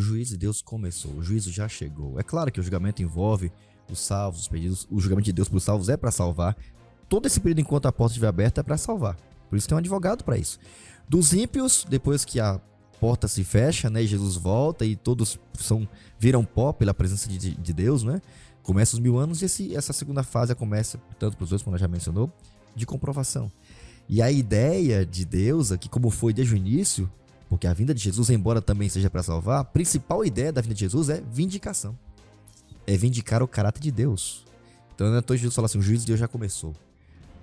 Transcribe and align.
juízo 0.00 0.32
de 0.32 0.38
Deus 0.38 0.62
começou, 0.62 1.12
o 1.12 1.22
juízo 1.22 1.50
já 1.50 1.68
chegou. 1.68 2.18
É 2.18 2.22
claro 2.22 2.50
que 2.50 2.60
o 2.60 2.62
julgamento 2.62 3.02
envolve 3.02 3.52
os 3.90 4.00
salvos, 4.00 4.42
os 4.42 4.48
pedidos. 4.48 4.86
O 4.90 5.00
julgamento 5.00 5.26
de 5.26 5.32
Deus 5.32 5.48
para 5.48 5.56
os 5.58 5.64
salvos 5.64 5.88
é 5.88 5.96
para 5.96 6.10
salvar. 6.10 6.56
Todo 7.08 7.26
esse 7.26 7.40
período 7.40 7.60
enquanto 7.60 7.86
a 7.86 7.92
porta 7.92 8.12
estiver 8.12 8.28
aberta 8.28 8.60
é 8.60 8.64
para 8.64 8.76
salvar. 8.76 9.16
Por 9.48 9.56
isso 9.56 9.68
tem 9.68 9.74
um 9.74 9.78
advogado 9.78 10.22
para 10.22 10.38
isso. 10.38 10.58
Dos 11.08 11.32
ímpios, 11.32 11.84
depois 11.88 12.24
que 12.24 12.38
a 12.38 12.60
porta 13.00 13.26
se 13.26 13.42
fecha, 13.42 13.90
né, 13.90 14.04
Jesus 14.04 14.36
volta 14.36 14.84
e 14.84 14.94
todos 14.94 15.38
são 15.58 15.88
viram 16.18 16.44
pó 16.44 16.72
pela 16.72 16.94
presença 16.94 17.28
de, 17.28 17.54
de 17.56 17.72
Deus, 17.72 18.02
né? 18.04 18.20
Começa 18.62 18.94
os 18.94 19.00
mil 19.00 19.18
anos 19.18 19.42
e 19.42 19.46
esse, 19.46 19.74
essa 19.74 19.92
segunda 19.92 20.22
fase 20.22 20.54
começa, 20.54 21.00
tanto 21.18 21.36
para 21.36 21.44
os 21.44 21.50
dois, 21.50 21.62
como 21.62 21.76
já 21.78 21.88
mencionou, 21.88 22.30
de 22.76 22.86
comprovação. 22.86 23.50
E 24.08 24.20
a 24.20 24.30
ideia 24.30 25.04
de 25.04 25.24
Deus 25.24 25.72
aqui, 25.72 25.88
como 25.88 26.10
foi 26.10 26.32
desde 26.32 26.54
o 26.54 26.56
início, 26.56 27.10
porque 27.50 27.66
a 27.66 27.74
vinda 27.74 27.92
de 27.92 28.00
Jesus, 28.00 28.30
embora 28.30 28.62
também 28.62 28.88
seja 28.88 29.10
para 29.10 29.24
salvar, 29.24 29.60
a 29.60 29.64
principal 29.64 30.24
ideia 30.24 30.52
da 30.52 30.60
vinda 30.60 30.72
de 30.72 30.80
Jesus 30.80 31.08
é 31.08 31.20
vindicação. 31.20 31.98
É 32.86 32.96
vindicar 32.96 33.42
o 33.42 33.48
caráter 33.48 33.80
de 33.80 33.90
Deus. 33.90 34.46
Então, 34.94 35.18
então 35.18 35.36
Jesus 35.36 35.56
fala 35.56 35.66
assim: 35.66 35.78
o 35.78 35.82
juízo 35.82 36.02
de 36.02 36.12
Deus 36.12 36.20
já 36.20 36.28
começou. 36.28 36.76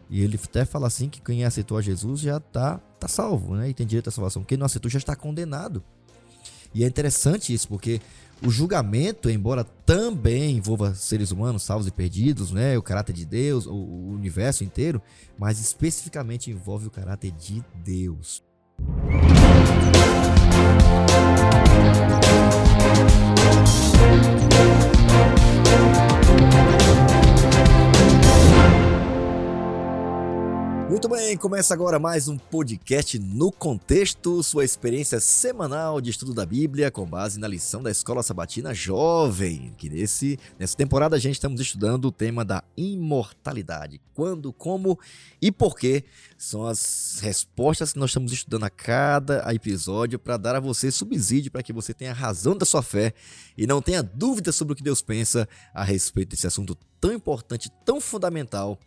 E 0.09 0.23
ele 0.23 0.39
até 0.41 0.63
fala 0.63 0.87
assim 0.87 1.09
que 1.09 1.19
quem 1.19 1.43
aceitou 1.43 1.77
a 1.77 1.81
Jesus 1.81 2.21
já 2.21 2.37
está 2.37 2.77
tá 2.97 3.09
salvo, 3.09 3.53
né? 3.55 3.69
E 3.69 3.73
tem 3.73 3.85
direito 3.85 4.07
à 4.07 4.11
salvação. 4.11 4.45
Quem 4.45 4.57
não 4.57 4.65
aceitou 4.65 4.89
já 4.89 4.97
está 4.97 5.13
condenado. 5.13 5.83
E 6.73 6.85
é 6.85 6.87
interessante 6.87 7.53
isso, 7.53 7.67
porque 7.67 7.99
o 8.41 8.49
julgamento, 8.49 9.29
embora 9.29 9.65
também 9.85 10.55
envolva 10.55 10.95
seres 10.95 11.31
humanos 11.31 11.63
salvos 11.63 11.87
e 11.87 11.91
perdidos, 11.91 12.51
né, 12.51 12.77
o 12.77 12.81
caráter 12.81 13.11
de 13.11 13.25
Deus, 13.25 13.65
o, 13.65 13.73
o 13.73 14.11
universo 14.11 14.63
inteiro, 14.63 15.01
mas 15.37 15.59
especificamente 15.59 16.49
envolve 16.49 16.87
o 16.87 16.91
caráter 16.91 17.31
de 17.31 17.63
Deus. 17.83 18.43
Muito 30.97 31.09
bem, 31.09 31.37
começa 31.37 31.75
agora 31.75 31.99
mais 31.99 32.27
um 32.27 32.39
podcast 32.39 33.19
no 33.19 33.51
contexto, 33.51 34.41
sua 34.41 34.65
experiência 34.65 35.19
semanal 35.19 36.01
de 36.01 36.09
estudo 36.09 36.33
da 36.33 36.43
Bíblia 36.43 36.89
com 36.89 37.05
base 37.05 37.39
na 37.39 37.47
lição 37.47 37.83
da 37.83 37.91
Escola 37.91 38.23
Sabatina 38.23 38.73
Jovem, 38.73 39.75
que 39.77 39.91
nesse, 39.91 40.39
nessa 40.57 40.75
temporada 40.75 41.15
a 41.15 41.19
gente 41.19 41.35
estamos 41.35 41.61
estudando 41.61 42.05
o 42.05 42.11
tema 42.11 42.43
da 42.43 42.63
imortalidade. 42.75 44.01
Quando, 44.13 44.51
como 44.51 44.97
e 45.39 45.51
por 45.51 45.77
quê 45.77 46.03
são 46.37 46.65
as 46.65 47.17
respostas 47.21 47.93
que 47.93 47.99
nós 47.99 48.11
estamos 48.11 48.31
estudando 48.31 48.63
a 48.63 48.69
cada 48.69 49.43
episódio 49.53 50.19
para 50.19 50.37
dar 50.37 50.55
a 50.55 50.59
você 50.59 50.91
subsídio 50.91 51.51
para 51.51 51.63
que 51.63 51.73
você 51.73 51.93
tenha 51.93 52.13
razão 52.13 52.55
da 52.55 52.65
sua 52.65 52.83
fé 52.83 53.13
e 53.57 53.65
não 53.65 53.81
tenha 53.81 54.03
dúvida 54.03 54.51
sobre 54.51 54.73
o 54.73 54.75
que 54.75 54.83
Deus 54.83 55.01
pensa 55.01 55.49
a 55.73 55.83
respeito 55.83 56.29
desse 56.29 56.45
assunto 56.45 56.77
tão 57.01 57.11
importante, 57.11 57.71
tão 57.83 57.99
fundamental 57.99 58.79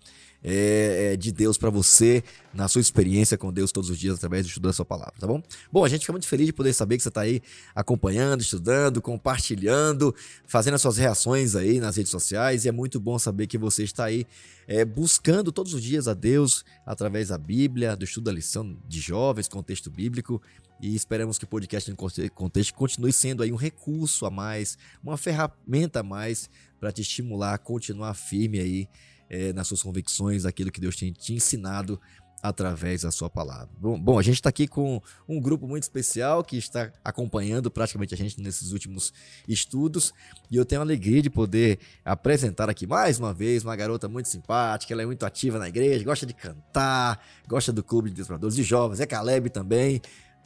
é, 0.43 1.13
é, 1.13 1.17
de 1.17 1.31
Deus 1.33 1.59
para 1.59 1.71
você 1.71 2.23
na 2.53 2.67
sua 2.67 2.81
experiência 2.81 3.37
com 3.37 3.53
Deus 3.53 3.71
todos 3.71 3.91
os 3.91 3.99
dias 3.99 4.17
através 4.17 4.45
do 4.45 4.49
estudo 4.49 4.65
da 4.65 4.73
sua 4.73 4.85
palavra, 4.85 5.15
tá 5.19 5.27
bom? 5.27 5.43
Bom, 5.71 5.85
a 5.85 5.89
gente 5.89 6.01
fica 6.01 6.13
muito 6.13 6.27
feliz 6.27 6.47
de 6.47 6.53
poder 6.53 6.73
saber 6.73 6.97
que 6.97 7.03
você 7.03 7.09
está 7.09 7.21
aí 7.21 7.43
acompanhando, 7.75 8.41
estudando, 8.41 9.01
compartilhando, 9.03 10.15
fazendo 10.47 10.75
as 10.75 10.83
suas 10.83 10.97
reações 10.97 11.55
aí 11.55 11.79
nas 11.79 11.97
redes 11.97 12.11
sociais 12.11 12.65
e 12.65 12.69
é 12.69 12.73
muito 12.73 12.99
bom 12.99 13.19
saber 13.19 13.47
que 13.47 13.59
você 13.59 13.85
está 13.85 14.05
aí 14.05 14.27
é, 14.67 14.85
buscando 14.85 15.53
todos 15.53 15.75
os 15.75 15.83
dias 15.83 16.09
a 16.09 16.15
Deus 16.15 16.65
através 16.87 17.29
da 17.29 17.39
Bíblia, 17.39 17.97
do 17.97 18.05
estudo 18.05 18.25
da 18.25 18.33
lição 18.33 18.77
de 18.89 19.01
jovens, 19.01 19.49
contexto 19.49 19.91
bíblico 19.91 20.41
e 20.81 20.95
esperamos 20.95 21.39
que 21.39 21.45
o 21.45 21.49
podcast 21.49 21.91
no 21.91 21.97
contexto 22.31 22.75
continue 22.75 23.13
sendo 23.13 23.43
aí 23.43 23.53
um 23.53 23.57
recurso 23.57 24.25
a 24.25 24.31
mais, 24.31 24.79
uma 25.03 25.19
ferramenta 25.19 26.01
a 26.01 26.03
mais 26.03 26.49
para 26.79 26.91
te 26.91 27.03
estimular 27.03 27.55
a 27.55 27.59
continuar 27.59 28.15
firme 28.15 28.59
aí 28.59 28.89
é, 29.31 29.53
nas 29.53 29.69
suas 29.69 29.83
convicções, 29.83 30.45
aquilo 30.45 30.73
que 30.73 30.81
Deus 30.81 30.97
tem 30.97 31.13
te 31.13 31.33
ensinado 31.33 31.99
através 32.43 33.03
da 33.03 33.11
sua 33.11 33.29
palavra. 33.29 33.69
Bom, 33.79 34.01
bom 34.01 34.19
a 34.19 34.23
gente 34.23 34.37
está 34.37 34.49
aqui 34.49 34.67
com 34.67 35.01
um 35.29 35.41
grupo 35.41 35.69
muito 35.69 35.83
especial 35.83 36.43
que 36.43 36.57
está 36.57 36.91
acompanhando 37.05 37.71
praticamente 37.71 38.15
a 38.15 38.17
gente 38.17 38.41
nesses 38.41 38.73
últimos 38.73 39.13
estudos 39.47 40.13
e 40.51 40.57
eu 40.57 40.65
tenho 40.65 40.81
a 40.81 40.85
alegria 40.85 41.21
de 41.21 41.29
poder 41.29 41.79
apresentar 42.05 42.71
aqui 42.71 42.87
mais 42.87 43.19
uma 43.19 43.35
vez 43.35 43.63
uma 43.63 43.77
garota 43.77 44.09
muito 44.09 44.29
simpática, 44.29 44.93
ela 44.93 45.03
é 45.03 45.07
muito 45.07 45.25
ativa 45.27 45.59
na 45.59 45.69
igreja, 45.69 46.03
gosta 46.05 46.25
de 46.25 46.33
cantar, 46.33 47.23
gosta 47.47 47.73
do 47.73 47.85
clube 47.85 48.09
de 48.09 48.17
desbravadores 48.17 48.57
de 48.57 48.63
jovens, 48.63 49.01
é 49.01 49.07
Caleb 49.07 49.51
também. 49.51 50.01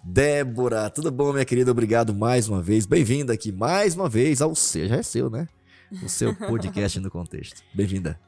Débora, 0.06 0.90
tudo 0.90 1.10
bom, 1.10 1.32
minha 1.32 1.46
querida? 1.46 1.70
Obrigado 1.70 2.12
mais 2.12 2.46
uma 2.46 2.60
vez. 2.60 2.84
Bem-vinda 2.84 3.32
aqui 3.32 3.50
mais 3.50 3.94
uma 3.94 4.06
vez 4.06 4.42
ao 4.42 4.54
seu, 4.54 4.86
já 4.86 4.96
é 4.96 5.02
seu, 5.02 5.30
né? 5.30 5.48
O 6.02 6.08
seu 6.10 6.34
podcast 6.46 7.00
no 7.00 7.10
contexto. 7.10 7.62
Bem-vinda. 7.74 8.20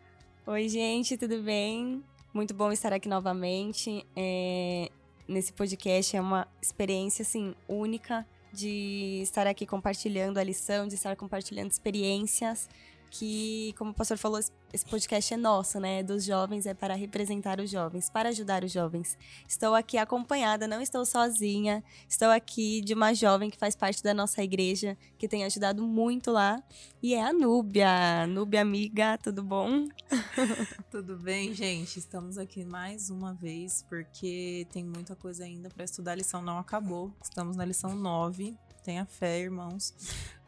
Oi, 0.48 0.68
gente, 0.68 1.16
tudo 1.16 1.42
bem? 1.42 2.04
Muito 2.32 2.54
bom 2.54 2.70
estar 2.70 2.92
aqui 2.92 3.08
novamente. 3.08 4.06
É... 4.14 4.88
Nesse 5.26 5.52
podcast 5.52 6.16
é 6.16 6.20
uma 6.20 6.46
experiência 6.62 7.24
assim 7.24 7.52
única 7.68 8.24
de 8.52 9.18
estar 9.24 9.44
aqui 9.48 9.66
compartilhando 9.66 10.38
a 10.38 10.44
lição, 10.44 10.86
de 10.86 10.94
estar 10.94 11.16
compartilhando 11.16 11.72
experiências 11.72 12.68
que, 13.10 13.74
como 13.76 13.90
o 13.90 13.94
pastor 13.94 14.18
falou, 14.18 14.38
esse 14.76 14.84
podcast 14.84 15.32
é 15.32 15.38
nosso, 15.38 15.80
né? 15.80 16.02
Dos 16.02 16.22
jovens, 16.22 16.66
é 16.66 16.74
para 16.74 16.94
representar 16.94 17.58
os 17.60 17.70
jovens, 17.70 18.10
para 18.10 18.28
ajudar 18.28 18.62
os 18.62 18.70
jovens. 18.70 19.16
Estou 19.48 19.74
aqui 19.74 19.96
acompanhada, 19.96 20.68
não 20.68 20.82
estou 20.82 21.06
sozinha. 21.06 21.82
Estou 22.06 22.28
aqui 22.28 22.82
de 22.82 22.92
uma 22.92 23.14
jovem 23.14 23.48
que 23.48 23.56
faz 23.56 23.74
parte 23.74 24.02
da 24.02 24.12
nossa 24.12 24.42
igreja, 24.42 24.94
que 25.16 25.26
tem 25.26 25.46
ajudado 25.46 25.82
muito 25.82 26.30
lá. 26.30 26.62
E 27.02 27.14
é 27.14 27.24
a 27.24 27.32
Núbia. 27.32 28.26
Núbia, 28.26 28.60
amiga, 28.60 29.16
tudo 29.16 29.42
bom? 29.42 29.88
tudo 30.90 31.16
bem, 31.16 31.54
gente? 31.54 31.98
Estamos 31.98 32.36
aqui 32.36 32.62
mais 32.62 33.08
uma 33.08 33.32
vez, 33.32 33.82
porque 33.88 34.66
tem 34.70 34.84
muita 34.84 35.16
coisa 35.16 35.44
ainda 35.44 35.70
para 35.70 35.84
estudar. 35.84 36.12
A 36.12 36.16
lição 36.16 36.42
não 36.42 36.58
acabou. 36.58 37.10
Estamos 37.22 37.56
na 37.56 37.64
lição 37.64 37.96
9. 37.96 38.54
Tenha 38.84 39.06
fé, 39.06 39.40
irmãos. 39.40 39.94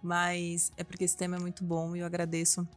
Mas 0.03 0.71
é 0.77 0.85
porque 0.85 1.05
esse 1.05 1.17
tema 1.17 1.37
é 1.37 1.41
muito 1.41 1.65
bom 1.65 1.97
e 1.97 2.01
eu 2.01 2.07
agradeço 2.07 2.69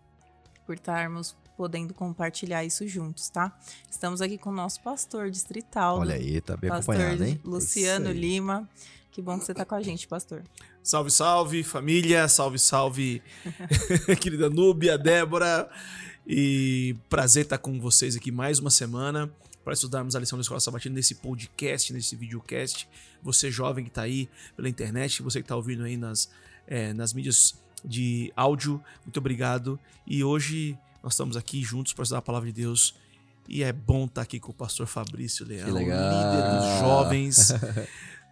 por 0.65 0.75
estarmos 0.75 1.35
podendo 1.61 1.93
compartilhar 1.93 2.65
isso 2.65 2.87
juntos, 2.87 3.29
tá? 3.29 3.55
Estamos 3.87 4.19
aqui 4.19 4.35
com 4.35 4.49
o 4.49 4.51
nosso 4.51 4.81
pastor 4.81 5.29
distrital. 5.29 5.99
Olha 5.99 6.15
aí, 6.15 6.41
tá 6.41 6.57
bem 6.57 6.71
acompanhado, 6.71 7.23
hein? 7.23 7.39
Luciano 7.45 8.11
Lima. 8.11 8.67
Que 9.11 9.21
bom 9.21 9.37
que 9.37 9.45
você 9.45 9.53
tá 9.53 9.63
com 9.63 9.75
a 9.75 9.81
gente, 9.83 10.07
pastor. 10.07 10.41
Salve, 10.81 11.11
salve, 11.11 11.63
família. 11.63 12.27
Salve, 12.27 12.57
salve, 12.57 13.21
querida 14.19 14.49
Núbia, 14.49 14.97
Débora. 14.97 15.69
E 16.25 16.95
prazer 17.07 17.43
estar 17.43 17.59
com 17.59 17.79
vocês 17.79 18.15
aqui 18.15 18.31
mais 18.31 18.57
uma 18.57 18.71
semana 18.71 19.31
para 19.63 19.73
estudarmos 19.73 20.15
a 20.15 20.19
lição 20.19 20.39
da 20.39 20.41
Escola 20.41 20.59
Sabatina 20.59 20.95
nesse 20.95 21.13
podcast, 21.13 21.93
nesse 21.93 22.15
videocast. 22.15 22.87
Você 23.21 23.51
jovem 23.51 23.83
que 23.83 23.91
está 23.91 24.01
aí 24.01 24.27
pela 24.55 24.67
internet, 24.67 25.21
você 25.21 25.41
que 25.41 25.45
está 25.45 25.55
ouvindo 25.55 25.83
aí 25.83 25.95
nas 25.95 26.27
é, 26.65 26.91
nas 26.91 27.13
mídias 27.13 27.53
de 27.85 28.33
áudio. 28.35 28.83
Muito 29.05 29.17
obrigado. 29.17 29.79
E 30.07 30.23
hoje 30.23 30.75
nós 31.03 31.13
estamos 31.13 31.35
aqui 31.35 31.63
juntos 31.63 31.93
para 31.93 32.03
estudar 32.03 32.19
a 32.19 32.21
palavra 32.21 32.51
de 32.51 32.61
Deus. 32.61 32.93
E 33.47 33.63
é 33.63 33.73
bom 33.73 34.05
estar 34.05 34.21
aqui 34.21 34.39
com 34.39 34.51
o 34.51 34.53
pastor 34.53 34.87
Fabrício 34.87 35.45
Leão, 35.45 35.67
líder 35.67 36.41
dos 36.51 36.79
jovens 36.79 37.53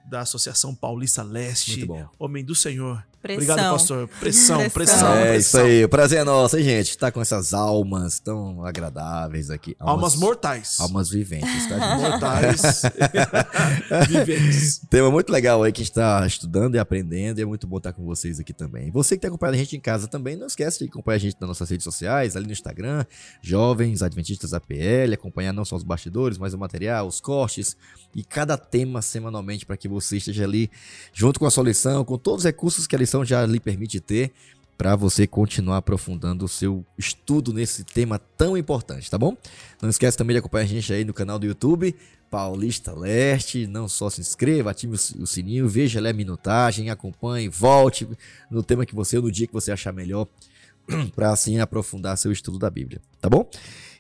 da 0.05 0.21
Associação 0.21 0.73
Paulista 0.73 1.23
Leste, 1.23 1.85
homem 2.17 2.43
do 2.45 2.55
Senhor. 2.55 3.05
Pressão. 3.21 3.43
Obrigado, 3.43 3.71
pastor. 3.73 4.07
Pressão, 4.19 4.57
pressão. 4.57 4.69
pressão 4.71 5.13
é 5.13 5.31
pressão. 5.31 5.37
isso 5.37 5.57
aí. 5.57 5.83
O 5.83 5.89
prazer 5.89 6.19
é 6.19 6.23
nosso, 6.23 6.57
hein, 6.57 6.63
gente? 6.63 6.97
Tá 6.97 7.11
com 7.11 7.21
essas 7.21 7.53
almas 7.53 8.17
tão 8.19 8.63
agradáveis 8.63 9.49
aqui. 9.49 9.75
Almas, 9.77 9.93
almas 9.93 10.15
mortais. 10.15 10.79
Almas 10.79 11.09
viventes, 11.09 11.67
tá, 11.67 11.77
gente? 11.77 12.01
Mortais. 12.01 12.81
viventes. 14.07 14.81
Tema 14.89 15.11
muito 15.11 15.31
legal 15.31 15.61
aí 15.63 15.71
que 15.73 15.81
a 15.81 15.83
gente 15.83 15.93
tá 15.93 16.25
estudando 16.25 16.75
e 16.75 16.79
aprendendo. 16.79 17.39
E 17.39 17.41
é 17.41 17.45
muito 17.45 17.67
bom 17.67 17.77
estar 17.77 17.91
com 17.91 18.05
vocês 18.05 18.39
aqui 18.39 18.53
também. 18.53 18.89
Você 18.91 19.15
que 19.17 19.21
tá 19.21 19.27
acompanhando 19.27 19.55
a 19.55 19.57
gente 19.57 19.75
em 19.75 19.81
casa 19.81 20.07
também, 20.07 20.37
não 20.37 20.47
esquece 20.47 20.79
de 20.79 20.85
acompanhar 20.85 21.17
a 21.17 21.19
gente 21.19 21.35
nas 21.41 21.49
nossas 21.49 21.69
redes 21.69 21.83
sociais, 21.83 22.37
ali 22.37 22.45
no 22.45 22.53
Instagram, 22.53 23.05
Jovens 23.41 24.01
Adventistas 24.01 24.53
APL, 24.53 25.13
acompanhar 25.13 25.51
não 25.51 25.65
só 25.65 25.75
os 25.75 25.83
bastidores, 25.83 26.37
mas 26.37 26.53
o 26.53 26.57
material, 26.57 27.05
os 27.05 27.19
cortes 27.19 27.75
e 28.15 28.23
cada 28.23 28.57
tema 28.57 29.01
semanalmente 29.01 29.65
para 29.65 29.77
que 29.77 29.87
você 29.87 30.17
esteja 30.17 30.45
ali 30.45 30.71
junto 31.13 31.39
com 31.39 31.45
a 31.45 31.51
sua 31.51 31.63
lição, 31.63 32.05
com 32.05 32.17
todos 32.17 32.39
os 32.39 32.45
recursos 32.45 32.87
que 32.87 32.95
a 32.95 32.99
lição 32.99 33.08
já 33.25 33.45
lhe 33.45 33.59
permite 33.59 33.99
ter 33.99 34.31
para 34.77 34.95
você 34.95 35.27
continuar 35.27 35.77
aprofundando 35.77 36.45
o 36.45 36.47
seu 36.47 36.85
estudo 36.97 37.51
nesse 37.51 37.83
tema 37.83 38.17
tão 38.37 38.57
importante, 38.57 39.11
tá 39.11 39.17
bom? 39.17 39.35
Não 39.81 39.89
esquece 39.89 40.17
também 40.17 40.33
de 40.33 40.39
acompanhar 40.39 40.63
a 40.63 40.67
gente 40.67 40.93
aí 40.93 41.03
no 41.03 41.13
canal 41.13 41.37
do 41.37 41.45
YouTube, 41.45 41.93
Paulista 42.31 42.93
Leste. 42.93 43.67
Não 43.67 43.89
só 43.89 44.09
se 44.09 44.21
inscreva, 44.21 44.71
ative 44.71 44.95
o 44.95 45.27
sininho, 45.27 45.67
veja 45.67 45.99
a 46.07 46.13
minutagem, 46.13 46.89
acompanhe, 46.89 47.49
volte 47.49 48.07
no 48.49 48.63
tema 48.63 48.85
que 48.85 48.95
você, 48.95 49.19
no 49.19 49.29
dia 49.29 49.47
que 49.47 49.53
você 49.53 49.69
achar 49.69 49.91
melhor 49.91 50.25
para 51.13 51.31
assim 51.31 51.59
aprofundar 51.59 52.17
seu 52.17 52.31
estudo 52.31 52.57
da 52.57 52.69
Bíblia, 52.69 53.01
tá 53.19 53.29
bom? 53.29 53.49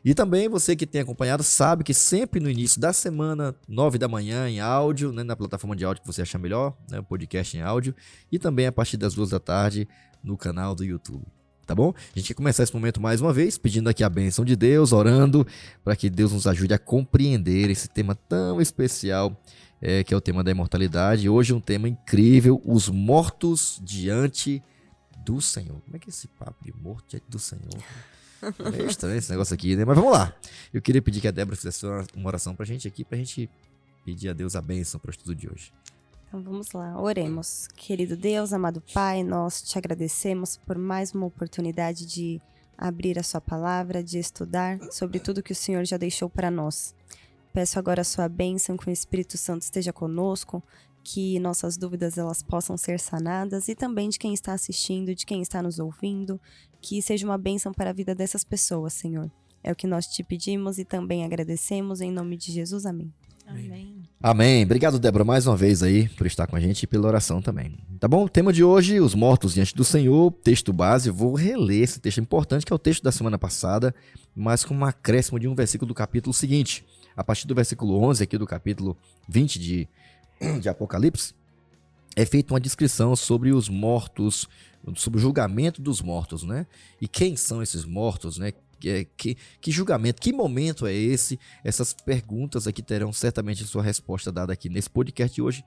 E 0.09 0.13
também 0.15 0.49
você 0.49 0.75
que 0.75 0.87
tem 0.87 1.01
acompanhado 1.01 1.43
sabe 1.43 1.83
que 1.83 1.93
sempre 1.93 2.39
no 2.39 2.49
início 2.49 2.81
da 2.81 2.91
semana, 2.91 3.55
nove 3.67 3.99
da 3.99 4.07
manhã, 4.07 4.49
em 4.49 4.59
áudio, 4.59 5.11
né, 5.11 5.21
na 5.21 5.35
plataforma 5.35 5.75
de 5.75 5.85
áudio 5.85 6.01
que 6.01 6.07
você 6.07 6.23
achar 6.23 6.39
melhor, 6.39 6.75
né, 6.89 6.99
podcast 6.99 7.55
em 7.55 7.61
áudio, 7.61 7.93
e 8.31 8.39
também 8.39 8.65
a 8.65 8.71
partir 8.71 8.97
das 8.97 9.13
duas 9.13 9.29
da 9.29 9.39
tarde 9.39 9.87
no 10.23 10.35
canal 10.35 10.73
do 10.73 10.83
YouTube. 10.83 11.23
Tá 11.63 11.75
bom? 11.75 11.93
A 11.95 12.17
gente 12.17 12.29
quer 12.29 12.33
começar 12.33 12.63
esse 12.63 12.73
momento 12.73 12.99
mais 12.99 13.21
uma 13.21 13.31
vez, 13.31 13.55
pedindo 13.55 13.87
aqui 13.87 14.03
a 14.03 14.09
bênção 14.09 14.43
de 14.43 14.55
Deus, 14.55 14.93
orando 14.93 15.45
para 15.83 15.95
que 15.95 16.09
Deus 16.09 16.31
nos 16.31 16.47
ajude 16.47 16.73
a 16.73 16.79
compreender 16.79 17.69
esse 17.69 17.87
tema 17.87 18.15
tão 18.15 18.59
especial 18.59 19.39
é, 19.79 20.03
que 20.03 20.11
é 20.11 20.17
o 20.17 20.21
tema 20.21 20.43
da 20.43 20.49
imortalidade. 20.49 21.29
Hoje 21.29 21.53
um 21.53 21.61
tema 21.61 21.87
incrível: 21.87 22.59
os 22.65 22.89
mortos 22.89 23.79
diante 23.83 24.63
do 25.23 25.39
Senhor. 25.39 25.79
Como 25.81 25.95
é 25.95 25.99
que 25.99 26.09
é 26.09 26.11
esse 26.11 26.27
papo 26.27 26.65
de 26.65 26.73
morto 26.75 27.05
diante 27.09 27.29
do 27.29 27.37
Senhor? 27.37 27.77
É 28.41 28.83
estranho 28.83 29.17
esse 29.17 29.31
negócio 29.31 29.53
aqui, 29.53 29.75
né? 29.75 29.83
Mas 29.85 29.95
vamos 29.95 30.11
lá. 30.11 30.33
Eu 30.73 30.81
queria 30.81 31.01
pedir 31.01 31.21
que 31.21 31.27
a 31.27 31.31
Débora 31.31 31.55
fizesse 31.55 31.85
uma 32.15 32.27
oração 32.27 32.55
pra 32.55 32.65
gente 32.65 32.87
aqui, 32.87 33.03
pra 33.03 33.17
gente 33.17 33.49
pedir 34.05 34.29
a 34.29 34.33
Deus 34.33 34.55
a 34.55 34.61
bênção 34.61 34.99
para 34.99 35.09
o 35.09 35.11
estudo 35.11 35.35
de 35.35 35.49
hoje. 35.49 35.73
Então 36.27 36.41
vamos 36.43 36.71
lá, 36.71 36.99
oremos. 37.01 37.67
Querido 37.75 38.15
Deus, 38.15 38.53
amado 38.53 38.83
Pai, 38.93 39.23
nós 39.23 39.61
te 39.61 39.77
agradecemos 39.77 40.57
por 40.57 40.77
mais 40.77 41.11
uma 41.11 41.25
oportunidade 41.25 42.05
de 42.05 42.39
abrir 42.77 43.17
a 43.19 43.23
Sua 43.23 43.41
palavra, 43.41 44.03
de 44.03 44.19
estudar 44.19 44.79
sobre 44.91 45.19
tudo 45.19 45.43
que 45.43 45.51
o 45.51 45.55
Senhor 45.55 45.83
já 45.85 45.97
deixou 45.97 46.29
para 46.29 46.51
nós. 46.51 46.95
Peço 47.51 47.79
agora 47.79 48.01
a 48.01 48.05
Sua 48.05 48.29
bênção, 48.29 48.77
que 48.77 48.87
o 48.87 48.91
Espírito 48.91 49.37
Santo 49.37 49.63
esteja 49.63 49.91
conosco, 49.91 50.63
que 51.11 51.39
nossas 51.39 51.75
dúvidas 51.75 52.19
elas 52.19 52.43
possam 52.43 52.77
ser 52.77 52.99
sanadas 52.99 53.67
e 53.67 53.73
também 53.73 54.09
de 54.09 54.19
quem 54.19 54.31
está 54.31 54.53
assistindo, 54.53 55.15
de 55.15 55.25
quem 55.25 55.41
está 55.41 55.59
nos 55.59 55.79
ouvindo, 55.79 56.39
que 56.79 57.01
seja 57.01 57.25
uma 57.25 57.37
bênção 57.37 57.71
para 57.73 57.89
a 57.89 57.93
vida 57.93 58.13
dessas 58.13 58.43
pessoas, 58.43 58.93
Senhor. 58.93 59.31
É 59.63 59.71
o 59.71 59.75
que 59.75 59.87
nós 59.87 60.05
te 60.05 60.23
pedimos 60.23 60.77
e 60.77 60.85
também 60.85 61.25
agradecemos 61.25 61.99
em 61.99 62.11
nome 62.11 62.37
de 62.37 62.51
Jesus. 62.51 62.85
Amém. 62.85 63.11
Amém. 63.47 64.03
Amém. 64.21 64.63
Obrigado, 64.63 64.99
Débora, 64.99 65.25
mais 65.25 65.47
uma 65.47 65.57
vez 65.57 65.81
aí 65.81 66.07
por 66.09 66.27
estar 66.27 66.45
com 66.45 66.55
a 66.55 66.59
gente 66.59 66.83
e 66.83 66.87
pela 66.87 67.07
oração 67.07 67.41
também. 67.41 67.79
Tá 67.99 68.07
bom? 68.07 68.25
O 68.25 68.29
tema 68.29 68.53
de 68.53 68.63
hoje, 68.63 68.99
os 68.99 69.15
mortos 69.15 69.55
diante 69.55 69.73
do 69.75 69.83
Senhor, 69.83 70.31
texto 70.43 70.71
base. 70.71 71.09
Vou 71.09 71.33
reler 71.33 71.81
esse 71.81 71.99
texto 71.99 72.21
importante, 72.21 72.63
que 72.63 72.71
é 72.71 72.75
o 72.75 72.79
texto 72.79 73.01
da 73.01 73.11
semana 73.11 73.39
passada, 73.39 73.95
mas 74.35 74.63
com 74.63 74.75
um 74.75 74.85
acréscimo 74.85 75.39
de 75.39 75.47
um 75.47 75.55
versículo 75.55 75.87
do 75.87 75.95
capítulo 75.95 76.35
seguinte. 76.35 76.85
A 77.17 77.23
partir 77.23 77.47
do 77.47 77.55
versículo 77.55 77.99
11 77.99 78.23
aqui 78.23 78.37
do 78.37 78.45
capítulo 78.45 78.95
20 79.27 79.59
de, 79.59 79.89
de 80.61 80.69
Apocalipse, 80.69 81.33
é 82.15 82.25
feita 82.25 82.53
uma 82.53 82.59
descrição 82.59 83.15
sobre 83.15 83.51
os 83.51 83.69
mortos, 83.69 84.47
sobre 84.95 85.19
o 85.19 85.21
julgamento 85.21 85.81
dos 85.81 86.01
mortos, 86.01 86.43
né? 86.43 86.65
E 86.99 87.07
quem 87.07 87.35
são 87.35 87.61
esses 87.61 87.85
mortos, 87.85 88.37
né? 88.37 88.53
Que, 88.79 89.07
que, 89.17 89.37
que, 89.59 89.71
julgamento, 89.71 90.21
que 90.21 90.31
momento 90.31 90.87
é 90.87 90.93
esse? 90.93 91.37
Essas 91.63 91.93
perguntas 91.93 92.65
aqui 92.65 92.81
terão 92.81 93.11
certamente 93.11 93.65
sua 93.65 93.83
resposta 93.83 94.31
dada 94.31 94.53
aqui 94.53 94.69
nesse 94.69 94.89
podcast 94.89 95.35
de 95.35 95.41
hoje, 95.41 95.65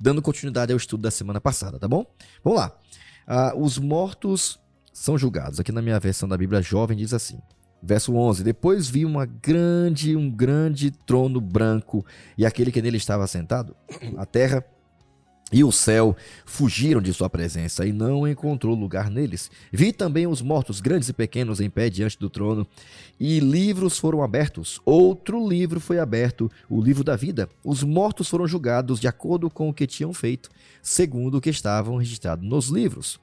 dando 0.00 0.22
continuidade 0.22 0.72
ao 0.72 0.76
estudo 0.76 1.02
da 1.02 1.10
semana 1.10 1.40
passada, 1.40 1.78
tá 1.78 1.86
bom? 1.86 2.06
Vamos 2.42 2.58
lá. 2.58 2.78
Ah, 3.26 3.52
os 3.54 3.78
mortos 3.78 4.58
são 4.92 5.18
julgados. 5.18 5.60
Aqui 5.60 5.70
na 5.70 5.82
minha 5.82 6.00
versão 6.00 6.26
da 6.26 6.36
Bíblia 6.36 6.62
Jovem 6.62 6.96
diz 6.96 7.12
assim: 7.12 7.38
Verso 7.86 8.12
11: 8.12 8.42
Depois 8.42 8.88
vi 8.88 9.04
uma 9.04 9.24
grande, 9.24 10.16
um 10.16 10.28
grande 10.28 10.90
trono 10.90 11.40
branco 11.40 12.04
e 12.36 12.44
aquele 12.44 12.72
que 12.72 12.82
nele 12.82 12.96
estava 12.96 13.24
sentado. 13.28 13.76
A 14.16 14.26
terra 14.26 14.64
e 15.52 15.62
o 15.62 15.70
céu 15.70 16.16
fugiram 16.44 17.00
de 17.00 17.14
sua 17.14 17.30
presença 17.30 17.86
e 17.86 17.92
não 17.92 18.26
encontrou 18.26 18.74
lugar 18.74 19.08
neles. 19.08 19.48
Vi 19.70 19.92
também 19.92 20.26
os 20.26 20.42
mortos, 20.42 20.80
grandes 20.80 21.08
e 21.08 21.12
pequenos, 21.12 21.60
em 21.60 21.70
pé 21.70 21.88
diante 21.88 22.18
do 22.18 22.28
trono, 22.28 22.66
e 23.20 23.38
livros 23.38 23.96
foram 23.96 24.20
abertos. 24.20 24.80
Outro 24.84 25.48
livro 25.48 25.78
foi 25.78 26.00
aberto, 26.00 26.50
o 26.68 26.82
livro 26.82 27.04
da 27.04 27.14
vida. 27.14 27.48
Os 27.62 27.84
mortos 27.84 28.28
foram 28.28 28.48
julgados 28.48 28.98
de 28.98 29.06
acordo 29.06 29.48
com 29.48 29.68
o 29.68 29.72
que 29.72 29.86
tinham 29.86 30.12
feito, 30.12 30.50
segundo 30.82 31.36
o 31.36 31.40
que 31.40 31.50
estavam 31.50 31.98
registrados 31.98 32.44
nos 32.44 32.66
livros. 32.66 33.20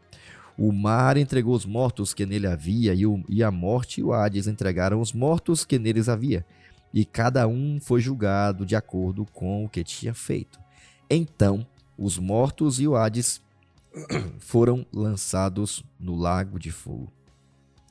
O 0.57 0.71
mar 0.71 1.17
entregou 1.17 1.55
os 1.55 1.65
mortos 1.65 2.13
que 2.13 2.25
nele 2.25 2.47
havia, 2.47 2.93
e, 2.93 3.05
o, 3.05 3.23
e 3.27 3.43
a 3.43 3.49
morte 3.49 4.01
e 4.01 4.03
o 4.03 4.13
Hades 4.13 4.47
entregaram 4.47 5.01
os 5.01 5.11
mortos 5.13 5.65
que 5.65 5.79
neles 5.79 6.07
havia. 6.07 6.45
E 6.93 7.03
cada 7.03 7.47
um 7.47 7.79
foi 7.81 8.01
julgado 8.01 8.65
de 8.65 8.75
acordo 8.75 9.25
com 9.25 9.65
o 9.65 9.69
que 9.69 9.83
tinha 9.83 10.13
feito. 10.13 10.59
Então 11.09 11.65
os 11.97 12.17
mortos 12.17 12.79
e 12.79 12.87
o 12.87 12.95
Hades 12.95 13.41
foram 14.39 14.85
lançados 14.93 15.83
no 15.99 16.15
lago 16.15 16.59
de 16.59 16.71
fogo. 16.71 17.11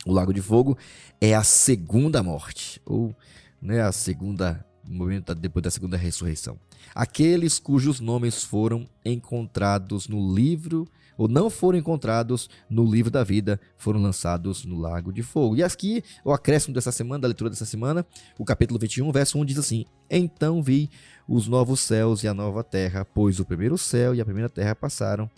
O 0.06 0.12
lago 0.12 0.32
de 0.32 0.42
fogo 0.42 0.76
é 1.20 1.34
a 1.34 1.44
segunda 1.44 2.22
morte, 2.22 2.80
ou 2.84 3.14
né, 3.60 3.80
a 3.80 3.92
segunda 3.92 4.64
momento 4.84 5.34
depois 5.34 5.62
da 5.62 5.70
segunda 5.70 5.96
ressurreição. 5.96 6.58
Aqueles 6.94 7.58
cujos 7.58 8.00
nomes 8.00 8.42
foram 8.42 8.88
encontrados 9.04 10.08
no 10.08 10.34
livro 10.34 10.88
ou 11.16 11.28
não 11.28 11.50
foram 11.50 11.78
encontrados 11.78 12.48
no 12.68 12.84
livro 12.84 13.10
da 13.10 13.24
vida, 13.24 13.60
foram 13.76 14.00
lançados 14.00 14.64
no 14.64 14.78
lago 14.78 15.12
de 15.12 15.22
fogo. 15.22 15.56
E 15.56 15.62
aqui, 15.62 16.02
o 16.24 16.32
acréscimo 16.32 16.74
dessa 16.74 16.92
semana, 16.92 17.22
da 17.22 17.28
leitura 17.28 17.50
dessa 17.50 17.66
semana, 17.66 18.06
o 18.38 18.44
capítulo 18.44 18.78
21, 18.78 19.10
verso 19.12 19.38
1 19.38 19.44
diz 19.44 19.58
assim: 19.58 19.84
Então 20.10 20.62
vi 20.62 20.90
os 21.28 21.48
novos 21.48 21.80
céus 21.80 22.22
e 22.22 22.28
a 22.28 22.34
nova 22.34 22.62
terra, 22.62 23.04
pois 23.04 23.40
o 23.40 23.44
primeiro 23.44 23.78
céu 23.78 24.14
e 24.14 24.20
a 24.20 24.24
primeira 24.24 24.48
terra 24.48 24.74
passaram 24.74 25.30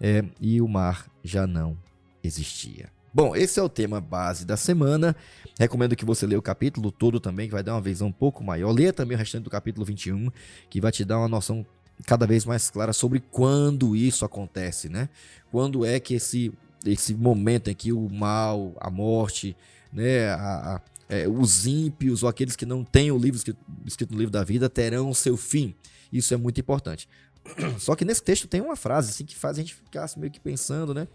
é, 0.00 0.24
e 0.40 0.60
o 0.60 0.68
mar 0.68 1.06
já 1.22 1.46
não 1.46 1.76
existia. 2.22 2.90
Bom, 3.14 3.36
esse 3.36 3.60
é 3.60 3.62
o 3.62 3.68
tema 3.68 4.00
base 4.00 4.46
da 4.46 4.56
semana. 4.56 5.14
Recomendo 5.60 5.94
que 5.94 6.04
você 6.04 6.26
leia 6.26 6.38
o 6.38 6.42
capítulo 6.42 6.90
todo 6.90 7.20
também, 7.20 7.46
que 7.46 7.52
vai 7.52 7.62
dar 7.62 7.74
uma 7.74 7.80
visão 7.80 8.08
um 8.08 8.12
pouco 8.12 8.42
maior. 8.42 8.72
Leia 8.72 8.92
também 8.92 9.14
o 9.14 9.18
restante 9.18 9.44
do 9.44 9.50
capítulo 9.50 9.84
21, 9.84 10.30
que 10.70 10.80
vai 10.80 10.90
te 10.90 11.04
dar 11.04 11.18
uma 11.18 11.28
noção 11.28 11.64
cada 12.06 12.26
vez 12.26 12.44
mais 12.44 12.70
clara 12.70 12.92
sobre 12.92 13.20
quando 13.20 13.94
isso 13.94 14.24
acontece, 14.24 14.88
né? 14.88 15.08
Quando 15.50 15.84
é 15.84 16.00
que 16.00 16.14
esse, 16.14 16.52
esse 16.84 17.14
momento 17.14 17.70
em 17.70 17.74
que 17.74 17.92
o 17.92 18.08
mal, 18.08 18.74
a 18.80 18.90
morte, 18.90 19.56
né, 19.92 20.28
a, 20.30 20.76
a, 20.76 20.80
é, 21.08 21.28
os 21.28 21.66
ímpios 21.66 22.22
ou 22.22 22.28
aqueles 22.28 22.56
que 22.56 22.66
não 22.66 22.84
têm 22.84 23.10
o 23.10 23.18
livro 23.18 23.36
escrito, 23.36 23.58
escrito 23.84 24.12
no 24.12 24.18
livro 24.18 24.32
da 24.32 24.42
vida 24.42 24.68
terão 24.68 25.12
seu 25.12 25.36
fim. 25.36 25.74
Isso 26.12 26.32
é 26.34 26.36
muito 26.36 26.60
importante. 26.60 27.08
Só 27.78 27.94
que 27.94 28.04
nesse 28.04 28.22
texto 28.22 28.48
tem 28.48 28.60
uma 28.60 28.76
frase 28.76 29.10
assim, 29.10 29.24
que 29.24 29.36
faz 29.36 29.58
a 29.58 29.60
gente 29.60 29.74
ficar 29.74 30.04
assim, 30.04 30.20
meio 30.20 30.32
que 30.32 30.40
pensando, 30.40 30.94
né? 30.94 31.06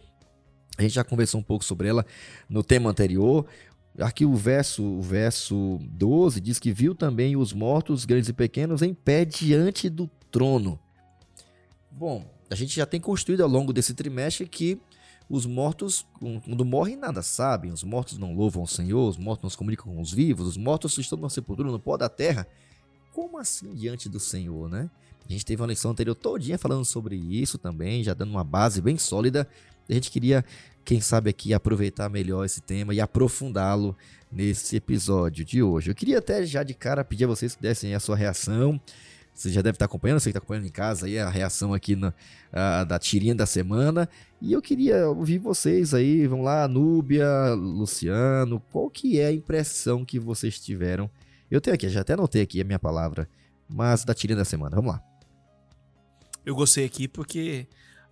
A 0.77 0.83
gente 0.83 0.93
já 0.93 1.03
conversou 1.03 1.39
um 1.39 1.43
pouco 1.43 1.65
sobre 1.65 1.87
ela 1.87 2.05
no 2.47 2.63
tema 2.63 2.89
anterior. 2.89 3.45
Aqui 3.99 4.25
o 4.25 4.35
verso, 4.35 4.83
o 4.83 5.01
verso 5.01 5.79
12 5.81 6.39
diz 6.39 6.59
que 6.59 6.71
viu 6.71 6.93
também 6.93 7.35
os 7.35 7.51
mortos, 7.51 8.05
grandes 8.05 8.29
e 8.29 8.33
pequenos, 8.33 8.83
em 8.83 8.93
pé 8.93 9.25
diante 9.25 9.89
do 9.89 10.07
trono. 10.31 10.79
Bom, 11.91 12.25
a 12.49 12.55
gente 12.55 12.75
já 12.75 12.85
tem 12.85 12.99
construído 12.99 13.41
ao 13.41 13.49
longo 13.49 13.73
desse 13.73 13.93
trimestre 13.93 14.47
que 14.47 14.79
os 15.29 15.45
mortos, 15.45 16.05
quando 16.45 16.63
morrem, 16.63 16.95
nada 16.95 17.21
sabem. 17.21 17.71
Os 17.71 17.83
mortos 17.83 18.17
não 18.17 18.33
louvam 18.33 18.63
o 18.63 18.67
Senhor, 18.67 19.09
os 19.09 19.17
mortos 19.17 19.43
não 19.43 19.49
se 19.49 19.57
comunicam 19.57 19.93
com 19.93 20.01
os 20.01 20.11
vivos, 20.11 20.47
os 20.47 20.57
mortos 20.57 20.97
estão 20.97 21.17
na 21.17 21.29
sepultura, 21.29 21.69
no 21.69 21.79
pó 21.79 21.97
da 21.97 22.07
terra. 22.07 22.47
Como 23.11 23.37
assim 23.37 23.73
diante 23.73 24.07
do 24.07 24.19
Senhor, 24.19 24.69
né? 24.69 24.89
A 25.27 25.31
gente 25.31 25.45
teve 25.45 25.61
uma 25.61 25.67
lição 25.67 25.91
anterior 25.91 26.15
todinha 26.15 26.57
falando 26.57 26.85
sobre 26.85 27.15
isso 27.15 27.57
também, 27.57 28.03
já 28.03 28.13
dando 28.13 28.29
uma 28.29 28.43
base 28.43 28.81
bem 28.81 28.97
sólida. 28.97 29.47
A 29.89 29.93
gente 29.93 30.09
queria, 30.09 30.45
quem 30.85 31.01
sabe 31.01 31.29
aqui, 31.29 31.53
aproveitar 31.53 32.09
melhor 32.09 32.45
esse 32.45 32.61
tema 32.61 32.93
e 32.93 33.01
aprofundá-lo 33.01 33.95
nesse 34.31 34.77
episódio 34.77 35.43
de 35.43 35.61
hoje. 35.61 35.91
Eu 35.91 35.95
queria 35.95 36.19
até 36.19 36.45
já 36.45 36.63
de 36.63 36.73
cara 36.73 37.03
pedir 37.03 37.25
a 37.25 37.27
vocês 37.27 37.55
que 37.55 37.61
dessem 37.61 37.93
a 37.93 37.99
sua 37.99 38.15
reação 38.15 38.79
você 39.37 39.51
já 39.51 39.61
deve 39.61 39.75
estar 39.75 39.85
acompanhando, 39.85 40.19
você 40.19 40.25
que 40.25 40.29
está 40.31 40.39
acompanhando 40.39 40.65
em 40.65 40.71
casa 40.71 41.05
aí 41.05 41.19
a 41.19 41.29
reação 41.29 41.71
aqui 41.71 41.95
na, 41.95 42.11
a, 42.51 42.83
da 42.83 42.97
tirinha 42.97 43.35
da 43.35 43.45
semana. 43.45 44.09
E 44.41 44.51
eu 44.51 44.61
queria 44.63 45.07
ouvir 45.07 45.37
vocês 45.37 45.93
aí, 45.93 46.25
vamos 46.25 46.43
lá, 46.43 46.67
Núbia, 46.67 47.53
Luciano, 47.53 48.59
qual 48.71 48.89
que 48.89 49.19
é 49.19 49.27
a 49.27 49.31
impressão 49.31 50.03
que 50.03 50.19
vocês 50.19 50.59
tiveram? 50.59 51.07
Eu 51.51 51.61
tenho 51.61 51.75
aqui, 51.75 51.87
já 51.87 52.01
até 52.01 52.13
anotei 52.13 52.41
aqui 52.41 52.59
a 52.59 52.63
minha 52.63 52.79
palavra, 52.79 53.29
mas 53.69 54.03
da 54.03 54.13
tirinha 54.15 54.37
da 54.37 54.45
semana, 54.45 54.75
vamos 54.75 54.91
lá. 54.91 55.03
Eu 56.43 56.55
gostei 56.55 56.85
aqui 56.85 57.07
porque 57.07 57.67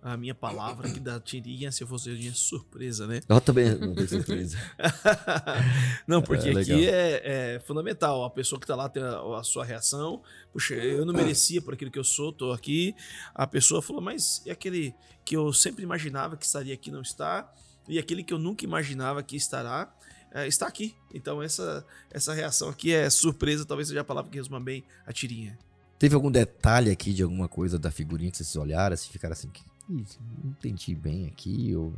a 0.06 0.16
minha 0.16 0.36
palavra 0.36 0.86
aqui 0.86 1.00
da 1.00 1.18
tirinha, 1.18 1.72
se 1.72 1.82
eu 1.82 1.88
fosse 1.88 2.08
eu 2.08 2.16
tinha 2.16 2.32
surpresa, 2.32 3.08
né? 3.08 3.22
Eu 3.28 3.40
também 3.40 3.74
não 3.74 3.92
tenho 3.92 4.08
surpresa. 4.08 4.56
não, 6.06 6.22
porque 6.22 6.50
é, 6.50 6.52
aqui 6.52 6.88
é, 6.88 7.22
é, 7.24 7.60
fundamental. 7.66 8.24
A 8.24 8.30
pessoa 8.30 8.60
que 8.60 8.66
tá 8.68 8.76
lá 8.76 8.88
tem 8.88 9.02
a, 9.02 9.18
a, 9.18 9.42
sua 9.42 9.64
reação. 9.64 10.22
Puxa, 10.52 10.74
eu 10.74 11.04
não 11.04 11.12
merecia 11.12 11.60
por 11.60 11.74
aquilo 11.74 11.90
que 11.90 11.98
eu 11.98 12.04
sou, 12.04 12.32
tô 12.32 12.52
aqui. 12.52 12.94
A 13.34 13.48
pessoa 13.48 13.82
falou, 13.82 14.00
mas 14.00 14.42
e 14.46 14.50
aquele 14.50 14.94
que 15.24 15.36
eu 15.36 15.52
sempre 15.52 15.82
imaginava 15.82 16.36
que 16.36 16.46
estaria 16.46 16.72
aqui 16.72 16.88
não 16.88 17.02
está? 17.02 17.52
E 17.88 17.98
aquele 17.98 18.22
que 18.22 18.32
eu 18.32 18.38
nunca 18.38 18.64
imaginava 18.64 19.24
que 19.24 19.34
estará, 19.34 19.92
é, 20.32 20.46
está 20.46 20.68
aqui. 20.68 20.94
Então 21.12 21.42
essa, 21.42 21.84
essa 22.12 22.32
reação 22.32 22.68
aqui 22.68 22.92
é 22.92 23.10
surpresa, 23.10 23.64
talvez 23.64 23.88
seja 23.88 24.02
a 24.02 24.04
palavra 24.04 24.30
que 24.30 24.38
resuma 24.38 24.60
bem 24.60 24.84
a 25.04 25.12
tirinha. 25.12 25.58
Teve 25.98 26.14
algum 26.14 26.30
detalhe 26.30 26.92
aqui 26.92 27.12
de 27.12 27.24
alguma 27.24 27.48
coisa 27.48 27.76
da 27.76 27.90
figurinha 27.90 28.30
que 28.30 28.36
vocês 28.36 28.54
olharam, 28.54 28.96
se 28.96 29.08
ficaram 29.08 29.32
assim, 29.32 29.50
não 29.88 30.50
entendi 30.50 30.94
bem 30.94 31.26
aqui, 31.26 31.74
ou 31.74 31.94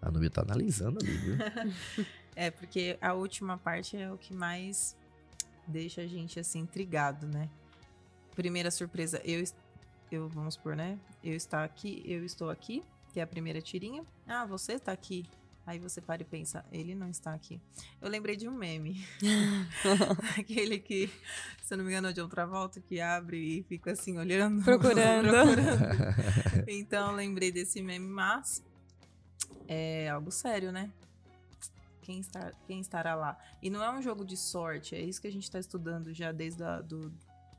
A 0.00 0.10
Nubia 0.10 0.30
tá 0.30 0.42
analisando 0.42 0.98
ali, 1.02 1.12
viu? 1.16 1.36
É, 2.40 2.52
porque 2.52 2.96
a 3.00 3.14
última 3.14 3.58
parte 3.58 3.96
é 3.96 4.12
o 4.12 4.16
que 4.16 4.32
mais 4.32 4.96
deixa 5.66 6.02
a 6.02 6.06
gente 6.06 6.38
assim 6.38 6.60
intrigado, 6.60 7.26
né? 7.26 7.48
Primeira 8.36 8.70
surpresa, 8.70 9.20
eu 9.24 9.42
eu 10.10 10.28
vamos 10.28 10.54
supor, 10.54 10.76
né? 10.76 10.98
Eu 11.22 11.34
estar 11.34 11.64
aqui, 11.64 12.00
eu 12.06 12.24
estou 12.24 12.48
aqui, 12.48 12.84
que 13.12 13.18
é 13.18 13.22
a 13.24 13.26
primeira 13.26 13.60
tirinha. 13.60 14.04
Ah, 14.26 14.46
você 14.46 14.74
está 14.74 14.92
aqui. 14.92 15.26
Aí 15.68 15.78
você 15.78 16.00
para 16.00 16.22
e 16.22 16.24
pensa, 16.24 16.64
ele 16.72 16.94
não 16.94 17.10
está 17.10 17.34
aqui. 17.34 17.60
Eu 18.00 18.08
lembrei 18.08 18.34
de 18.36 18.48
um 18.48 18.54
meme. 18.54 19.04
Aquele 20.38 20.78
que, 20.78 21.10
se 21.62 21.74
eu 21.74 21.76
não 21.76 21.84
me 21.84 21.90
engano, 21.90 22.08
é 22.08 22.12
de 22.14 22.22
outra 22.22 22.46
volta, 22.46 22.80
que 22.80 23.02
abre 23.02 23.58
e 23.58 23.62
fica 23.64 23.92
assim 23.92 24.16
olhando. 24.16 24.64
Procurando. 24.64 25.28
procurando. 25.28 26.64
Então, 26.66 27.12
lembrei 27.14 27.52
desse 27.52 27.82
meme, 27.82 28.08
mas 28.08 28.64
é 29.68 30.08
algo 30.08 30.30
sério, 30.30 30.72
né? 30.72 30.90
Quem, 32.00 32.20
está, 32.20 32.50
quem 32.66 32.80
estará 32.80 33.14
lá? 33.14 33.38
E 33.60 33.68
não 33.68 33.84
é 33.84 33.90
um 33.90 34.00
jogo 34.00 34.24
de 34.24 34.38
sorte, 34.38 34.94
é 34.94 35.02
isso 35.02 35.20
que 35.20 35.28
a 35.28 35.32
gente 35.32 35.44
está 35.44 35.58
estudando 35.58 36.14
já 36.14 36.32
desde 36.32 36.64
a 36.64 36.80
do, 36.80 37.12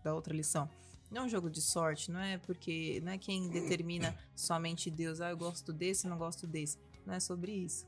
da 0.03 0.15
outra 0.15 0.33
lição. 0.33 0.67
Não 1.11 1.21
é 1.21 1.25
um 1.25 1.29
jogo 1.29 1.47
de 1.47 1.61
sorte, 1.61 2.09
não 2.09 2.19
é 2.19 2.39
porque 2.39 2.99
não 3.03 3.11
é 3.11 3.19
quem 3.19 3.49
determina 3.49 4.17
somente 4.35 4.89
Deus, 4.89 5.21
ah, 5.21 5.29
eu 5.29 5.37
gosto 5.37 5.71
desse, 5.71 6.07
não 6.07 6.17
gosto 6.17 6.47
desse. 6.47 6.79
Não 7.05 7.13
é 7.13 7.19
sobre 7.19 7.51
isso. 7.51 7.87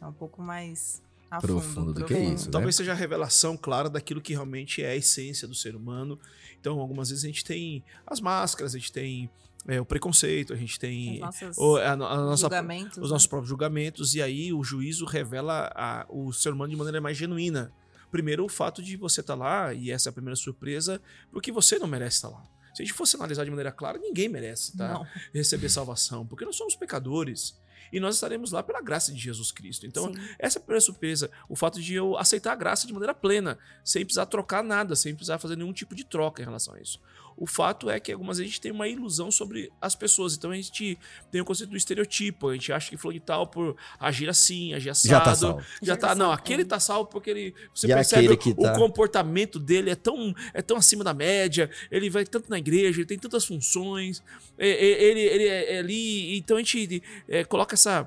É 0.00 0.06
um 0.06 0.12
pouco 0.12 0.42
mais 0.42 1.02
a 1.30 1.38
Profundo 1.40 1.74
fundo, 1.74 1.92
do 1.94 2.04
que 2.04 2.14
profundo. 2.14 2.34
isso, 2.34 2.44
né? 2.46 2.50
Talvez 2.52 2.74
seja 2.76 2.92
a 2.92 2.94
revelação 2.94 3.56
clara 3.56 3.88
daquilo 3.88 4.20
que 4.20 4.32
realmente 4.32 4.82
é 4.82 4.90
a 4.90 4.96
essência 4.96 5.46
do 5.46 5.54
ser 5.54 5.76
humano. 5.76 6.18
Então, 6.60 6.80
algumas 6.80 7.08
vezes 7.10 7.24
a 7.24 7.28
gente 7.28 7.44
tem 7.44 7.84
as 8.06 8.20
máscaras, 8.20 8.74
a 8.74 8.78
gente 8.78 8.92
tem 8.92 9.30
é, 9.68 9.78
o 9.80 9.84
preconceito, 9.84 10.52
a 10.54 10.56
gente 10.56 10.72
As 10.72 10.78
tem 10.78 11.18
nossas 11.20 11.56
o- 11.58 11.76
a, 11.76 11.92
a 11.92 11.96
nossa, 11.96 12.46
os 12.46 12.50
né? 12.50 12.90
nossos 12.96 13.26
próprios 13.26 13.48
julgamentos, 13.48 14.14
e 14.14 14.22
aí 14.22 14.52
o 14.54 14.64
juízo 14.64 15.04
revela 15.04 15.70
a- 15.74 16.06
o 16.08 16.32
ser 16.32 16.52
humano 16.52 16.70
de 16.70 16.76
maneira 16.76 16.98
mais 17.00 17.16
genuína. 17.16 17.70
Primeiro, 18.10 18.44
o 18.44 18.48
fato 18.48 18.82
de 18.82 18.96
você 18.96 19.20
estar 19.20 19.34
lá, 19.34 19.72
e 19.74 19.90
essa 19.90 20.08
é 20.08 20.10
a 20.10 20.12
primeira 20.14 20.34
surpresa, 20.34 21.00
porque 21.30 21.52
você 21.52 21.78
não 21.78 21.86
merece 21.86 22.16
estar 22.16 22.30
lá. 22.30 22.42
Se 22.74 22.82
a 22.82 22.84
gente 22.86 22.94
fosse 22.94 23.16
analisar 23.16 23.44
de 23.44 23.50
maneira 23.50 23.70
clara, 23.70 23.98
ninguém 23.98 24.28
merece 24.28 24.76
tá? 24.76 24.94
Não. 24.94 25.06
receber 25.34 25.68
salvação, 25.68 26.26
porque 26.26 26.44
nós 26.44 26.56
somos 26.56 26.74
pecadores. 26.74 27.54
E 27.92 28.00
nós 28.00 28.14
estaremos 28.16 28.52
lá 28.52 28.62
pela 28.62 28.80
graça 28.80 29.12
de 29.12 29.18
Jesus 29.18 29.50
Cristo. 29.52 29.86
Então, 29.86 30.12
Sim. 30.12 30.20
essa 30.38 30.58
é 30.58 30.60
a 30.60 30.62
primeira 30.62 30.80
surpresa. 30.80 31.30
O 31.48 31.56
fato 31.56 31.80
de 31.80 31.94
eu 31.94 32.16
aceitar 32.16 32.52
a 32.52 32.56
graça 32.56 32.86
de 32.86 32.92
maneira 32.92 33.14
plena, 33.14 33.58
sem 33.84 34.04
precisar 34.04 34.26
trocar 34.26 34.62
nada, 34.62 34.94
sem 34.96 35.14
precisar 35.14 35.38
fazer 35.38 35.56
nenhum 35.56 35.72
tipo 35.72 35.94
de 35.94 36.04
troca 36.04 36.42
em 36.42 36.44
relação 36.44 36.74
a 36.74 36.80
isso. 36.80 37.00
O 37.40 37.46
fato 37.46 37.88
é 37.88 37.98
que 37.98 38.12
algumas 38.12 38.36
vezes 38.36 38.50
a 38.50 38.52
gente 38.52 38.60
tem 38.60 38.70
uma 38.70 38.86
ilusão 38.86 39.30
sobre 39.30 39.72
as 39.80 39.94
pessoas. 39.96 40.36
Então 40.36 40.50
a 40.50 40.54
gente 40.54 40.98
tem 41.30 41.40
o 41.40 41.44
conceito 41.44 41.70
do 41.70 41.76
estereotipo. 41.76 42.50
A 42.50 42.52
gente 42.52 42.70
acha 42.70 42.90
que 42.90 42.96
fulano 42.98 43.18
de 43.18 43.24
tal 43.24 43.46
por 43.46 43.74
agir 43.98 44.28
assim, 44.28 44.74
agir 44.74 44.90
assado. 44.90 45.08
Já 45.08 45.20
tá 45.20 45.34
salvo. 45.34 45.64
Já 45.82 45.96
tá, 45.96 46.08
tá 46.08 46.14
não, 46.14 46.30
aquele 46.30 46.66
tá 46.66 46.78
salvo 46.78 47.08
porque 47.08 47.30
ele. 47.30 47.54
Você 47.74 47.86
E 47.86 47.94
percebe 47.94 48.24
aquele 48.26 48.36
que 48.36 48.50
o 48.50 48.62
tá- 48.62 48.74
comportamento 48.76 49.58
dele 49.58 49.88
é 49.88 49.94
tão, 49.96 50.34
é 50.52 50.60
tão 50.60 50.76
acima 50.76 51.02
da 51.02 51.14
média, 51.14 51.70
ele 51.90 52.10
vai 52.10 52.24
tanto 52.26 52.50
na 52.50 52.58
igreja, 52.58 53.00
ele 53.00 53.06
tem 53.06 53.18
tantas 53.18 53.46
funções, 53.46 54.22
é- 54.58 54.68
é- 54.68 55.02
ele, 55.04 55.20
ele 55.20 55.44
é, 55.48 55.74
é 55.76 55.78
ali. 55.78 56.36
Então 56.36 56.58
a 56.58 56.60
gente 56.60 57.02
é, 57.26 57.42
coloca 57.44 57.74
essa 57.74 58.06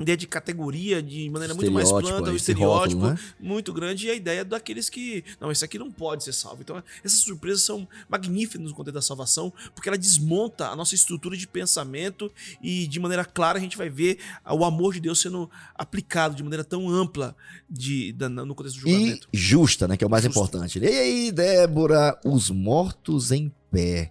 ideia 0.00 0.16
de 0.16 0.26
categoria 0.26 1.00
de 1.02 1.30
maneira 1.30 1.54
muito 1.54 1.70
mais 1.70 1.88
esse 1.88 2.34
estereótipo 2.36 3.00
rótulo, 3.02 3.14
né? 3.14 3.18
muito 3.38 3.72
grande 3.72 4.06
e 4.06 4.10
a 4.10 4.14
ideia 4.14 4.44
daqueles 4.44 4.88
que, 4.90 5.24
não, 5.40 5.52
esse 5.52 5.64
aqui 5.64 5.78
não 5.78 5.90
pode 5.90 6.24
ser 6.24 6.32
salvo. 6.32 6.62
Então, 6.62 6.82
essas 7.04 7.20
surpresas 7.20 7.62
são 7.62 7.86
magníficas 8.08 8.60
no 8.60 8.74
contexto 8.74 8.94
da 8.94 9.02
salvação, 9.02 9.52
porque 9.74 9.88
ela 9.88 9.96
desmonta 9.96 10.68
a 10.68 10.74
nossa 10.76 10.94
estrutura 10.96 11.36
de 11.36 11.46
pensamento 11.46 12.30
e 12.60 12.86
de 12.88 12.98
maneira 12.98 13.24
clara 13.24 13.58
a 13.58 13.60
gente 13.60 13.76
vai 13.76 13.88
ver 13.88 14.18
o 14.50 14.64
amor 14.64 14.94
de 14.94 15.00
Deus 15.00 15.20
sendo 15.20 15.48
aplicado 15.76 16.34
de 16.34 16.42
maneira 16.42 16.64
tão 16.64 16.88
ampla 16.88 17.36
de, 17.70 18.12
da- 18.12 18.28
no 18.28 18.54
contexto 18.54 18.80
do 18.80 18.88
E 18.88 18.92
julgamento. 18.92 19.28
justa, 19.32 19.86
né? 19.86 19.96
Que 19.96 20.02
é 20.02 20.06
o 20.06 20.10
mais 20.10 20.24
Justa. 20.24 20.38
importante. 20.40 20.78
E 20.80 20.86
aí, 20.86 21.30
Débora, 21.32 22.18
os 22.24 22.50
mortos 22.50 23.30
em 23.30 23.50
pé. 23.70 24.10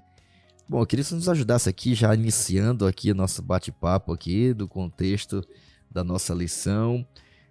Bom, 0.69 0.81
eu 0.81 0.85
queria 0.85 1.03
que 1.03 1.09
você 1.09 1.15
nos 1.15 1.27
ajudasse 1.27 1.67
aqui, 1.67 1.93
já 1.93 2.15
iniciando 2.15 2.85
aqui 2.87 3.11
o 3.11 3.15
nosso 3.15 3.41
bate-papo 3.41 4.13
aqui, 4.13 4.53
do 4.53 4.65
contexto 4.67 5.45
da 5.93 6.03
nossa 6.03 6.33
lição. 6.33 7.05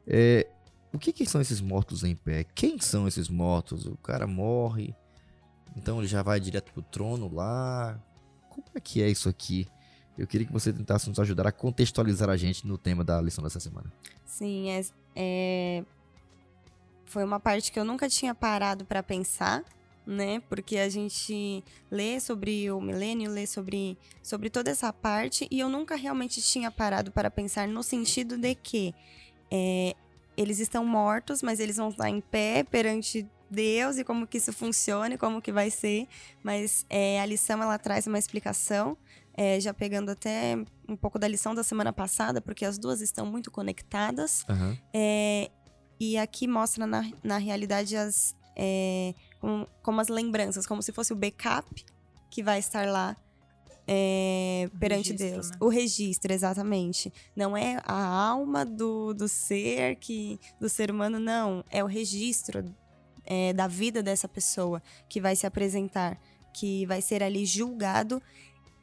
É, 0.07 0.47
o 0.93 0.99
que, 0.99 1.13
que 1.13 1.25
são 1.25 1.41
esses 1.41 1.61
mortos 1.61 2.03
em 2.05 2.15
pé? 2.15 2.45
Quem 2.55 2.79
são 2.79 3.07
esses 3.07 3.29
mortos? 3.29 3.87
O 3.87 3.97
cara 3.97 4.27
morre, 4.27 4.95
então 5.77 5.99
ele 5.99 6.09
já 6.09 6.23
vai 6.23 6.41
direto 6.41 6.73
pro 6.73 6.83
trono 6.83 7.33
lá. 7.33 7.99
Como 8.51 8.65
é 8.75 8.81
que 8.81 9.03
é 9.03 9.09
isso 9.09 9.29
aqui? 9.29 9.67
Eu 10.19 10.27
queria 10.27 10.47
que 10.47 10.53
você 10.53 10.73
tentasse 10.73 11.09
nos 11.09 11.19
ajudar 11.19 11.47
a 11.47 11.53
contextualizar 11.53 12.29
a 12.29 12.37
gente 12.37 12.67
no 12.67 12.77
tema 12.77 13.03
da 13.03 13.21
lição 13.21 13.43
dessa 13.43 13.59
semana. 13.59 13.91
Sim, 14.27 14.71
é, 14.71 14.83
é- 15.17 15.85
foi 17.07 17.25
uma 17.25 17.41
parte 17.41 17.73
que 17.73 17.79
eu 17.79 17.85
nunca 17.85 18.09
tinha 18.09 18.35
parado 18.35 18.85
para 18.85 19.03
pensar, 19.03 19.65
né? 20.07 20.41
Porque 20.49 20.79
a 20.79 20.89
gente 20.89 21.63
lê 21.91 22.19
sobre 22.21 22.71
o 22.71 22.81
milênio, 22.81 23.31
lê 23.31 23.47
sobre, 23.47 23.97
sobre 24.23 24.51
toda 24.51 24.71
essa 24.71 24.93
parte, 24.93 25.47
e 25.51 25.61
eu 25.61 25.69
nunca 25.69 25.97
realmente 25.97 26.41
tinha 26.43 26.71
parado 26.71 27.13
para 27.13 27.31
pensar 27.31 27.69
no 27.69 27.83
sentido 27.83 28.37
de 28.37 28.55
que 28.55 28.95
é, 29.51 29.95
eles 30.37 30.59
estão 30.59 30.85
mortos, 30.85 31.43
mas 31.43 31.61
eles 31.61 31.77
vão 31.77 31.91
estar 31.91 32.09
em 32.09 32.21
pé 32.21 32.65
perante 32.65 33.29
Deus 33.51 33.99
e 33.99 34.05
como 34.05 34.27
que 34.27 34.39
isso 34.39 34.53
funciona 34.53 35.15
e 35.15 35.19
como 35.19 35.43
que 35.43 35.53
vai 35.53 35.71
ser. 35.71 36.09
Mas 36.43 36.87
é, 36.89 37.21
a 37.21 37.27
lição 37.27 37.63
ela 37.63 37.79
traz 37.79 38.07
uma 38.07 38.19
explicação 38.19 38.97
é, 39.35 39.61
já 39.61 39.73
pegando 39.73 40.11
até 40.11 40.57
um 40.89 40.97
pouco 40.97 41.19
da 41.19 41.29
lição 41.29 41.55
da 41.55 41.63
semana 41.63 41.93
passada, 41.93 42.41
porque 42.41 42.65
as 42.65 42.79
duas 42.79 43.01
estão 43.01 43.27
muito 43.27 43.51
conectadas. 43.51 44.45
Aham. 44.49 44.77
É, 44.93 45.51
e 45.99 46.19
aqui 46.19 46.49
mostra 46.49 46.87
na, 46.87 47.05
na 47.23 47.39
realidade 47.39 47.97
as, 47.97 48.37
é, 48.57 49.15
como, 49.43 49.67
como 49.83 50.01
as 50.01 50.07
lembranças, 50.07 50.69
como 50.69 50.81
se 50.81 50.93
fosse 50.93 51.13
o 51.13 51.17
backup 51.17 51.85
que 52.31 52.45
vai 52.45 52.61
estar 52.61 52.87
lá 52.87 53.17
é, 53.89 54.71
perante 54.79 55.11
registro, 55.11 55.35
Deus. 55.35 55.51
né? 55.51 55.57
O 55.59 55.69
registro, 55.69 56.33
exatamente. 56.33 57.13
Não 57.35 57.57
é 57.57 57.83
a 57.85 58.07
alma 58.07 58.65
do, 58.65 59.13
do 59.13 59.27
ser 59.27 59.97
que 59.97 60.39
do 60.61 60.69
ser 60.69 60.93
humano, 60.93 61.19
não. 61.19 61.65
É 61.69 61.83
o 61.83 61.89
registro 61.89 62.65
é, 63.27 63.53
da 63.53 63.67
vida 63.67 64.01
dessa 64.01 64.29
pessoa 64.29 64.81
que 65.09 65.21
vai 65.21 65.35
se 65.35 65.45
apresentar, 65.45 66.17
que 66.55 66.87
vai 66.87 67.03
ser 67.03 67.21
ali 67.21 67.45
julgado. 67.45 68.23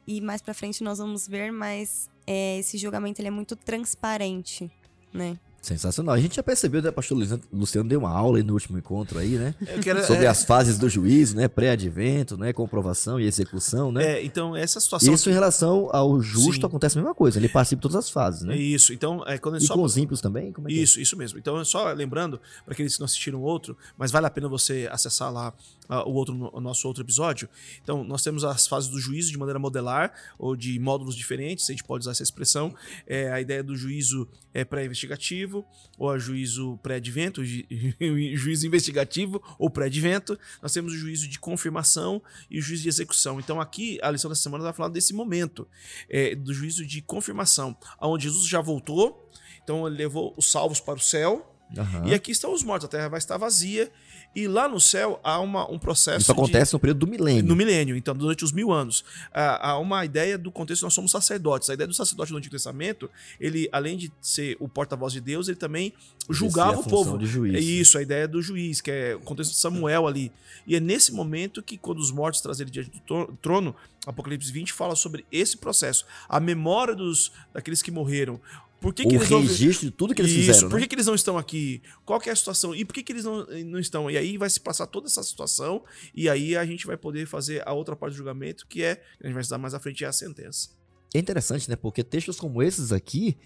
E 0.06 0.20
mais 0.20 0.42
pra 0.42 0.52
frente 0.52 0.84
nós 0.84 0.98
vamos 0.98 1.26
ver, 1.26 1.50
mas 1.50 2.10
é, 2.26 2.58
esse 2.58 2.76
julgamento 2.76 3.18
ele 3.18 3.28
é 3.28 3.30
muito 3.30 3.56
transparente, 3.56 4.70
né? 5.10 5.38
Sensacional. 5.60 6.14
A 6.14 6.18
gente 6.18 6.36
já 6.36 6.42
percebeu, 6.42 6.80
né, 6.80 6.90
pastor 6.90 7.18
Luciano, 7.52 7.88
deu 7.88 8.00
uma 8.00 8.10
aula 8.10 8.38
aí 8.38 8.42
no 8.42 8.54
último 8.54 8.78
encontro 8.78 9.18
aí, 9.18 9.36
né? 9.36 9.54
Quero- 9.82 10.02
Sobre 10.06 10.24
é, 10.24 10.28
as 10.28 10.42
fases 10.42 10.78
do 10.78 10.88
juízo, 10.88 11.36
né? 11.36 11.48
Pré-advento, 11.48 12.38
né? 12.38 12.52
Comprovação 12.52 13.20
e 13.20 13.26
execução, 13.26 13.92
né? 13.92 14.12
é, 14.12 14.24
então, 14.24 14.56
essa 14.56 14.80
situação. 14.80 15.12
Isso 15.12 15.28
em 15.28 15.32
relação 15.34 15.90
ao 15.92 16.20
justo 16.22 16.60
Sim. 16.60 16.66
acontece 16.66 16.98
a 16.98 17.02
mesma 17.02 17.14
coisa. 17.14 17.38
Ele 17.38 17.48
participa 17.48 17.80
de 17.80 17.82
todas 17.82 17.96
as 17.96 18.10
fases, 18.10 18.42
né? 18.42 18.56
isso. 18.56 18.92
Então, 18.94 19.22
é, 19.26 19.36
quando 19.36 19.56
é 19.56 19.58
E 19.58 19.60
só 19.66 19.74
com 19.74 19.82
os 19.82 19.96
ímpios 19.98 20.20
também? 20.22 20.50
Como 20.50 20.68
é 20.68 20.72
é? 20.72 20.74
Isso, 20.74 20.98
isso 20.98 21.16
mesmo. 21.16 21.38
Então, 21.38 21.62
só 21.64 21.92
lembrando, 21.92 22.40
para 22.64 22.72
aqueles 22.72 22.94
que 22.94 23.00
não 23.00 23.04
assistiram 23.04 23.40
o 23.40 23.42
outro, 23.42 23.76
mas 23.98 24.10
vale 24.10 24.26
a 24.26 24.30
pena 24.30 24.48
você 24.48 24.88
acessar 24.90 25.30
lá 25.30 25.52
ah, 25.88 26.08
o, 26.08 26.12
outro, 26.12 26.50
o 26.54 26.60
nosso 26.60 26.88
outro 26.88 27.02
episódio. 27.02 27.48
Então, 27.82 28.02
nós 28.02 28.22
temos 28.22 28.44
as 28.44 28.66
fases 28.66 28.88
do 28.88 28.98
juízo 28.98 29.30
de 29.30 29.36
maneira 29.36 29.58
modelar, 29.58 30.12
ou 30.38 30.56
de 30.56 30.78
módulos 30.78 31.14
diferentes, 31.14 31.68
a 31.68 31.72
gente 31.72 31.84
pode 31.84 32.02
usar 32.02 32.12
essa 32.12 32.22
expressão. 32.22 32.74
É, 33.06 33.30
a 33.30 33.40
ideia 33.40 33.62
do 33.62 33.76
juízo 33.76 34.26
é 34.54 34.64
pré-investigativo, 34.64 35.49
ou 35.98 36.10
a 36.10 36.18
juízo 36.18 36.78
pré-advento, 36.82 37.44
ju- 37.44 37.64
juízo 38.34 38.66
investigativo 38.66 39.42
ou 39.58 39.68
pré-advento. 39.70 40.38
Nós 40.62 40.72
temos 40.72 40.92
o 40.92 40.96
juízo 40.96 41.28
de 41.28 41.38
confirmação 41.38 42.22
e 42.50 42.58
o 42.58 42.62
juízo 42.62 42.82
de 42.84 42.88
execução. 42.88 43.38
Então, 43.38 43.60
aqui, 43.60 43.98
a 44.02 44.10
lição 44.10 44.28
dessa 44.30 44.42
semana 44.42 44.64
vai 44.64 44.72
falar 44.72 44.88
desse 44.88 45.12
momento, 45.12 45.66
é, 46.08 46.34
do 46.34 46.52
juízo 46.54 46.84
de 46.86 47.02
confirmação, 47.02 47.76
onde 48.00 48.24
Jesus 48.24 48.46
já 48.46 48.60
voltou, 48.60 49.28
então 49.62 49.86
ele 49.86 49.96
levou 49.96 50.34
os 50.36 50.50
salvos 50.50 50.80
para 50.80 50.94
o 50.94 51.00
céu. 51.00 51.46
Aham. 51.76 52.08
E 52.08 52.14
aqui 52.14 52.32
estão 52.32 52.52
os 52.52 52.64
mortos. 52.64 52.86
A 52.86 52.88
terra 52.88 53.08
vai 53.08 53.18
estar 53.18 53.36
vazia. 53.36 53.92
E 54.34 54.46
lá 54.46 54.68
no 54.68 54.78
céu 54.78 55.18
há 55.24 55.40
uma, 55.40 55.68
um 55.68 55.76
processo. 55.78 56.18
Isso 56.20 56.32
de- 56.32 56.38
acontece 56.40 56.72
no 56.72 56.78
período 56.78 56.98
do 57.00 57.06
milênio. 57.08 57.44
no 57.44 57.56
milênio, 57.56 57.96
então, 57.96 58.14
durante 58.14 58.44
os 58.44 58.52
mil 58.52 58.70
anos. 58.70 59.04
Há 59.34 59.70
há 59.70 59.78
uma 59.78 60.04
ideia 60.04 60.38
do 60.38 60.52
contexto, 60.52 60.82
nós 60.82 60.94
somos 60.94 61.10
sacerdotes. 61.10 61.68
A 61.68 61.74
ideia 61.74 61.88
do 61.88 61.94
sacerdote 61.94 62.30
no 62.30 62.38
Antigo 62.38 62.52
Testamento, 62.54 63.10
ele, 63.40 63.68
além 63.72 63.96
de 63.96 64.12
ser 64.20 64.56
o 64.60 64.68
porta-voz 64.68 65.12
de 65.12 65.20
Deus, 65.20 65.48
ele 65.48 65.56
também 65.56 65.92
julgava 66.28 66.74
Exercer 66.74 66.86
o 66.86 66.90
povo. 66.96 67.18
de 67.18 67.26
juiz. 67.26 67.54
É 67.54 67.58
isso, 67.58 67.98
a 67.98 68.02
ideia 68.02 68.28
do 68.28 68.40
juiz, 68.40 68.80
que 68.80 68.90
é 68.90 69.16
o 69.16 69.20
contexto 69.20 69.50
de 69.50 69.56
Samuel 69.58 70.06
ali. 70.06 70.30
E 70.64 70.76
é 70.76 70.80
nesse 70.80 71.12
momento 71.12 71.60
que, 71.60 71.76
quando 71.76 71.98
os 71.98 72.12
mortos 72.12 72.40
trazem 72.40 72.64
ele 72.64 72.70
diante 72.70 72.90
do 72.90 73.00
tro- 73.00 73.38
trono, 73.42 73.74
Apocalipse 74.06 74.52
20 74.52 74.72
fala 74.72 74.94
sobre 74.94 75.26
esse 75.32 75.56
processo. 75.56 76.06
A 76.28 76.38
memória 76.38 76.94
dos, 76.94 77.32
daqueles 77.52 77.82
que 77.82 77.90
morreram. 77.90 78.40
Por 78.80 78.94
que, 78.94 79.04
que 79.04 79.14
o 79.14 79.18
eles 79.18 79.28
não 79.28 79.40
registro 79.42 79.86
de 79.86 79.92
tudo 79.92 80.14
que 80.14 80.22
eles 80.22 80.32
isso, 80.32 80.40
fizeram, 80.46 80.68
por 80.70 80.76
né? 80.76 80.82
que, 80.82 80.88
que 80.88 80.94
eles 80.94 81.06
não 81.06 81.14
estão 81.14 81.36
aqui? 81.36 81.82
Qual 82.04 82.20
é 82.24 82.30
a 82.30 82.36
situação? 82.36 82.74
E 82.74 82.84
por 82.84 82.94
que, 82.94 83.02
que 83.02 83.12
eles 83.12 83.24
não, 83.24 83.46
não 83.66 83.78
estão? 83.78 84.10
E 84.10 84.16
aí 84.16 84.38
vai 84.38 84.48
se 84.48 84.58
passar 84.58 84.86
toda 84.86 85.06
essa 85.06 85.22
situação, 85.22 85.84
e 86.14 86.28
aí 86.28 86.56
a 86.56 86.64
gente 86.64 86.86
vai 86.86 86.96
poder 86.96 87.26
fazer 87.26 87.62
a 87.66 87.72
outra 87.72 87.94
parte 87.94 88.14
do 88.14 88.16
julgamento, 88.16 88.66
que 88.66 88.82
é, 88.82 89.02
a 89.22 89.26
gente 89.26 89.34
vai 89.34 89.42
estudar 89.42 89.58
mais 89.58 89.74
à 89.74 89.80
frente, 89.80 90.02
é 90.04 90.06
a 90.08 90.12
sentença. 90.12 90.70
É 91.12 91.18
interessante, 91.18 91.68
né? 91.68 91.76
Porque 91.76 92.04
textos 92.04 92.38
como 92.38 92.62
esses 92.62 92.92
aqui 92.92 93.36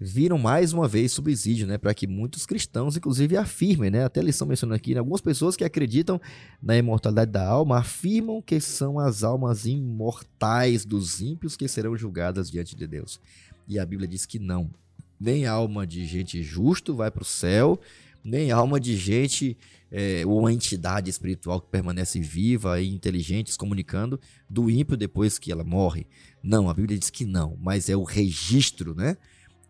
viram 0.00 0.38
mais 0.38 0.72
uma 0.72 0.88
vez 0.88 1.12
subsídio, 1.12 1.66
né, 1.66 1.76
para 1.76 1.92
que 1.92 2.06
muitos 2.06 2.46
cristãos, 2.46 2.96
inclusive, 2.96 3.36
afirmem, 3.36 3.90
né, 3.90 4.04
até 4.04 4.20
eles 4.20 4.34
estão 4.34 4.48
mencionando 4.48 4.76
aqui, 4.76 4.94
né, 4.94 4.98
algumas 4.98 5.20
pessoas 5.20 5.56
que 5.56 5.62
acreditam 5.62 6.18
na 6.62 6.74
imortalidade 6.74 7.30
da 7.30 7.46
alma 7.46 7.78
afirmam 7.78 8.40
que 8.40 8.58
são 8.60 8.98
as 8.98 9.22
almas 9.22 9.66
imortais 9.66 10.86
dos 10.86 11.20
ímpios 11.20 11.54
que 11.54 11.68
serão 11.68 11.94
julgadas 11.94 12.50
diante 12.50 12.74
de 12.74 12.86
Deus. 12.86 13.20
E 13.70 13.78
a 13.78 13.86
Bíblia 13.86 14.08
diz 14.08 14.26
que 14.26 14.40
não. 14.40 14.68
Nem 15.18 15.46
alma 15.46 15.86
de 15.86 16.04
gente 16.04 16.42
justo 16.42 16.92
vai 16.92 17.08
para 17.08 17.22
o 17.22 17.24
céu, 17.24 17.80
nem 18.24 18.50
alma 18.50 18.80
de 18.80 18.96
gente 18.96 19.56
é, 19.92 20.24
ou 20.26 20.50
entidade 20.50 21.08
espiritual 21.08 21.60
que 21.60 21.70
permanece 21.70 22.20
viva 22.20 22.80
e 22.80 22.92
inteligente, 22.92 23.52
se 23.52 23.56
comunicando 23.56 24.18
do 24.48 24.68
ímpio 24.68 24.96
depois 24.96 25.38
que 25.38 25.52
ela 25.52 25.62
morre. 25.62 26.04
Não, 26.42 26.68
a 26.68 26.74
Bíblia 26.74 26.98
diz 26.98 27.10
que 27.10 27.24
não, 27.24 27.56
mas 27.62 27.88
é 27.88 27.96
o 27.96 28.02
registro, 28.02 28.92
né? 28.92 29.16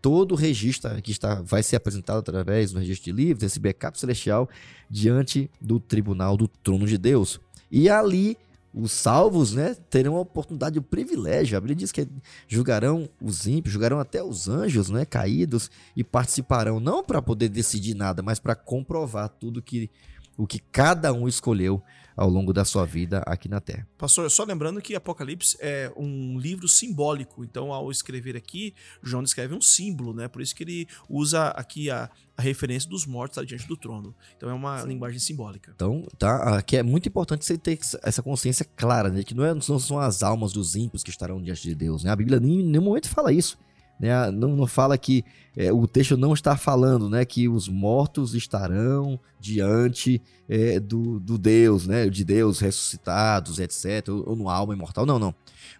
todo 0.01 0.33
o 0.33 0.35
registro 0.35 0.91
que 1.03 1.13
está, 1.13 1.43
vai 1.43 1.63
ser 1.63 1.77
apresentado 1.77 2.21
através 2.21 2.73
do 2.73 2.79
registro 2.79 3.13
de 3.13 3.13
livros, 3.13 3.43
esse 3.43 3.61
backup 3.61 4.01
celestial, 4.01 4.49
diante 4.89 5.51
do 5.61 5.79
tribunal 5.79 6.39
do 6.39 6.49
trono 6.49 6.87
de 6.87 6.97
Deus. 6.97 7.39
E 7.71 7.91
ali, 7.91 8.39
os 8.73 8.93
salvos 8.93 9.53
né, 9.53 9.75
terão 9.89 10.17
a 10.17 10.21
oportunidade, 10.21 10.79
o 10.79 10.83
privilégio. 10.83 11.57
A 11.57 11.61
Bíblia 11.61 11.77
diz 11.77 11.91
que 11.91 12.07
julgarão 12.47 13.09
os 13.21 13.47
ímpios, 13.47 13.73
julgarão 13.73 13.99
até 13.99 14.23
os 14.23 14.49
anjos 14.49 14.91
né, 14.91 15.05
caídos 15.05 15.71
e 15.97 16.05
participarão, 16.05 16.79
não 16.79 17.03
para 17.03 17.21
poder 17.21 17.49
decidir 17.49 17.95
nada, 17.95 18.23
mas 18.23 18.39
para 18.39 18.55
comprovar 18.55 19.29
tudo 19.29 19.63
que 19.63 19.91
o 20.37 20.47
que 20.47 20.59
cada 20.59 21.13
um 21.13 21.29
escolheu 21.29 21.83
ao 22.21 22.29
longo 22.29 22.53
da 22.53 22.67
sua 22.67 22.85
vida 22.85 23.23
aqui 23.25 23.49
na 23.49 23.63
Terra. 23.63 23.89
Pastor, 23.97 24.31
só 24.31 24.45
lembrando 24.45 24.83
que 24.83 24.95
Apocalipse 24.95 25.57
é 25.59 25.91
um 25.97 26.39
livro 26.39 26.69
simbólico, 26.69 27.43
então 27.43 27.73
ao 27.73 27.91
escrever 27.91 28.37
aqui, 28.37 28.75
João 29.03 29.23
escreve 29.23 29.55
um 29.55 29.61
símbolo, 29.63 30.13
né? 30.13 30.29
Por 30.29 30.43
isso 30.43 30.55
que 30.55 30.63
ele 30.63 30.87
usa 31.09 31.49
aqui 31.49 31.91
a, 31.91 32.11
a 32.37 32.43
referência 32.43 32.91
dos 32.91 33.07
mortos 33.07 33.47
diante 33.47 33.67
do 33.67 33.75
trono. 33.75 34.15
Então 34.37 34.51
é 34.51 34.53
uma 34.53 34.83
Sim. 34.83 34.89
linguagem 34.89 35.19
simbólica. 35.19 35.73
Então, 35.75 36.07
tá, 36.19 36.59
aqui 36.59 36.77
é 36.77 36.83
muito 36.83 37.09
importante 37.09 37.43
você 37.43 37.57
ter 37.57 37.79
essa 38.03 38.23
consciência 38.23 38.67
clara, 38.77 39.09
né? 39.09 39.23
Que 39.23 39.33
não, 39.33 39.43
é, 39.47 39.55
não 39.55 39.79
são 39.79 39.99
as 39.99 40.23
almas 40.23 40.53
dos 40.53 40.77
ímpios 40.77 41.03
que 41.03 41.09
estarão 41.09 41.41
diante 41.41 41.63
de 41.63 41.75
Deus, 41.75 42.05
né? 42.05 42.11
A 42.11 42.17
Bíblia 42.17 42.37
em 42.37 42.63
nenhum 42.63 42.85
momento 42.85 43.09
fala 43.09 43.33
isso. 43.33 43.59
Né? 44.01 44.31
Não, 44.31 44.57
não 44.57 44.67
fala 44.67 44.97
que 44.97 45.23
é, 45.55 45.71
o 45.71 45.87
texto 45.87 46.17
não 46.17 46.33
está 46.33 46.57
falando 46.57 47.11
né, 47.11 47.25
que 47.25 47.49
os 47.49 47.69
mortos 47.69 48.35
estarão 48.35 49.21
diante 49.39 50.23
é, 50.49 50.81
do, 50.81 51.21
do 51.21 51.37
Deus, 51.37 51.87
né, 51.87 52.09
de 52.09 52.25
Deus 52.25 52.61
ressuscitados, 52.61 53.59
etc., 53.59 54.09
ou, 54.09 54.31
ou 54.31 54.37
no 54.37 54.49
alma 54.49 54.73
imortal. 54.73 55.05
Não, 55.05 55.19
não. 55.19 55.35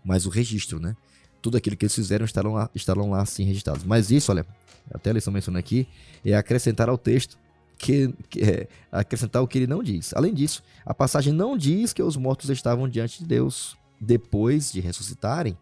Mas 0.05 0.27
o 0.27 0.31
registro, 0.31 0.79
né? 0.79 0.95
Tudo 1.41 1.57
aquilo 1.57 1.75
que 1.77 1.87
eles 1.87 1.95
fizeram 1.95 2.27
estarão 2.27 2.53
lá, 2.53 2.69
estarão 2.75 3.11
lá 3.11 3.23
assim 3.23 3.45
registrados. 3.45 3.83
Mas 3.85 4.11
isso, 4.11 4.31
olha, 4.31 4.45
até 4.93 5.09
a 5.09 5.15
lição 5.15 5.33
mencionando 5.33 5.61
aqui, 5.61 5.89
é 6.23 6.35
acrescentar 6.35 6.91
ao 6.91 6.99
texto 6.99 7.39
que, 7.79 8.13
que 8.29 8.43
é, 8.43 8.69
acrescentar 8.93 9.43
o 9.43 9.49
que 9.49 9.57
ele 9.57 9.67
não 9.67 9.83
diz. 9.83 10.13
Além 10.15 10.35
disso, 10.35 10.63
a 10.85 10.93
passagem 10.93 11.33
não 11.33 11.57
diz 11.57 11.95
que 11.95 12.03
os 12.03 12.17
mortos 12.17 12.51
estavam 12.51 12.87
diante 12.87 13.21
de 13.21 13.25
Deus 13.25 13.77
depois 13.99 14.71
de 14.71 14.81
ressuscitarem, 14.81 15.57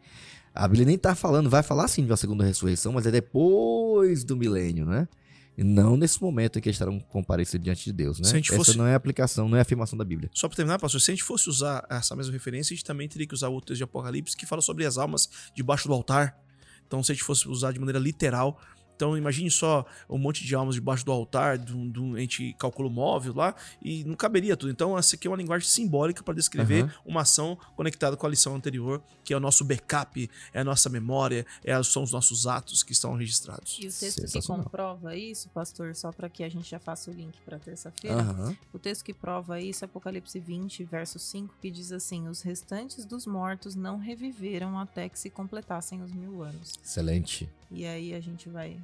a 0.54 0.66
Bíblia 0.66 0.86
nem 0.86 0.96
está 0.96 1.14
falando, 1.14 1.48
vai 1.48 1.62
falar 1.62 1.88
sim 1.88 2.04
de 2.04 2.10
uma 2.10 2.16
segunda 2.16 2.44
ressurreição, 2.44 2.92
mas 2.92 3.06
é 3.06 3.10
depois 3.10 4.24
do 4.24 4.36
milênio, 4.36 4.86
né? 4.86 5.08
E 5.56 5.64
não 5.64 5.96
nesse 5.96 6.22
momento 6.22 6.58
em 6.58 6.62
que 6.62 6.70
estarão 6.70 7.00
comparecidos 7.00 7.64
diante 7.64 7.84
de 7.84 7.92
Deus, 7.92 8.20
né? 8.20 8.38
Essa 8.38 8.56
fosse... 8.56 8.78
não 8.78 8.86
é 8.86 8.94
aplicação, 8.94 9.48
não 9.48 9.58
é 9.58 9.60
afirmação 9.60 9.98
da 9.98 10.04
Bíblia. 10.04 10.30
Só 10.32 10.48
para 10.48 10.54
terminar, 10.54 10.78
pastor, 10.78 11.00
se 11.00 11.10
a 11.10 11.14
gente 11.14 11.24
fosse 11.24 11.48
usar 11.48 11.84
essa 11.90 12.14
mesma 12.14 12.32
referência, 12.32 12.72
a 12.72 12.76
gente 12.76 12.84
também 12.84 13.08
teria 13.08 13.26
que 13.26 13.34
usar 13.34 13.48
o 13.48 13.60
texto 13.60 13.78
de 13.78 13.82
Apocalipse 13.82 14.36
que 14.36 14.46
fala 14.46 14.62
sobre 14.62 14.86
as 14.86 14.96
almas 14.96 15.28
debaixo 15.56 15.88
do 15.88 15.94
altar. 15.94 16.38
Então, 16.86 17.02
se 17.02 17.10
a 17.10 17.14
gente 17.14 17.24
fosse 17.24 17.48
usar 17.48 17.72
de 17.72 17.80
maneira 17.80 17.98
literal, 17.98 18.60
então 18.98 19.16
imagine 19.16 19.48
só 19.48 19.86
um 20.10 20.18
monte 20.18 20.44
de 20.44 20.56
almas 20.56 20.74
debaixo 20.74 21.06
do 21.06 21.12
altar, 21.12 21.56
do, 21.56 21.88
do, 21.88 22.16
a 22.16 22.20
gente 22.20 22.52
calcula 22.58 22.88
o 22.88 22.90
móvel 22.90 23.32
lá, 23.32 23.54
e 23.80 24.02
não 24.02 24.16
caberia 24.16 24.56
tudo. 24.56 24.72
Então 24.72 24.98
essa 24.98 25.14
aqui 25.14 25.28
é 25.28 25.30
uma 25.30 25.36
linguagem 25.36 25.68
simbólica 25.68 26.20
para 26.20 26.34
descrever 26.34 26.82
uhum. 26.82 26.90
uma 27.06 27.20
ação 27.20 27.56
conectada 27.76 28.16
com 28.16 28.26
a 28.26 28.28
lição 28.28 28.56
anterior, 28.56 29.00
que 29.22 29.32
é 29.32 29.36
o 29.36 29.40
nosso 29.40 29.64
backup, 29.64 30.28
é 30.52 30.60
a 30.60 30.64
nossa 30.64 30.88
memória, 30.88 31.46
é, 31.62 31.80
são 31.84 32.02
os 32.02 32.10
nossos 32.10 32.44
atos 32.48 32.82
que 32.82 32.90
estão 32.90 33.14
registrados. 33.14 33.78
E 33.80 33.86
o 33.86 33.92
texto 33.92 34.26
que 34.26 34.44
comprova 34.44 35.14
isso, 35.14 35.48
pastor, 35.50 35.94
só 35.94 36.10
para 36.10 36.28
que 36.28 36.42
a 36.42 36.48
gente 36.48 36.68
já 36.68 36.80
faça 36.80 37.08
o 37.08 37.14
link 37.14 37.40
para 37.44 37.56
terça-feira, 37.56 38.20
uhum. 38.20 38.56
o 38.72 38.80
texto 38.80 39.04
que 39.04 39.14
prova 39.14 39.60
isso 39.60 39.84
é 39.84 39.86
Apocalipse 39.86 40.40
20, 40.40 40.82
verso 40.82 41.20
5, 41.20 41.54
que 41.62 41.70
diz 41.70 41.92
assim: 41.92 42.26
Os 42.26 42.42
restantes 42.42 43.04
dos 43.04 43.26
mortos 43.26 43.76
não 43.76 43.96
reviveram 43.96 44.76
até 44.76 45.08
que 45.08 45.18
se 45.18 45.30
completassem 45.30 46.02
os 46.02 46.12
mil 46.12 46.42
anos. 46.42 46.72
Excelente. 46.84 47.48
E 47.70 47.86
aí 47.86 48.14
a 48.14 48.20
gente 48.20 48.48
vai 48.48 48.78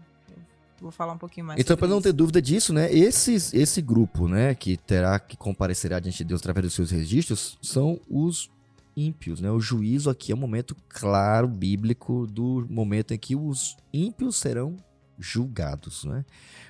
vou 0.80 0.90
falar 0.90 1.14
um 1.14 1.18
pouquinho 1.18 1.46
mais. 1.46 1.60
Então, 1.60 1.76
para 1.76 1.88
não 1.88 2.00
ter 2.00 2.12
dúvida 2.12 2.40
disso, 2.40 2.72
né, 2.72 2.92
esses, 2.92 3.52
esse 3.54 3.80
grupo, 3.80 4.28
né, 4.28 4.54
que 4.54 4.76
terá 4.76 5.18
que 5.18 5.36
comparecerá 5.36 5.98
diante 5.98 6.18
de 6.18 6.24
Deus 6.24 6.40
através 6.40 6.66
dos 6.66 6.74
seus 6.74 6.90
registros, 6.90 7.58
são 7.62 8.00
os 8.08 8.50
ímpios, 8.96 9.40
né? 9.40 9.50
O 9.50 9.58
juízo 9.58 10.08
aqui 10.08 10.30
é 10.30 10.34
um 10.34 10.38
momento 10.38 10.76
claro 10.88 11.48
bíblico 11.48 12.26
do 12.26 12.64
momento 12.70 13.12
em 13.12 13.18
que 13.18 13.34
os 13.34 13.76
ímpios 13.92 14.36
serão 14.36 14.76
julgados, 15.18 16.04
né? 16.04 16.24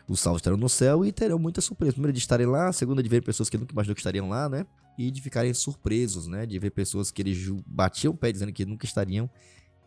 Os 0.09 0.21
salvos 0.21 0.41
estarão 0.41 0.57
no 0.57 0.69
céu 0.69 1.05
e 1.05 1.13
terão 1.13 1.39
muita 1.39 1.61
surpresa. 1.61 1.93
Primeiro 1.93 2.13
de 2.13 2.19
estarem 2.19 2.47
lá, 2.47 2.73
segunda 2.73 3.03
de 3.03 3.09
ver 3.09 3.23
pessoas 3.23 3.51
que 3.51 3.59
nunca 3.59 3.73
imaginou 3.73 3.95
que 3.95 4.01
estariam 4.01 4.29
lá, 4.29 4.49
né? 4.49 4.67
E 4.97 5.11
de 5.11 5.21
ficarem 5.21 5.53
surpresos, 5.53 6.27
né? 6.27 6.47
De 6.47 6.59
ver 6.59 6.71
pessoas 6.71 7.11
que 7.11 7.21
eles 7.21 7.39
batiam 7.67 8.15
o 8.15 8.17
pé 8.17 8.33
dizendo 8.33 8.53
que 8.53 8.65
nunca 8.65 8.87
estariam 8.87 9.29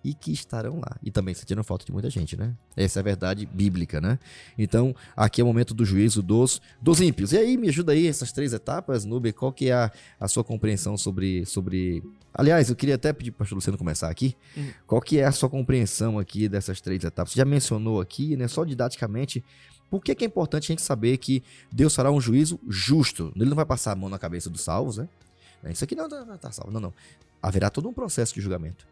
e 0.08 0.14
que 0.14 0.32
estarão 0.32 0.80
lá. 0.80 0.96
E 1.04 1.12
também 1.12 1.36
sentindo 1.36 1.62
falta 1.66 1.86
de 1.86 1.92
muita 1.92 2.10
gente, 2.10 2.38
né? 2.38 2.56
Essa 2.78 3.00
é 3.00 3.02
a 3.02 3.04
verdade 3.04 3.46
bíblica, 3.46 4.00
né? 4.00 4.18
Então, 4.58 4.96
aqui 5.18 5.42
é 5.42 5.44
o 5.44 5.48
momento 5.48 5.74
do 5.74 5.84
juízo 5.84 6.24
dos, 6.24 6.62
dos 6.82 7.02
ímpios. 7.02 7.34
E 7.34 7.38
aí, 7.38 7.58
me 7.58 7.68
ajuda 7.68 7.92
aí 7.92 8.08
essas 8.08 8.32
três 8.32 8.54
etapas, 8.54 9.04
Nube, 9.04 9.34
qual 9.34 9.52
que 9.52 9.68
é 9.70 9.74
a, 9.74 9.92
a 10.18 10.30
sua 10.30 10.46
compreensão 10.46 10.96
sobre, 10.96 11.46
sobre... 11.46 12.02
Aliás, 12.34 12.70
eu 12.70 12.76
queria 12.78 12.96
até 12.96 13.12
pedir 13.12 13.32
para 13.32 13.36
o 13.36 13.40
pastor 13.40 13.58
Luciano 13.58 13.78
começar 13.78 14.10
aqui. 14.10 14.34
Uhum. 14.56 14.72
Qual 14.88 15.02
que 15.02 15.20
é 15.20 15.26
a 15.26 15.32
sua 15.34 15.50
compreensão 15.50 16.18
aqui 16.18 16.48
dessas 16.48 16.80
três 16.80 17.04
etapas? 17.04 17.34
Você 17.34 17.40
já 17.40 17.46
mencionou 17.46 18.00
aqui, 18.00 18.38
né? 18.38 18.48
Só 18.48 18.64
didaticamente, 18.64 19.44
por 19.90 20.02
que, 20.02 20.16
que 20.16 20.24
é 20.24 20.28
importante 20.28 20.72
a 20.72 20.74
gente 20.74 20.82
saber 20.82 21.18
que 21.18 21.44
Deus 21.70 21.94
fará 21.94 22.10
um 22.12 22.22
juízo 22.22 22.58
justo? 22.66 23.34
Ele 23.36 23.50
não 23.50 23.58
vai 23.58 23.66
passar 23.66 23.92
a 23.92 23.96
mão 23.96 24.10
na 24.10 24.18
cabeça 24.18 24.50
dos 24.50 24.62
salvos, 24.62 24.96
né? 24.96 25.10
Isso 25.70 25.84
aqui 25.84 25.96
não 25.96 26.06
está 26.06 26.38
tá 26.38 26.52
salvo, 26.54 26.72
não, 26.72 26.80
não. 26.80 26.94
Haverá 27.42 27.70
todo 27.70 27.90
um 27.90 27.94
processo 27.94 28.34
de 28.34 28.40
julgamento 28.40 28.88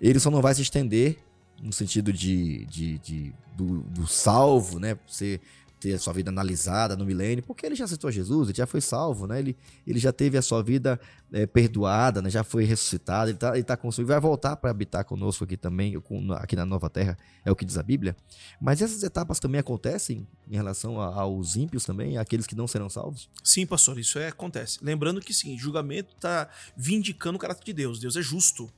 ele 0.00 0.20
só 0.20 0.30
não 0.30 0.42
vai 0.42 0.54
se 0.54 0.62
estender 0.62 1.18
no 1.62 1.72
sentido 1.72 2.12
de, 2.12 2.66
de, 2.66 2.98
de 2.98 3.34
do, 3.56 3.80
do, 3.82 4.06
salvo, 4.06 4.78
né? 4.78 4.98
Você 5.06 5.40
ter 5.84 5.92
a 5.92 5.98
sua 5.98 6.14
vida 6.14 6.30
analisada 6.30 6.96
no 6.96 7.04
milênio, 7.04 7.44
porque 7.44 7.66
ele 7.66 7.74
já 7.74 7.84
aceitou 7.84 8.10
Jesus, 8.10 8.48
ele 8.48 8.56
já 8.56 8.66
foi 8.66 8.80
salvo, 8.80 9.26
né? 9.26 9.38
Ele, 9.38 9.54
ele 9.86 9.98
já 9.98 10.12
teve 10.12 10.38
a 10.38 10.42
sua 10.42 10.62
vida 10.62 10.98
é, 11.30 11.46
perdoada, 11.46 12.22
né? 12.22 12.30
Já 12.30 12.42
foi 12.42 12.64
ressuscitado, 12.64 13.28
ele 13.28 13.36
está 13.36 13.54
ele 13.54 13.64
tá 13.64 13.76
com 13.76 13.90
vai 13.90 14.18
voltar 14.18 14.56
para 14.56 14.70
habitar 14.70 15.04
conosco 15.04 15.44
aqui 15.44 15.58
também, 15.58 15.94
aqui 16.38 16.56
na 16.56 16.64
nova 16.64 16.88
terra, 16.88 17.18
é 17.44 17.52
o 17.52 17.56
que 17.56 17.66
diz 17.66 17.76
a 17.76 17.82
Bíblia. 17.82 18.16
Mas 18.58 18.80
essas 18.80 19.02
etapas 19.02 19.38
também 19.38 19.60
acontecem 19.60 20.26
em 20.50 20.56
relação 20.56 20.98
a, 20.98 21.06
aos 21.20 21.54
ímpios 21.54 21.84
também, 21.84 22.16
aqueles 22.16 22.46
que 22.46 22.54
não 22.54 22.66
serão 22.66 22.88
salvos? 22.88 23.28
Sim, 23.42 23.66
pastor, 23.66 23.98
isso 23.98 24.18
é, 24.18 24.28
acontece. 24.28 24.78
Lembrando 24.82 25.20
que 25.20 25.34
sim, 25.34 25.58
julgamento 25.58 26.14
está 26.14 26.48
vindicando 26.74 27.36
o 27.36 27.40
caráter 27.40 27.64
de 27.64 27.72
Deus. 27.74 28.00
Deus 28.00 28.16
é 28.16 28.22
justo. 28.22 28.70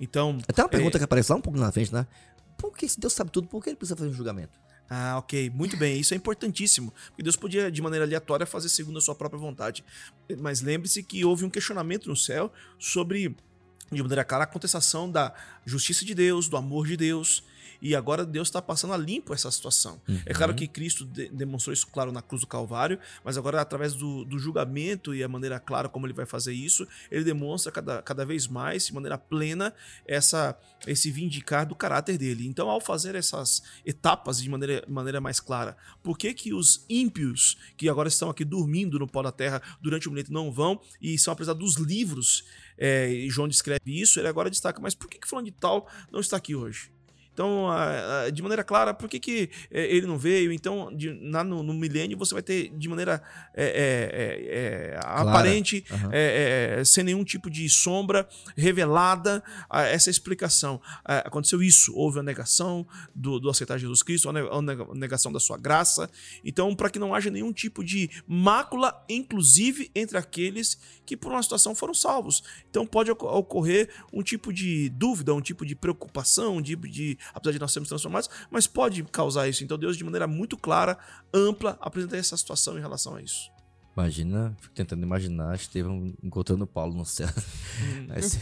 Então. 0.00 0.38
Até 0.48 0.62
uma 0.62 0.68
pergunta 0.68 0.96
é... 0.96 0.98
que 0.98 1.04
aparece 1.04 1.30
lá 1.30 1.38
um 1.38 1.40
pouco 1.40 1.58
na 1.58 1.70
frente, 1.70 1.92
né? 1.92 2.06
Por 2.56 2.76
que 2.76 2.88
se 2.88 2.98
Deus 2.98 3.12
sabe 3.12 3.30
tudo, 3.30 3.48
por 3.48 3.62
que 3.62 3.70
ele 3.70 3.76
precisa 3.76 3.96
fazer 3.96 4.10
um 4.10 4.12
julgamento? 4.12 4.58
Ah, 4.88 5.16
ok. 5.18 5.50
Muito 5.50 5.76
bem. 5.76 5.98
Isso 5.98 6.14
é 6.14 6.16
importantíssimo. 6.16 6.92
Porque 7.08 7.22
Deus 7.22 7.36
podia, 7.36 7.70
de 7.70 7.80
maneira 7.80 8.04
aleatória, 8.04 8.46
fazer 8.46 8.68
segundo 8.68 8.98
a 8.98 9.00
sua 9.00 9.14
própria 9.14 9.40
vontade. 9.40 9.84
Mas 10.38 10.60
lembre-se 10.60 11.02
que 11.02 11.24
houve 11.24 11.44
um 11.44 11.50
questionamento 11.50 12.08
no 12.08 12.16
céu 12.16 12.52
sobre, 12.78 13.34
de 13.90 14.02
maneira 14.02 14.24
clara, 14.24 14.44
a 14.44 14.46
contestação 14.46 15.10
da 15.10 15.32
justiça 15.64 16.04
de 16.04 16.14
Deus, 16.14 16.48
do 16.48 16.56
amor 16.56 16.86
de 16.86 16.96
Deus 16.96 17.42
e 17.84 17.94
agora 17.94 18.24
Deus 18.24 18.48
está 18.48 18.62
passando 18.62 18.94
a 18.94 18.96
limpo 18.96 19.34
essa 19.34 19.50
situação. 19.50 20.00
Uhum. 20.08 20.22
É 20.24 20.32
claro 20.32 20.54
que 20.54 20.66
Cristo 20.66 21.04
de 21.04 21.28
demonstrou 21.28 21.74
isso, 21.74 21.86
claro, 21.86 22.10
na 22.10 22.22
cruz 22.22 22.40
do 22.40 22.46
Calvário, 22.46 22.98
mas 23.22 23.36
agora, 23.36 23.60
através 23.60 23.92
do, 23.92 24.24
do, 24.24 24.38
julgamento 24.38 25.14
e 25.14 25.22
a 25.22 25.28
maneira 25.28 25.60
clara 25.60 25.86
como 25.86 26.06
ele 26.06 26.14
vai 26.14 26.24
fazer 26.24 26.54
isso, 26.54 26.88
ele 27.10 27.24
demonstra 27.24 27.70
cada, 27.70 28.00
cada 28.00 28.24
vez 28.24 28.48
mais, 28.48 28.86
de 28.86 28.94
maneira 28.94 29.18
plena, 29.18 29.74
essa, 30.06 30.58
esse 30.86 31.10
vindicar 31.10 31.66
do 31.66 31.74
caráter 31.74 32.16
dele. 32.16 32.46
Então, 32.46 32.70
ao 32.70 32.80
fazer 32.80 33.14
essas 33.14 33.62
etapas 33.84 34.40
de 34.40 34.48
maneira, 34.48 34.82
maneira 34.88 35.20
mais 35.20 35.38
clara, 35.38 35.76
por 36.02 36.16
que, 36.16 36.32
que 36.32 36.54
os 36.54 36.86
ímpios, 36.88 37.58
que 37.76 37.86
agora 37.90 38.08
estão 38.08 38.30
aqui 38.30 38.46
dormindo 38.46 38.98
no 38.98 39.06
pó 39.06 39.22
da 39.22 39.30
terra 39.30 39.60
durante 39.82 40.08
o 40.08 40.10
milênio, 40.10 40.32
não 40.32 40.50
vão 40.50 40.80
e 41.02 41.18
são 41.18 41.34
apresentados 41.34 41.74
dos 41.74 41.86
livros? 41.86 42.44
É, 42.78 43.26
João 43.28 43.46
descreve 43.46 44.00
isso, 44.00 44.18
ele 44.18 44.28
agora 44.28 44.48
destaca, 44.48 44.80
mas 44.80 44.94
por 44.94 45.06
que, 45.06 45.18
que 45.18 45.28
falando 45.28 45.44
de 45.44 45.52
tal 45.52 45.86
não 46.10 46.20
está 46.20 46.38
aqui 46.38 46.54
hoje? 46.54 46.93
Então, 47.34 47.68
a- 47.68 48.22
a- 48.26 48.30
de 48.30 48.40
maneira 48.40 48.62
clara, 48.64 48.94
por 48.94 49.08
que, 49.08 49.18
que 49.20 49.50
é, 49.70 49.84
ele 49.94 50.06
não 50.06 50.16
veio? 50.16 50.52
Então, 50.52 50.94
de- 50.96 51.12
lá 51.30 51.42
no, 51.44 51.62
no 51.64 51.74
milênio, 51.74 52.16
você 52.16 52.32
vai 52.32 52.42
ter 52.42 52.68
de 52.78 52.88
maneira 52.88 53.20
é, 53.52 53.64
é, 53.64 54.92
é, 54.92 54.94
é, 54.94 54.98
aparente, 55.02 55.84
é, 56.12 56.82
sem 56.84 57.02
nenhum 57.04 57.24
tipo 57.24 57.50
de 57.50 57.68
sombra, 57.68 58.26
revelada 58.56 59.42
a 59.68 59.82
essa 59.82 60.10
explicação. 60.10 60.80
Aconteceu 61.04 61.62
isso, 61.62 61.92
houve 61.94 62.20
a 62.20 62.22
negação 62.22 62.86
do, 63.14 63.38
do 63.40 63.50
aceitar 63.50 63.78
Jesus 63.78 64.02
Cristo, 64.02 64.28
a 64.28 64.32
ne- 64.32 64.48
a 64.50 64.62
nega- 64.62 64.86
a 64.90 64.94
negação 64.94 65.32
da 65.32 65.40
sua 65.40 65.58
graça. 65.58 66.08
Então, 66.44 66.74
para 66.74 66.88
que 66.88 66.98
não 66.98 67.14
haja 67.14 67.30
nenhum 67.30 67.52
tipo 67.52 67.82
de 67.84 68.08
mácula, 68.26 69.04
inclusive 69.08 69.90
entre 69.94 70.16
aqueles 70.16 70.78
que 71.04 71.16
por 71.16 71.32
uma 71.32 71.42
situação 71.42 71.74
foram 71.74 71.92
salvos. 71.94 72.42
Então, 72.70 72.86
pode 72.86 73.10
oco- 73.10 73.26
ocorrer 73.26 73.88
um 74.12 74.22
tipo 74.22 74.52
de 74.52 74.88
dúvida, 74.90 75.34
um 75.34 75.40
tipo 75.40 75.66
de 75.66 75.74
preocupação, 75.74 76.56
um 76.58 76.62
tipo 76.62 76.88
de, 76.88 77.18
apesar 77.32 77.52
de 77.52 77.58
nós 77.60 77.72
sermos 77.72 77.88
transformados, 77.88 78.28
mas 78.50 78.66
pode 78.66 79.02
causar 79.04 79.48
isso. 79.48 79.62
Então, 79.64 79.78
Deus, 79.78 79.96
de 79.96 80.04
maneira 80.04 80.26
muito 80.26 80.56
clara, 80.56 80.98
ampla, 81.32 81.78
apresenta 81.80 82.16
essa 82.16 82.36
situação 82.36 82.76
em 82.76 82.80
relação 82.80 83.14
a 83.16 83.22
isso. 83.22 83.52
Imagina, 83.96 84.56
fico 84.60 84.74
tentando 84.74 85.04
imaginar 85.04 85.54
Estevão 85.54 86.12
encontrando 86.20 86.66
Paulo 86.66 86.94
no 86.96 87.04
céu. 87.06 87.28
Vai 88.08 88.22
ser, 88.22 88.40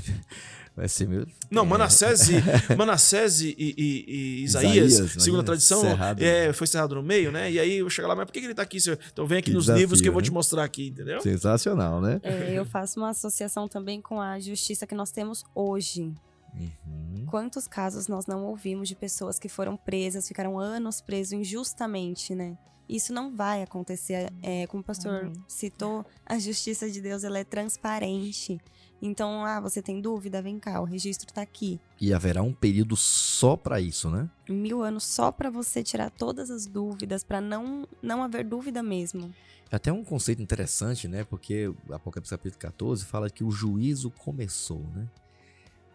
vai 0.75 0.89
ser 0.89 1.07
meio. 1.07 1.27
Não, 1.51 1.67
Manassés 1.67 2.31
e, 2.31 2.37
Manassés 2.75 3.43
e, 3.43 3.55
e- 3.59 3.75
e- 3.79 4.43
Isaías, 4.45 4.93
Isaías, 4.95 5.23
segundo 5.23 5.41
a 5.41 5.45
tradição, 5.45 5.83
cerrado. 5.83 6.23
é, 6.23 6.55
foi 6.55 6.67
cerrado 6.67 6.95
no 6.95 7.03
meio, 7.03 7.31
né? 7.31 7.53
E 7.53 7.61
aí 7.61 7.75
eu 7.81 7.91
chego 7.91 8.09
lá, 8.09 8.17
mas 8.17 8.25
por 8.25 8.33
que 8.33 8.39
ele 8.39 8.55
tá 8.55 8.63
aqui? 8.63 8.81
senhor? 8.81 8.99
Então 9.13 9.27
vem 9.27 9.41
aqui 9.41 9.51
Que 9.51 9.55
nos 9.55 9.65
desafio, 9.65 9.81
livros 9.83 10.01
que 10.01 10.09
eu 10.09 10.13
vou 10.15 10.23
né? 10.23 10.27
te 10.27 10.33
mostrar 10.33 10.65
aqui, 10.65 10.89
entendeu? 10.89 11.21
Sensacional, 11.21 12.01
né? 12.01 12.19
É, 12.23 12.55
eu 12.55 12.65
faço 12.65 12.99
uma 12.99 13.11
associação 13.11 13.69
também 13.69 14.01
com 14.01 14.23
a 14.23 14.41
justiça 14.41 14.87
que 14.87 14.95
nós 14.95 15.11
temos 15.11 15.45
hoje. 15.55 16.15
Uhum. 16.55 17.27
Quantos 17.27 17.67
casos 17.67 18.09
nós 18.09 18.27
não 18.27 18.45
ouvimos 18.45 18.89
de 18.89 18.95
pessoas 18.95 19.39
que 19.39 19.49
foram 19.49 19.77
presas, 19.77 20.29
ficaram 20.29 20.59
anos 20.59 21.01
presos 21.01 21.33
injustamente, 21.33 22.35
né? 22.35 22.57
Isso 22.89 23.13
não 23.13 23.35
vai 23.35 23.63
acontecer. 23.63 24.31
É, 24.43 24.67
como 24.67 24.83
o 24.83 24.85
pastor 24.85 25.25
Amém. 25.25 25.33
citou, 25.49 26.05
a 26.27 26.39
justiça 26.39 26.91
de 26.91 27.01
Deus 27.01 27.25
ela 27.25 27.39
é 27.39 27.45
transparente. 27.45 28.61
Então, 29.01 29.45
ah, 29.45 29.61
você 29.61 29.83
tem 29.83 30.01
dúvida? 30.01 30.41
Vem 30.43 30.61
cá, 30.61 30.81
o 30.81 30.85
registro 30.85 31.33
tá 31.33 31.43
aqui. 31.43 31.81
E 32.01 32.13
haverá 32.13 32.43
um 32.43 32.53
período 32.53 32.97
só 32.97 33.57
pra 33.57 33.81
isso, 33.81 34.09
né? 34.11 34.31
Mil 34.49 34.83
anos 34.83 35.05
só 35.05 35.33
pra 35.33 35.51
você 35.51 35.83
tirar 35.83 36.11
todas 36.11 36.51
as 36.51 36.67
dúvidas, 36.67 37.25
pra 37.25 37.41
não, 37.41 37.89
não 38.01 38.23
haver 38.23 38.45
dúvida 38.45 38.83
mesmo. 38.83 39.35
Até 39.73 39.91
um 39.91 40.05
conceito 40.05 40.43
interessante, 40.43 41.09
né? 41.09 41.25
Porque 41.25 41.73
Apocalipse 41.91 42.31
capítulo 42.31 42.61
14 42.61 43.05
fala 43.07 43.31
que 43.31 43.43
o 43.43 43.51
juízo 43.51 44.11
começou, 44.11 44.87
né? 44.95 45.09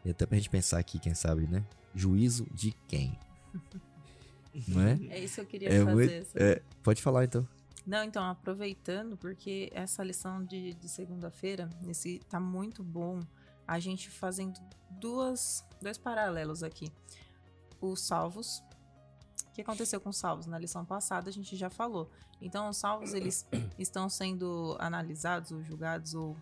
E 0.08 0.12
até 0.12 0.26
pra 0.26 0.38
gente 0.38 0.50
pensar 0.50 0.80
aqui, 0.80 1.00
quem 1.00 1.14
sabe, 1.14 1.46
né? 1.48 1.66
Juízo 1.94 2.48
de 2.54 2.72
quem? 2.88 3.20
Não 4.70 4.82
é? 4.82 4.94
É 5.10 5.20
isso 5.20 5.36
que 5.36 5.42
eu 5.42 5.46
queria 5.46 5.68
É 5.70 5.84
fazer. 5.84 5.94
muito- 5.94 6.38
é, 6.38 6.62
pode 6.82 7.02
falar 7.02 7.26
então. 7.26 7.46
Não, 7.86 8.04
então, 8.06 8.24
aproveitando, 8.24 9.18
porque 9.18 9.70
essa 9.74 10.02
lição 10.06 10.44
de, 10.46 10.74
de 10.76 10.88
segunda-feira, 10.88 11.70
nesse 11.82 12.20
tá 12.30 12.40
muito 12.40 12.82
bom 12.84 13.20
a 13.68 13.80
gente 13.80 14.10
fazendo 14.10 14.58
duas, 14.90 15.66
dois 15.82 15.98
paralelos 15.98 16.64
aqui. 16.64 16.90
Os 17.82 18.00
salvos. 18.02 18.64
O 19.50 19.52
que 19.54 19.62
aconteceu 19.62 20.00
com 20.00 20.10
os 20.10 20.18
salvos? 20.18 20.46
Na 20.46 20.58
lição 20.58 20.86
passada 20.86 21.30
a 21.30 21.34
gente 21.34 21.56
já 21.58 21.70
falou. 21.70 22.10
Então, 22.42 22.70
os 22.70 22.78
salvos, 22.78 23.14
eles 23.14 23.46
estão 23.78 24.10
sendo 24.10 24.78
analisados 24.80 25.52
ou 25.52 25.62
julgados, 25.62 26.14
ou, 26.14 26.38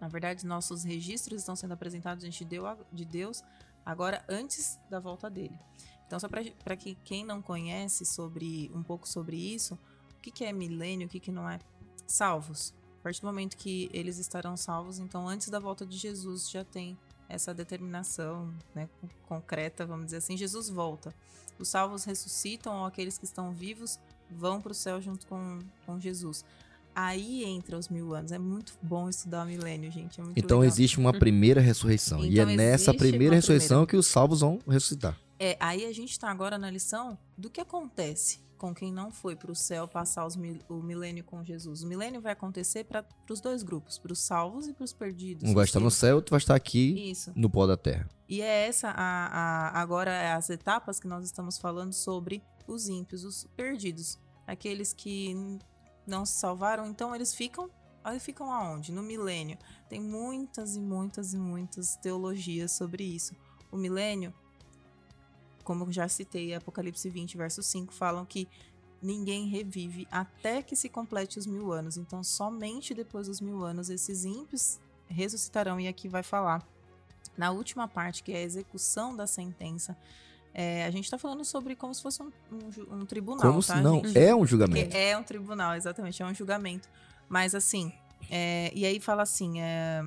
na 0.00 0.08
verdade, 0.08 0.46
nossos 0.46 0.84
registros 0.84 1.40
estão 1.40 1.56
sendo 1.56 1.72
apresentados 1.72 2.22
diante 2.22 2.38
de 2.44 2.50
Deu- 2.50 2.86
de 2.92 3.04
Deus 3.04 3.42
agora 3.84 4.24
antes 4.28 4.78
da 4.90 4.98
volta 5.00 5.30
dele. 5.30 5.58
Então, 6.06 6.18
só 6.20 6.28
para 6.28 6.76
que 6.76 6.94
quem 7.04 7.24
não 7.24 7.42
conhece 7.42 8.04
sobre 8.04 8.70
um 8.74 8.82
pouco 8.82 9.08
sobre 9.08 9.36
isso, 9.36 9.74
o 10.18 10.20
que, 10.22 10.30
que 10.30 10.44
é 10.44 10.52
milênio, 10.52 11.06
o 11.06 11.10
que, 11.10 11.18
que 11.20 11.32
não 11.32 11.48
é? 11.48 11.58
Salvos. 12.06 12.72
A 13.00 13.02
partir 13.02 13.20
do 13.20 13.26
momento 13.26 13.56
que 13.56 13.88
eles 13.92 14.18
estarão 14.18 14.56
salvos, 14.56 14.98
então 14.98 15.28
antes 15.28 15.48
da 15.48 15.58
volta 15.58 15.86
de 15.86 15.96
Jesus 15.96 16.50
já 16.50 16.64
tem 16.64 16.96
essa 17.28 17.52
determinação 17.54 18.52
né, 18.74 18.88
con- 19.00 19.08
concreta, 19.26 19.84
vamos 19.86 20.06
dizer 20.06 20.18
assim, 20.18 20.36
Jesus 20.36 20.68
volta. 20.68 21.14
Os 21.58 21.68
salvos 21.68 22.04
ressuscitam, 22.04 22.80
ou 22.80 22.84
aqueles 22.84 23.16
que 23.18 23.24
estão 23.24 23.52
vivos 23.52 23.98
vão 24.30 24.60
para 24.60 24.72
o 24.72 24.74
céu 24.74 25.00
junto 25.00 25.26
com, 25.26 25.58
com 25.84 25.98
Jesus. 25.98 26.44
Aí 26.98 27.44
entra 27.44 27.76
os 27.76 27.90
mil 27.90 28.14
anos. 28.14 28.32
É 28.32 28.38
muito 28.38 28.72
bom 28.82 29.06
estudar 29.06 29.44
o 29.44 29.46
milênio, 29.46 29.92
gente. 29.92 30.18
É 30.18 30.24
muito 30.24 30.38
Então 30.38 30.60
legal. 30.60 30.72
existe 30.72 30.98
uma 30.98 31.12
primeira 31.12 31.60
ressurreição. 31.60 32.24
e 32.24 32.38
é 32.38 32.42
Então 32.42 32.56
nessa 32.56 32.94
primeira 32.94 33.34
ressurreição 33.34 33.84
que 33.84 33.96
os 33.96 34.06
salvos 34.06 34.40
vão 34.40 34.58
ressuscitar. 34.66 35.14
É, 35.38 35.58
aí 35.60 35.84
a 35.84 35.92
gente 35.92 36.18
tá 36.18 36.30
agora 36.30 36.56
na 36.56 36.70
lição 36.70 37.18
do 37.36 37.50
que 37.50 37.60
acontece 37.60 38.40
com 38.56 38.74
quem 38.74 38.90
não 38.90 39.10
foi 39.10 39.36
para 39.36 39.52
o 39.52 39.54
céu 39.54 39.86
passar 39.86 40.26
mil- 40.38 40.58
o 40.70 40.76
milênio 40.82 41.22
com 41.22 41.44
Jesus. 41.44 41.82
O 41.82 41.86
milênio 41.86 42.22
vai 42.22 42.32
acontecer 42.32 42.84
para 42.84 43.04
os 43.28 43.38
dois 43.42 43.62
grupos, 43.62 43.98
para 43.98 44.10
os 44.14 44.18
salvos 44.18 44.66
e 44.66 44.72
para 44.72 44.82
os 44.84 44.94
perdidos. 44.94 45.46
Um 45.50 45.52
vai 45.52 45.66
estar 45.66 45.78
no 45.78 45.90
céu, 45.90 46.16
outro 46.16 46.30
vai 46.30 46.38
estar 46.38 46.54
aqui 46.54 47.10
Isso. 47.10 47.30
no 47.36 47.50
pó 47.50 47.66
da 47.66 47.76
terra. 47.76 48.08
E 48.26 48.40
é 48.40 48.66
essa 48.66 48.88
a, 48.88 49.26
a- 49.76 49.78
agora 49.82 50.10
é 50.10 50.32
as 50.32 50.48
etapas 50.48 50.98
que 50.98 51.06
nós 51.06 51.22
estamos 51.26 51.58
falando 51.58 51.92
sobre 51.92 52.42
os 52.66 52.88
ímpios, 52.88 53.22
os 53.24 53.46
perdidos, 53.54 54.18
aqueles 54.46 54.94
que 54.94 55.58
não 56.06 56.24
se 56.24 56.38
salvaram, 56.38 56.86
então 56.86 57.14
eles 57.14 57.34
ficam 57.34 57.70
Aí 58.06 58.20
ficam 58.20 58.52
aonde? 58.52 58.92
No 58.92 59.02
milênio. 59.02 59.58
Tem 59.88 60.00
muitas 60.00 60.76
e 60.76 60.80
muitas 60.80 61.34
e 61.34 61.36
muitas 61.36 61.96
teologias 61.96 62.70
sobre 62.70 63.02
isso. 63.02 63.34
O 63.68 63.76
milênio, 63.76 64.32
como 65.64 65.90
já 65.90 66.06
citei, 66.06 66.54
Apocalipse 66.54 67.10
20, 67.10 67.36
verso 67.36 67.64
5, 67.64 67.92
falam 67.92 68.24
que 68.24 68.48
ninguém 69.02 69.48
revive 69.48 70.06
até 70.08 70.62
que 70.62 70.76
se 70.76 70.88
complete 70.88 71.36
os 71.36 71.48
mil 71.48 71.72
anos. 71.72 71.96
Então, 71.96 72.22
somente 72.22 72.94
depois 72.94 73.26
dos 73.26 73.40
mil 73.40 73.64
anos, 73.64 73.90
esses 73.90 74.24
ímpios 74.24 74.78
ressuscitarão. 75.08 75.80
E 75.80 75.88
aqui 75.88 76.08
vai 76.08 76.22
falar 76.22 76.64
na 77.36 77.50
última 77.50 77.88
parte, 77.88 78.22
que 78.22 78.30
é 78.30 78.36
a 78.36 78.42
execução 78.42 79.16
da 79.16 79.26
sentença. 79.26 79.96
É, 80.58 80.86
a 80.86 80.90
gente 80.90 81.04
está 81.04 81.18
falando 81.18 81.44
sobre 81.44 81.76
como 81.76 81.94
se 81.94 82.02
fosse 82.02 82.22
um, 82.22 82.32
um 82.50 83.00
um 83.00 83.04
tribunal, 83.04 83.42
Como 83.42 83.62
tá, 83.62 83.76
se 83.76 83.82
não, 83.82 83.96
gente? 84.02 84.16
é 84.18 84.34
um 84.34 84.38
Porque 84.38 84.50
julgamento. 84.52 84.96
é 84.96 85.14
um 85.18 85.22
tribunal, 85.22 85.74
exatamente, 85.74 86.22
é 86.22 86.24
um 86.24 86.32
julgamento. 86.32 86.88
Mas 87.28 87.54
assim, 87.54 87.92
é, 88.30 88.72
e 88.74 88.86
aí 88.86 88.98
fala 88.98 89.22
assim: 89.22 89.60
é, 89.60 90.02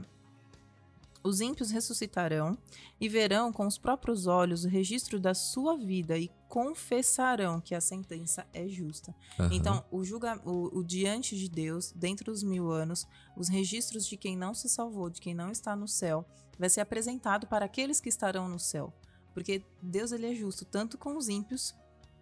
os 1.24 1.40
ímpios 1.40 1.70
ressuscitarão 1.70 2.58
e 3.00 3.08
verão 3.08 3.54
com 3.54 3.68
os 3.68 3.78
próprios 3.78 4.26
olhos 4.26 4.66
o 4.66 4.68
registro 4.68 5.20
da 5.20 5.36
sua 5.36 5.78
vida 5.78 6.18
e 6.18 6.32
confessarão 6.48 7.62
que 7.62 7.76
a 7.76 7.82
sentença 7.82 8.44
é 8.52 8.68
justa. 8.68 9.14
Aham. 9.40 9.50
Então, 9.54 9.86
o, 9.92 10.04
julga, 10.04 10.42
o, 10.44 10.80
o 10.80 10.84
diante 10.84 11.38
de 11.38 11.48
Deus, 11.48 11.92
dentro 11.96 12.32
dos 12.32 12.42
mil 12.42 12.72
anos, 12.72 13.08
os 13.38 13.50
registros 13.50 14.08
de 14.08 14.18
quem 14.18 14.36
não 14.36 14.56
se 14.56 14.68
salvou, 14.68 15.12
de 15.12 15.22
quem 15.22 15.36
não 15.36 15.52
está 15.52 15.76
no 15.76 15.88
céu, 15.88 16.26
vai 16.58 16.70
ser 16.72 16.82
apresentado 16.82 17.46
para 17.46 17.66
aqueles 17.66 18.02
que 18.02 18.10
estarão 18.10 18.50
no 18.50 18.58
céu. 18.58 18.92
Porque 19.40 19.64
Deus 19.82 20.12
ele 20.12 20.30
é 20.30 20.36
justo, 20.36 20.66
tanto 20.66 20.98
com 20.98 21.16
os 21.16 21.30
ímpios, 21.30 21.74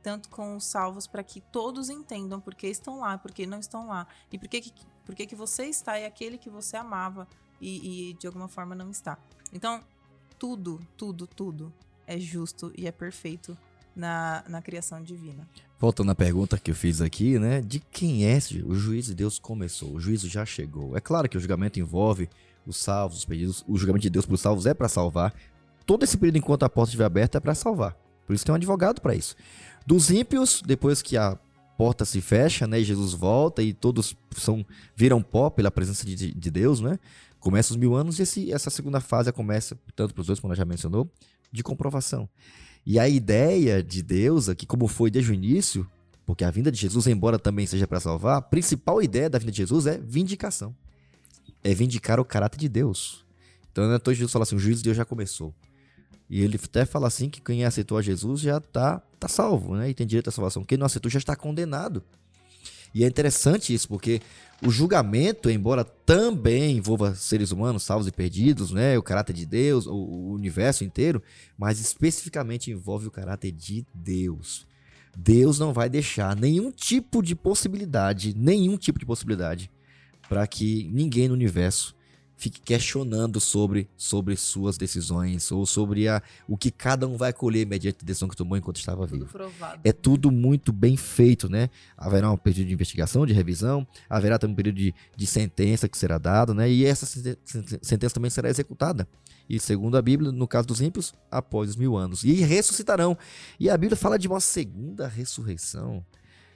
tanto 0.03 0.29
com 0.29 0.55
os 0.55 0.65
salvos, 0.65 1.07
para 1.07 1.23
que 1.23 1.41
todos 1.41 1.89
entendam 1.89 2.39
por 2.39 2.53
que 2.53 2.67
estão 2.67 2.99
lá, 2.99 3.17
por 3.17 3.31
que 3.31 3.47
não 3.47 3.57
estão 3.57 3.87
lá. 3.87 4.07
E 4.31 4.37
por 4.37 4.47
que, 4.47 4.61
que, 4.61 4.71
por 5.03 5.15
que, 5.15 5.25
que 5.25 5.35
você 5.35 5.65
está 5.65 5.99
e 5.99 6.05
aquele 6.05 6.37
que 6.37 6.47
você 6.47 6.77
amava 6.77 7.27
e, 7.59 8.11
e 8.11 8.13
de 8.13 8.27
alguma 8.27 8.47
forma 8.47 8.75
não 8.75 8.91
está. 8.91 9.17
Então, 9.51 9.81
tudo, 10.37 10.79
tudo, 10.95 11.25
tudo 11.25 11.73
é 12.05 12.19
justo 12.19 12.71
e 12.77 12.85
é 12.85 12.91
perfeito 12.91 13.57
na, 13.95 14.43
na 14.47 14.61
criação 14.61 15.01
divina. 15.01 15.49
Voltando 15.79 16.11
à 16.11 16.15
pergunta 16.15 16.59
que 16.59 16.69
eu 16.69 16.75
fiz 16.75 17.01
aqui, 17.01 17.39
né? 17.39 17.61
De 17.61 17.79
quem 17.79 18.27
é 18.27 18.37
o 18.63 18.75
juízo 18.75 19.09
de 19.09 19.15
Deus 19.15 19.39
começou? 19.39 19.91
O 19.95 19.99
juízo 19.99 20.29
já 20.29 20.45
chegou. 20.45 20.95
É 20.95 21.01
claro 21.01 21.27
que 21.27 21.35
o 21.35 21.39
julgamento 21.39 21.79
envolve 21.79 22.29
os 22.63 22.77
salvos, 22.77 23.17
os 23.17 23.25
pedidos. 23.25 23.65
O 23.67 23.75
julgamento 23.75 24.03
de 24.03 24.11
Deus 24.11 24.27
para 24.27 24.35
os 24.35 24.41
salvos 24.41 24.67
é 24.67 24.75
para 24.75 24.87
salvar. 24.87 25.33
Todo 25.87 26.03
esse 26.03 26.17
período 26.17 26.37
enquanto 26.37 26.63
a 26.63 26.69
porta 26.69 26.89
estiver 26.89 27.05
aberta 27.05 27.39
é 27.39 27.41
para 27.41 27.55
salvar. 27.55 27.97
Por 28.27 28.35
isso 28.35 28.45
tem 28.45 28.51
um 28.51 28.55
advogado 28.57 29.01
para 29.01 29.15
isso. 29.15 29.35
Dos 29.85 30.11
ímpios, 30.11 30.61
depois 30.63 31.01
que 31.01 31.15
a 31.17 31.39
porta 31.77 32.03
se 32.03 32.19
fecha, 32.19 32.67
né? 32.67 32.79
E 32.79 32.83
Jesus 32.83 33.13
volta 33.13 33.63
e 33.63 33.71
todos 33.73 34.15
são 34.35 34.65
viram 34.95 35.21
pó 35.21 35.49
pela 35.49 35.71
presença 35.71 36.05
de, 36.05 36.33
de 36.33 36.51
Deus, 36.51 36.81
né? 36.81 36.99
Começa 37.39 37.71
os 37.71 37.77
mil 37.77 37.95
anos 37.95 38.19
e 38.19 38.23
esse- 38.23 38.51
essa 38.51 38.69
segunda 38.69 38.99
fase 38.99 39.31
começa, 39.31 39.79
tanto 39.95 40.13
para 40.13 40.21
os 40.21 40.27
dois, 40.27 40.39
como 40.39 40.53
já 40.53 40.65
mencionou, 40.65 41.09
de 41.51 41.63
comprovação. 41.63 42.27
E 42.85 42.99
a 42.99 43.07
ideia 43.07 43.81
de 43.81 44.01
Deus 44.01 44.49
aqui, 44.49 44.65
como 44.65 44.87
foi 44.87 45.09
desde 45.09 45.31
o 45.31 45.33
início, 45.33 45.89
porque 46.25 46.43
a 46.43 46.51
vinda 46.51 46.69
de 46.69 46.77
Jesus, 46.77 47.07
embora 47.07 47.39
também 47.39 47.65
seja 47.65 47.87
para 47.87 47.99
salvar, 48.01 48.37
a 48.37 48.41
principal 48.41 49.01
ideia 49.01 49.29
da 49.29 49.39
vinda 49.39 49.51
de 49.51 49.57
Jesus 49.59 49.87
é 49.87 49.97
vindicação. 49.97 50.75
É 51.63 51.73
vindicar 51.73 52.19
o 52.19 52.25
caráter 52.25 52.57
de 52.57 52.67
Deus. 52.67 53.25
Então, 53.71 53.95
então 53.95 54.13
Jesus 54.13 54.33
fala 54.33 54.43
assim: 54.43 54.55
o 54.55 54.59
juízo 54.59 54.79
de 54.79 54.85
Deus 54.85 54.97
já 54.97 55.05
começou. 55.05 55.53
E 56.29 56.41
ele 56.41 56.59
até 56.61 56.85
fala 56.85 57.07
assim 57.07 57.29
que 57.29 57.41
quem 57.41 57.63
aceitou 57.63 57.97
a 57.97 58.01
Jesus 58.01 58.41
já 58.41 58.59
tá, 58.59 59.01
tá 59.19 59.27
salvo, 59.27 59.75
né? 59.75 59.89
E 59.89 59.93
tem 59.93 60.05
direito 60.05 60.27
à 60.27 60.31
salvação. 60.31 60.63
Quem 60.63 60.77
não 60.77 60.85
aceitou 60.85 61.09
já 61.09 61.19
está 61.19 61.35
condenado. 61.35 62.03
E 62.93 63.03
é 63.03 63.07
interessante 63.07 63.73
isso, 63.73 63.87
porque 63.87 64.21
o 64.65 64.69
julgamento, 64.69 65.49
embora 65.49 65.83
também 65.83 66.77
envolva 66.77 67.13
seres 67.13 67.51
humanos 67.51 67.83
salvos 67.83 68.07
e 68.07 68.11
perdidos, 68.11 68.71
né, 68.71 68.97
o 68.97 69.03
caráter 69.03 69.33
de 69.33 69.45
Deus, 69.45 69.85
o, 69.85 69.93
o 69.93 70.33
universo 70.33 70.83
inteiro, 70.83 71.21
mas 71.57 71.79
especificamente 71.79 72.71
envolve 72.71 73.07
o 73.07 73.11
caráter 73.11 73.51
de 73.51 73.85
Deus. 73.93 74.65
Deus 75.15 75.59
não 75.59 75.73
vai 75.73 75.89
deixar 75.89 76.35
nenhum 76.35 76.71
tipo 76.71 77.21
de 77.21 77.35
possibilidade, 77.35 78.35
nenhum 78.35 78.77
tipo 78.77 78.99
de 78.99 79.05
possibilidade 79.05 79.69
para 80.27 80.45
que 80.45 80.89
ninguém 80.91 81.27
no 81.27 81.33
universo 81.33 81.95
fique 82.37 82.61
questionando 82.61 83.39
sobre, 83.39 83.89
sobre 83.97 84.37
suas 84.37 84.77
decisões 84.77 85.51
ou 85.51 85.65
sobre 85.65 86.07
a, 86.07 86.21
o 86.47 86.55
que 86.55 86.69
cada 86.69 87.07
um 87.07 87.17
vai 87.17 87.33
colher 87.33 87.65
mediante 87.65 87.97
a 88.01 88.05
decisão 88.05 88.29
que 88.29 88.35
tomou 88.35 88.55
enquanto 88.57 88.77
estava 88.77 89.05
vivo. 89.07 89.25
provado. 89.25 89.81
É 89.83 89.91
tudo 89.91 90.31
muito 90.31 90.71
bem 90.71 90.95
feito, 90.95 91.49
né? 91.49 91.69
Haverá 91.97 92.31
um 92.31 92.37
período 92.37 92.67
de 92.67 92.73
investigação, 92.73 93.25
de 93.25 93.33
revisão, 93.33 93.85
haverá 94.07 94.37
também 94.37 94.53
um 94.53 94.55
período 94.55 94.75
de, 94.77 94.93
de 95.15 95.27
sentença 95.27 95.89
que 95.89 95.97
será 95.97 96.17
dado, 96.19 96.53
né? 96.53 96.69
E 96.69 96.85
essa 96.85 97.05
senten- 97.07 97.37
senten- 97.43 97.79
sentença 97.81 98.13
também 98.13 98.29
será 98.29 98.49
executada. 98.49 99.07
E 99.49 99.59
segundo 99.59 99.97
a 99.97 100.01
Bíblia, 100.01 100.31
no 100.31 100.47
caso 100.47 100.67
dos 100.67 100.79
ímpios, 100.81 101.13
após 101.31 101.71
os 101.71 101.75
mil 101.75 101.97
anos. 101.97 102.23
E 102.23 102.33
ressuscitarão. 102.33 103.17
E 103.59 103.69
a 103.69 103.77
Bíblia 103.77 103.97
fala 103.97 104.19
de 104.19 104.27
uma 104.27 104.39
segunda 104.39 105.07
ressurreição. 105.07 106.05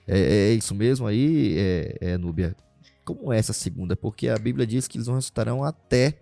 É, 0.06 0.50
é 0.50 0.52
isso 0.52 0.74
mesmo 0.74 1.06
aí, 1.06 1.54
é, 1.56 1.98
é, 2.00 2.18
Núbia? 2.18 2.54
Como 3.04 3.32
é 3.32 3.38
essa 3.38 3.52
segunda? 3.52 3.96
Porque 3.96 4.28
a 4.28 4.36
Bíblia 4.36 4.66
diz 4.66 4.86
que 4.86 4.96
eles 4.96 5.08
não 5.08 5.14
ressuscitarão 5.16 5.64
até 5.64 6.20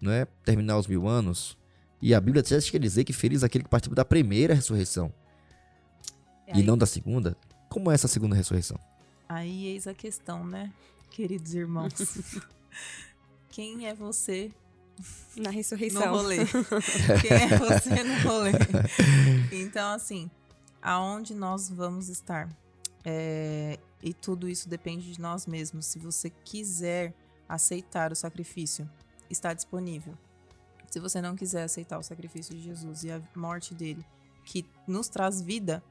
né, 0.00 0.26
terminar 0.44 0.78
os 0.78 0.86
mil 0.86 1.06
anos. 1.06 1.56
E 2.02 2.12
a 2.14 2.20
Bíblia 2.20 2.42
já 2.44 2.60
quer 2.70 2.78
dizer 2.80 3.04
que 3.04 3.12
feliz 3.12 3.42
é 3.42 3.46
aquele 3.46 3.64
que 3.64 3.70
participou 3.70 3.94
da 3.94 4.04
primeira 4.04 4.52
ressurreição 4.54 5.12
É 6.46 6.52
e 6.52 6.56
aí, 6.58 6.62
não 6.62 6.76
da 6.76 6.84
segunda. 6.86 7.36
Como 7.70 7.90
é 7.90 7.94
essa 7.94 8.08
segunda 8.08 8.34
ressurreição? 8.36 8.78
aí 9.28 9.66
eis 9.68 9.86
a 9.86 9.94
questão, 9.94 10.44
né, 10.44 10.70
queridos 11.10 11.54
irmãos? 11.54 11.94
Quem 13.50 13.86
é 13.86 13.94
você 13.94 14.50
Na 15.36 15.50
no 15.50 15.56
ressurreição. 15.56 16.12
rolê? 16.12 16.38
Quem 17.22 17.30
é 17.30 17.58
você 17.58 18.02
no 18.04 18.28
rolê? 18.28 18.52
Então, 19.52 19.92
assim, 19.92 20.30
aonde 20.82 21.34
nós 21.34 21.70
vamos 21.70 22.08
estar? 22.08 22.48
É, 23.04 23.78
e 24.04 24.12
tudo 24.12 24.46
isso 24.46 24.68
depende 24.68 25.10
de 25.10 25.18
nós 25.18 25.46
mesmos. 25.46 25.86
Se 25.86 25.98
você 25.98 26.28
quiser 26.28 27.14
aceitar 27.48 28.12
o 28.12 28.14
sacrifício, 28.14 28.88
está 29.30 29.54
disponível. 29.54 30.14
Se 30.90 31.00
você 31.00 31.22
não 31.22 31.34
quiser 31.34 31.64
aceitar 31.64 31.98
o 31.98 32.02
sacrifício 32.02 32.54
de 32.54 32.62
Jesus 32.62 33.02
e 33.02 33.10
a 33.10 33.20
morte 33.34 33.74
dele, 33.74 34.04
que 34.44 34.66
nos 34.86 35.08
traz 35.08 35.40
vida, 35.40 35.82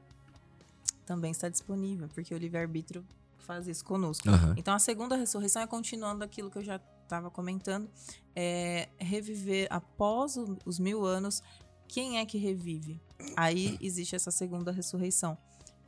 também 1.04 1.32
está 1.32 1.48
disponível, 1.48 2.08
porque 2.14 2.32
o 2.32 2.38
livre-arbítrio 2.38 3.04
faz 3.38 3.66
isso 3.66 3.84
conosco. 3.84 4.30
Aham. 4.30 4.54
Então 4.56 4.72
a 4.72 4.78
segunda 4.78 5.16
ressurreição 5.16 5.60
é 5.60 5.66
continuando 5.66 6.22
aquilo 6.24 6.50
que 6.50 6.58
eu 6.58 6.64
já 6.64 6.80
estava 7.02 7.30
comentando, 7.30 7.90
é 8.34 8.88
reviver 8.96 9.66
após 9.70 10.36
os 10.64 10.78
mil 10.78 11.04
anos. 11.04 11.42
Quem 11.88 12.18
é 12.18 12.24
que 12.24 12.38
revive? 12.38 13.00
Aí 13.36 13.76
existe 13.80 14.14
essa 14.14 14.30
segunda 14.30 14.70
ressurreição. 14.70 15.36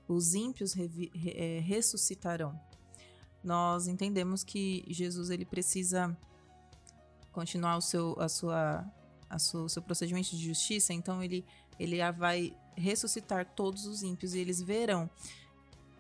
Os 0.09 0.35
ímpios 0.35 0.73
re- 0.73 1.11
é, 1.15 1.61
ressuscitarão. 1.61 2.59
Nós 3.43 3.87
entendemos 3.87 4.43
que 4.45 4.85
Jesus 4.89 5.31
ele 5.31 5.45
precisa 5.45 6.17
continuar 7.33 7.77
o 7.77 7.81
seu, 7.81 8.17
a 8.19 8.29
sua, 8.29 8.85
a 9.29 9.39
sua, 9.39 9.63
o 9.63 9.69
seu 9.69 9.83
procedimento 9.83 10.31
de 10.31 10.45
justiça, 10.45 10.93
então 10.93 11.23
ele, 11.23 11.45
ele 11.79 11.99
vai 12.13 12.57
ressuscitar 12.75 13.47
todos 13.55 13.87
os 13.87 14.03
ímpios 14.03 14.35
e 14.35 14.39
eles 14.39 14.61
verão 14.61 15.09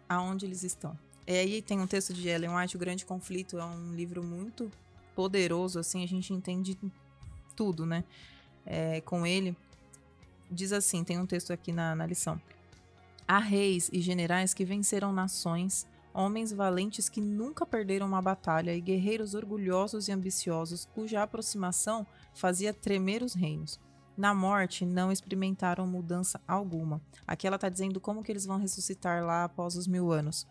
aonde 0.08 0.46
eles 0.46 0.62
estão. 0.62 0.98
É, 1.26 1.40
aí 1.40 1.60
tem 1.60 1.80
um 1.80 1.86
texto 1.86 2.14
de 2.14 2.28
Ellen 2.28 2.56
White, 2.56 2.76
O 2.76 2.78
Grande 2.78 3.04
Conflito, 3.04 3.58
é 3.58 3.64
um 3.64 3.92
livro 3.94 4.22
muito 4.22 4.70
poderoso, 5.14 5.78
assim, 5.78 6.04
a 6.04 6.06
gente 6.06 6.32
entende 6.32 6.78
tudo, 7.56 7.84
né? 7.84 8.04
É, 8.64 9.00
com 9.00 9.26
ele, 9.26 9.56
diz 10.50 10.72
assim, 10.72 11.02
tem 11.02 11.18
um 11.18 11.26
texto 11.26 11.52
aqui 11.52 11.72
na, 11.72 11.94
na 11.94 12.06
lição. 12.06 12.40
Há 13.28 13.38
reis 13.38 13.90
e 13.92 14.00
generais 14.00 14.54
que 14.54 14.64
venceram 14.64 15.12
nações, 15.12 15.86
homens 16.14 16.52
valentes 16.52 17.08
que 17.08 17.20
nunca 17.20 17.66
perderam 17.66 18.06
uma 18.06 18.22
batalha 18.22 18.74
e 18.74 18.80
guerreiros 18.80 19.34
orgulhosos 19.34 20.08
e 20.08 20.12
ambiciosos 20.12 20.86
cuja 20.94 21.22
aproximação 21.22 22.06
fazia 22.34 22.72
tremer 22.72 23.22
os 23.22 23.34
reinos. 23.34 23.80
Na 24.16 24.32
morte, 24.32 24.86
não 24.86 25.12
experimentaram 25.12 25.86
mudança 25.86 26.40
alguma. 26.48 27.02
Aqui 27.26 27.46
ela 27.46 27.56
está 27.56 27.68
dizendo 27.68 28.00
como 28.00 28.22
que 28.22 28.32
eles 28.32 28.46
vão 28.46 28.58
ressuscitar 28.58 29.22
lá 29.24 29.44
após 29.44 29.76
os 29.76 29.86
mil 29.86 30.10
anos. 30.10 30.46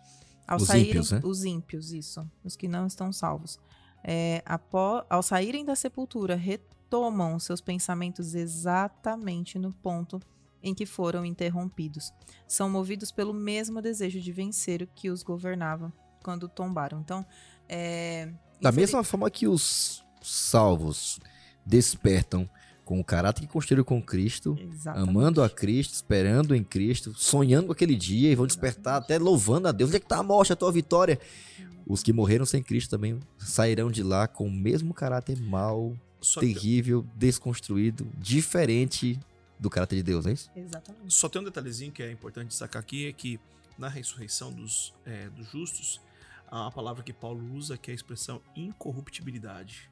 Ao 0.47 0.57
Os 0.57 0.67
saírem, 0.67 0.89
ímpios, 0.89 1.11
né? 1.11 1.21
Os 1.23 1.43
ímpios, 1.45 1.91
isso. 1.91 2.29
Os 2.43 2.55
que 2.55 2.67
não 2.67 2.85
estão 2.85 3.11
salvos. 3.11 3.59
É, 4.03 4.43
apó- 4.45 5.03
ao 5.09 5.23
saírem 5.23 5.65
da 5.65 5.75
sepultura, 5.75 6.35
retomam 6.35 7.39
seus 7.39 7.59
pensamentos 7.59 8.35
exatamente 8.35 9.57
no 9.57 9.73
ponto 9.73 10.21
em 10.65 10.73
que 10.73 10.85
foram 10.85 11.23
interrompidos. 11.23 12.11
São 12.47 12.69
movidos 12.69 13.11
pelo 13.11 13.33
mesmo 13.33 13.81
desejo 13.81 14.19
de 14.19 14.31
vencer 14.31 14.81
o 14.81 14.87
que 14.87 15.09
os 15.11 15.21
governava 15.23 15.93
quando 16.23 16.49
tombaram. 16.49 16.99
Então, 16.99 17.23
é, 17.69 18.25
Da 18.59 18.69
infeliz- 18.69 18.75
mesma 18.91 19.03
forma 19.03 19.29
que 19.29 19.47
os 19.47 20.03
salvos 20.21 21.19
despertam 21.65 22.49
com 22.83 22.99
o 22.99 23.03
caráter 23.03 23.41
que 23.41 23.47
construíram 23.47 23.83
com 23.83 24.01
Cristo, 24.01 24.57
Exatamente. 24.59 25.09
amando 25.09 25.41
a 25.43 25.49
Cristo, 25.49 25.93
esperando 25.93 26.55
em 26.55 26.63
Cristo, 26.63 27.13
sonhando 27.15 27.67
com 27.67 27.71
aquele 27.73 27.95
dia 27.95 28.31
e 28.31 28.35
vão 28.35 28.45
despertar 28.45 28.97
até 28.97 29.17
louvando 29.17 29.67
a 29.67 29.71
Deus. 29.71 29.89
Onde 29.89 29.97
é 29.97 29.99
que 29.99 30.07
tá 30.07 30.17
a 30.17 30.23
morte, 30.23 30.53
a 30.53 30.55
tua 30.55 30.71
vitória? 30.71 31.19
Os 31.87 32.01
que 32.03 32.11
morreram 32.13 32.45
sem 32.45 32.61
Cristo 32.63 32.89
também 32.91 33.19
sairão 33.37 33.89
de 33.91 34.01
lá 34.03 34.27
com 34.27 34.47
o 34.47 34.51
mesmo 34.51 34.93
caráter 34.93 35.39
mau, 35.39 35.95
Só 36.21 36.39
que, 36.39 36.53
terrível, 36.53 37.05
desconstruído, 37.15 38.07
diferente 38.17 39.19
do 39.65 39.69
caráter 39.69 39.95
de 39.95 40.03
Deus, 40.03 40.25
é 40.27 40.31
isso? 40.33 40.51
Exatamente. 40.55 41.11
só 41.13 41.27
tem 41.27 41.41
um 41.41 41.45
detalhezinho 41.45 41.91
que 41.91 42.03
é 42.03 42.11
importante 42.11 42.49
destacar 42.49 42.79
aqui, 42.81 43.07
é 43.07 43.11
que 43.13 43.39
na 43.77 43.89
ressurreição 43.89 44.53
dos, 44.53 44.93
é, 45.05 45.27
dos 45.29 45.49
justos, 45.51 45.99
há 46.47 46.61
uma 46.61 46.71
palavra 46.71 47.03
que 47.03 47.11
Paulo 47.11 47.43
usa 47.55 47.77
que 47.77 47.89
é 47.89 47.93
a 47.93 47.95
expressão 47.95 48.41
incorruptibilidade. 48.55 49.89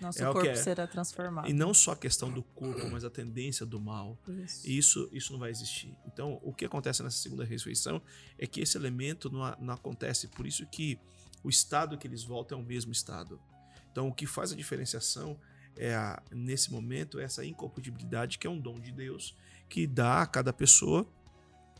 Nosso 0.00 0.22
É 0.22 0.28
o 0.28 0.32
corpo 0.32 0.46
que 0.48 0.52
é. 0.52 0.56
será 0.56 0.86
transformado. 0.86 1.48
E 1.48 1.52
não 1.52 1.74
só 1.74 1.92
a 1.92 1.96
questão 1.96 2.30
do 2.32 2.42
corpo, 2.42 2.88
mas 2.90 3.04
a 3.04 3.10
tendência 3.10 3.66
do 3.66 3.78
mal. 3.78 4.16
Isso. 4.26 4.66
Isso, 4.70 5.08
isso 5.12 5.32
não 5.32 5.38
vai 5.38 5.50
existir. 5.50 5.94
Então, 6.06 6.40
o 6.42 6.54
que 6.54 6.64
acontece 6.64 7.02
nessa 7.02 7.18
segunda 7.18 7.44
ressurreição 7.44 8.00
é 8.38 8.46
que 8.46 8.62
esse 8.62 8.78
elemento 8.78 9.28
não, 9.30 9.44
a- 9.44 9.56
não 9.60 9.74
acontece. 9.74 10.26
Por 10.28 10.46
isso 10.46 10.64
que 10.66 10.98
o 11.44 11.50
estado 11.50 11.98
que 11.98 12.06
eles 12.06 12.24
voltam 12.24 12.58
é 12.58 12.62
o 12.62 12.64
mesmo 12.64 12.90
estado. 12.92 13.38
Então, 13.92 14.08
o 14.08 14.14
que 14.14 14.26
faz 14.26 14.52
a 14.52 14.56
diferenciação 14.56 15.38
é 15.76 15.94
a- 15.94 16.22
nesse 16.30 16.70
momento 16.72 17.18
essa 17.20 17.44
incorruptibilidade 17.44 18.38
que 18.38 18.46
é 18.46 18.50
um 18.50 18.58
dom 18.60 18.78
de 18.80 18.92
Deus 18.92 19.36
que 19.68 19.86
dá 19.86 20.22
a 20.22 20.26
cada 20.26 20.52
pessoa 20.52 21.06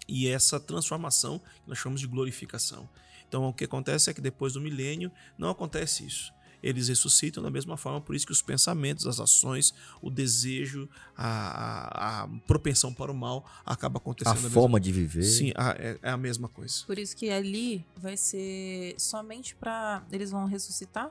e 0.08 0.26
essa 0.28 0.58
transformação 0.58 1.38
que 1.38 1.68
nós 1.68 1.78
chamamos 1.78 2.00
de 2.00 2.06
glorificação. 2.06 2.88
Então, 3.28 3.44
o 3.48 3.52
que 3.52 3.64
acontece 3.64 4.10
é 4.10 4.14
que 4.14 4.20
depois 4.20 4.54
do 4.54 4.60
milênio 4.60 5.10
não 5.38 5.50
acontece 5.50 6.04
isso. 6.06 6.32
Eles 6.62 6.88
ressuscitam 6.88 7.42
da 7.42 7.50
mesma 7.50 7.76
forma, 7.76 8.00
por 8.02 8.14
isso 8.14 8.26
que 8.26 8.32
os 8.32 8.42
pensamentos, 8.42 9.06
as 9.06 9.18
ações, 9.18 9.72
o 10.02 10.10
desejo, 10.10 10.88
a, 11.16 11.26
a- 11.26 12.22
a 12.24 12.28
propensão 12.46 12.92
para 12.92 13.10
o 13.10 13.14
mal 13.14 13.48
acaba 13.64 13.96
acontecendo 13.98 14.32
A 14.32 14.34
da 14.36 14.40
mesma 14.42 14.60
forma 14.60 14.78
de 14.80 14.92
viver. 14.92 15.22
Sim, 15.22 15.52
a- 15.56 15.74
é, 15.78 15.98
é 16.02 16.10
a 16.10 16.16
mesma 16.18 16.48
coisa. 16.48 16.84
Por 16.86 16.98
isso 16.98 17.16
que 17.16 17.30
ali 17.30 17.84
vai 17.96 18.16
ser 18.16 18.94
somente 18.98 19.54
pra. 19.54 20.04
Eles 20.12 20.30
vão 20.30 20.44
ressuscitar 20.44 21.10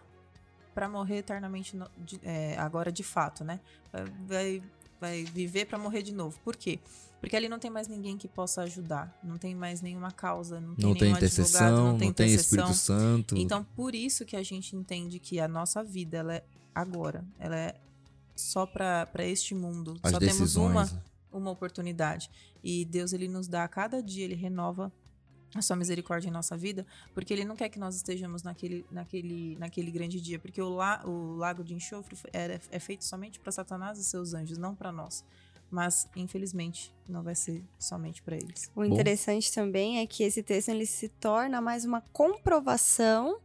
pra 0.80 0.89
morrer 0.89 1.18
eternamente 1.18 1.76
no- 1.76 1.89
de- 1.98 2.20
é, 2.24 2.58
agora 2.58 2.92
de 2.92 3.04
fato, 3.04 3.44
né? 3.44 3.60
Vai, 4.28 4.62
vai 5.00 5.24
viver 5.26 5.65
pra 5.65 5.78
morrer 5.78 6.02
de 6.02 6.13
novo. 6.13 6.39
Por 6.44 6.56
quê? 6.56 6.80
Porque 7.20 7.36
ali 7.36 7.50
não 7.50 7.60
tem 7.60 7.70
mais 7.70 7.88
ninguém 7.89 8.18
que 8.18 8.28
possa 8.30 8.62
ajudar. 8.62 9.18
Não 9.22 9.38
tem 9.38 9.54
mais 9.54 9.82
nenhuma 9.82 10.10
causa. 10.12 10.62
Não 10.62 10.74
tem 10.76 10.86
Não 10.86 10.94
tem 10.94 11.02
nenhum 11.04 11.18
intercessão, 11.18 11.60
advogado, 11.68 11.84
não 11.84 11.92
não 11.92 11.98
tem, 12.00 12.13
tem 12.13 12.28
intercessão. 12.28 12.72
Espírito 12.72 12.74
Santo. 12.78 13.38
Então, 13.38 13.63
por 13.76 13.94
isso 13.94 14.26
que 14.26 14.38
a 14.38 14.44
gente 14.44 14.74
entende 14.76 15.20
que 15.20 15.38
a 15.39 15.48
nossa 15.48 15.84
vida 15.84 16.18
ela 16.18 16.36
é 16.36 16.44
agora. 16.74 17.26
Ela 17.38 17.58
é 17.58 17.76
só 18.36 18.65
pra 18.65 19.06
este 19.20 19.54
mundo. 19.54 19.98
as 20.02 20.12
só 20.13 20.18
temos 20.20 20.38
decisões. 20.38 20.72
uma 20.72 21.04
uma 21.32 21.52
oportunidade. 21.52 22.30
E 22.63 22.86
Deus 22.86 23.12
ele 23.13 23.28
nos 23.28 23.48
dá 23.48 23.63
a 23.63 23.68
cada 23.68 24.02
dia, 24.02 24.24
ele 24.26 24.34
renova 24.36 24.92
a 25.56 25.62
sua 25.62 25.76
misericórdia 25.76 26.30
em 26.30 26.32
nossa 26.32 26.56
vida, 26.56 26.86
porque 27.14 27.34
ele 27.34 27.44
não 27.44 27.56
quer 27.56 27.70
que 27.70 27.80
nós 27.80 27.96
estejamos 27.96 28.44
naquele, 28.44 28.86
naquele, 28.92 29.58
naquele 29.58 29.92
grande 29.92 30.22
dia, 30.22 30.38
porque 30.38 30.62
o, 30.62 30.70
la, 30.70 31.02
o 31.06 31.36
lago 31.36 31.64
de 31.64 31.74
enxofre 31.74 32.18
é, 32.32 32.60
é 32.72 32.80
feito 32.80 33.04
somente 33.04 33.40
para 33.40 33.52
Satanás 33.52 33.98
e 33.98 34.04
seus 34.04 34.34
anjos, 34.34 34.58
não 34.58 34.76
para 34.76 34.92
nós. 34.92 35.26
Mas, 35.72 36.08
infelizmente, 36.16 36.94
não 37.08 37.22
vai 37.22 37.36
ser 37.36 37.64
somente 37.78 38.24
para 38.24 38.36
eles. 38.36 38.72
O 38.76 38.84
interessante 38.84 39.54
também 39.54 40.00
é 40.00 40.08
que 40.08 40.24
esse 40.24 40.42
texto 40.42 40.70
ele 40.70 40.86
se 40.86 41.10
torna 41.10 41.62
mais 41.62 41.86
uma 41.86 42.02
comprovação 42.12 43.40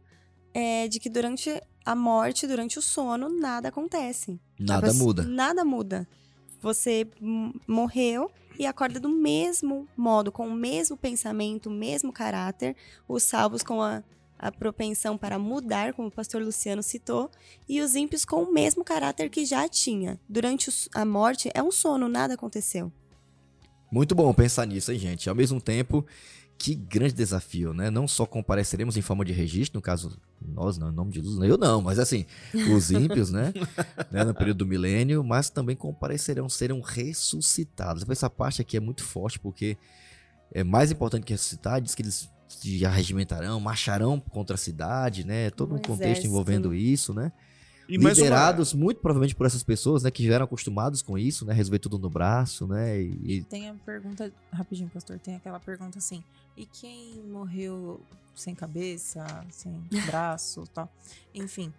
é, 0.53 0.87
de 0.87 0.99
que 0.99 1.09
durante 1.09 1.61
a 1.85 1.95
morte, 1.95 2.47
durante 2.47 2.79
o 2.79 2.81
sono, 2.81 3.29
nada 3.29 3.69
acontece. 3.69 4.39
Nada 4.59 4.91
Você- 4.91 4.97
muda. 5.03 5.23
Nada 5.23 5.63
muda. 5.63 6.07
Você 6.61 7.07
morreu 7.67 8.31
e 8.57 8.65
acorda 8.65 8.99
do 8.99 9.09
mesmo 9.09 9.87
modo, 9.95 10.31
com 10.31 10.47
o 10.47 10.53
mesmo 10.53 10.95
pensamento, 10.97 11.67
o 11.67 11.73
mesmo 11.73 12.11
caráter, 12.11 12.75
os 13.07 13.23
salvos 13.23 13.63
com 13.63 13.81
a, 13.81 14.03
a 14.37 14.51
propensão 14.51 15.17
para 15.17 15.39
mudar, 15.39 15.93
como 15.93 16.07
o 16.07 16.11
pastor 16.11 16.41
Luciano 16.41 16.83
citou, 16.83 17.29
e 17.67 17.81
os 17.81 17.95
ímpios 17.95 18.25
com 18.25 18.43
o 18.43 18.53
mesmo 18.53 18.83
caráter 18.83 19.29
que 19.29 19.45
já 19.45 19.67
tinha. 19.67 20.19
Durante 20.27 20.69
a 20.93 21.05
morte 21.05 21.49
é 21.53 21.61
um 21.61 21.71
sono, 21.71 22.07
nada 22.07 22.35
aconteceu. 22.35 22.91
Muito 23.91 24.15
bom 24.15 24.33
pensar 24.33 24.65
nisso, 24.65 24.91
hein, 24.91 24.99
gente? 24.99 25.29
Ao 25.29 25.35
mesmo 25.35 25.61
tempo, 25.61 26.05
que 26.57 26.73
grande 26.73 27.13
desafio, 27.13 27.73
né? 27.73 27.89
Não 27.89 28.07
só 28.07 28.25
compareceremos 28.25 28.97
em 28.97 29.01
forma 29.01 29.25
de 29.25 29.33
registro, 29.33 29.77
no 29.77 29.81
caso, 29.81 30.17
nós 30.41 30.77
não, 30.77 30.89
em 30.89 30.93
nome 30.93 31.11
de 31.11 31.19
Jesus, 31.19 31.37
eu 31.49 31.57
não, 31.57 31.81
mas 31.81 31.99
assim, 31.99 32.25
os 32.73 32.91
ímpios, 32.91 33.29
né? 33.29 33.53
né, 34.11 34.23
No 34.23 34.33
período 34.33 34.59
do 34.59 34.65
milênio, 34.65 35.23
mas 35.23 35.49
também 35.49 35.75
comparecerão, 35.75 36.47
serão 36.47 36.81
ressuscitados. 36.81 38.05
Essa 38.09 38.29
parte 38.29 38.61
aqui 38.61 38.77
é 38.77 38.79
muito 38.79 39.03
forte, 39.03 39.39
porque 39.39 39.77
é 40.51 40.63
mais 40.63 40.91
importante 40.91 41.23
que 41.23 41.33
ressuscitar, 41.33 41.81
diz 41.81 41.93
que 41.93 42.01
eles 42.01 42.29
se 42.47 42.85
arregimentarão, 42.85 43.59
marcharão 43.59 44.19
contra 44.19 44.55
a 44.55 44.57
cidade, 44.57 45.25
né? 45.25 45.49
Todo 45.49 45.73
um, 45.73 45.77
Um 45.77 45.81
contexto 45.81 46.25
envolvendo 46.25 46.73
isso, 46.73 47.13
né? 47.13 47.31
E 47.87 47.97
mais 47.97 48.17
uma- 48.17 48.23
Liderados 48.25 48.73
muito 48.73 48.99
provavelmente 48.99 49.35
por 49.35 49.45
essas 49.45 49.61
pessoas, 49.63 50.03
né? 50.03 50.09
Que 50.11 50.25
já 50.25 50.33
eram 50.35 50.45
acostumados 50.45 51.01
com 51.01 51.17
isso, 51.17 51.45
né? 51.45 51.53
Resolver 51.53 51.79
tudo 51.79 51.99
no 51.99 52.09
braço, 52.09 52.65
né? 52.67 52.99
E, 53.01 53.43
Tem 53.43 53.69
a 53.69 53.73
pergunta, 53.75 54.31
rapidinho, 54.51 54.89
pastor, 54.89 55.19
tem 55.19 55.35
aquela 55.35 55.59
pergunta 55.59 55.97
assim: 55.99 56.23
e 56.57 56.65
quem 56.65 57.21
morreu 57.23 58.01
sem 58.35 58.55
cabeça, 58.55 59.25
sem 59.51 59.73
braço 60.07 60.63
tal? 60.73 60.91
Enfim, 61.33 61.71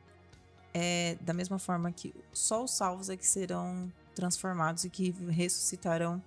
é 0.73 1.17
da 1.21 1.33
mesma 1.33 1.59
forma 1.59 1.91
que 1.91 2.15
só 2.33 2.63
os 2.63 2.71
salvos 2.71 3.09
é 3.11 3.17
que 3.17 3.27
serão 3.27 3.91
transformados 4.15 4.85
e 4.85 4.91
que 4.91 5.11
ressuscitarão 5.29 6.23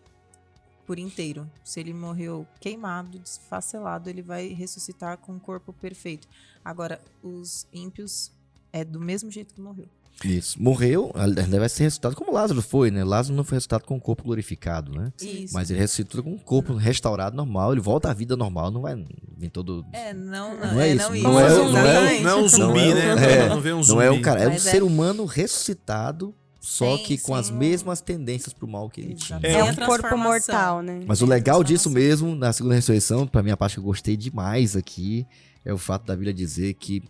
por 0.85 0.99
inteiro. 0.99 1.49
Se 1.63 1.79
ele 1.79 1.93
morreu 1.93 2.45
queimado, 2.59 3.17
desfacelado, 3.19 4.09
ele 4.09 4.21
vai 4.23 4.47
ressuscitar 4.49 5.17
com 5.19 5.35
o 5.35 5.39
corpo 5.39 5.71
perfeito. 5.71 6.27
Agora, 6.65 6.99
os 7.23 7.67
ímpios 7.71 8.31
é 8.73 8.83
do 8.83 8.99
mesmo 8.99 9.29
jeito 9.31 9.53
que 9.53 9.61
morreu. 9.61 9.85
Isso. 10.25 10.61
Morreu, 10.61 11.13
ele 11.15 11.59
vai 11.59 11.69
ser 11.69 11.83
ressuscitado 11.83 12.13
como 12.13 12.33
Lázaro 12.33 12.61
foi, 12.61 12.91
né? 12.91 13.05
Lázaro 13.05 13.33
não 13.37 13.43
foi 13.45 13.55
ressuscitado 13.55 13.85
com 13.85 13.95
o 13.95 14.01
corpo 14.01 14.21
glorificado, 14.25 14.91
né? 14.91 15.13
Isso. 15.21 15.53
Mas 15.53 15.69
ele 15.71 15.79
ressuscitou 15.79 16.21
com 16.21 16.33
o 16.33 16.39
corpo 16.39 16.73
restaurado 16.73 17.37
normal, 17.37 17.71
ele 17.71 17.79
volta 17.79 18.11
à 18.11 18.13
vida 18.13 18.35
normal, 18.35 18.69
não 18.69 18.81
vai 18.81 19.01
vir 19.37 19.49
todo. 19.49 19.85
É, 19.93 20.13
não, 20.13 20.57
Não 20.59 20.81
é 20.81 20.93
isso, 20.93 21.09
não 21.13 21.21
não 21.21 21.39
é- 21.39 21.47
isso, 21.47 21.55
não 21.71 21.79
é- 21.79 21.81
exatamente. 21.81 22.23
Não 22.23 22.29
é 22.31 22.35
um 22.35 22.47
zumbi, 22.49 22.79
Não 22.79 22.97
é- 22.97 23.15
né? 23.15 23.31
é. 23.33 23.39
Não, 23.47 23.55
não 23.55 23.61
vem 23.61 23.71
um 23.71 23.75
Não 23.77 23.83
zumbi. 23.83 24.03
é 24.03 24.11
um 24.11 24.21
cara, 24.21 24.41
é 24.43 24.47
um 24.47 24.51
Mas 24.51 24.67
é- 24.67 24.71
ser 24.71 24.83
humano 24.83 25.23
ressuscitado, 25.25 26.35
só 26.59 26.97
Sem- 26.97 27.05
que 27.05 27.17
com 27.17 27.33
as 27.33 27.45
sem 27.45 27.55
o- 27.55 27.57
mesmas 27.59 28.01
tendências 28.01 28.51
pro 28.53 28.67
mal 28.67 28.89
que 28.89 28.99
ele 28.99 29.13
tinha. 29.15 29.39
É, 29.41 29.53
É, 29.53 29.63
um 29.63 29.75
corpo 29.75 30.17
mortal, 30.17 30.81
né? 30.81 31.01
Mas 31.07 31.21
o 31.21 31.25
legal 31.25 31.63
disso 31.63 31.89
mesmo, 31.89 32.35
na 32.35 32.51
segunda 32.51 32.75
ressurreição, 32.75 33.25
pra 33.25 33.41
minha 33.41 33.55
parte 33.55 33.75
que 33.75 33.79
eu 33.79 33.83
gostei 33.85 34.17
demais 34.17 34.75
aqui, 34.75 35.25
é 35.63 35.73
o 35.73 35.77
fato 35.77 36.05
da 36.05 36.13
Bíblia 36.13 36.33
dizer 36.33 36.73
que 36.73 37.01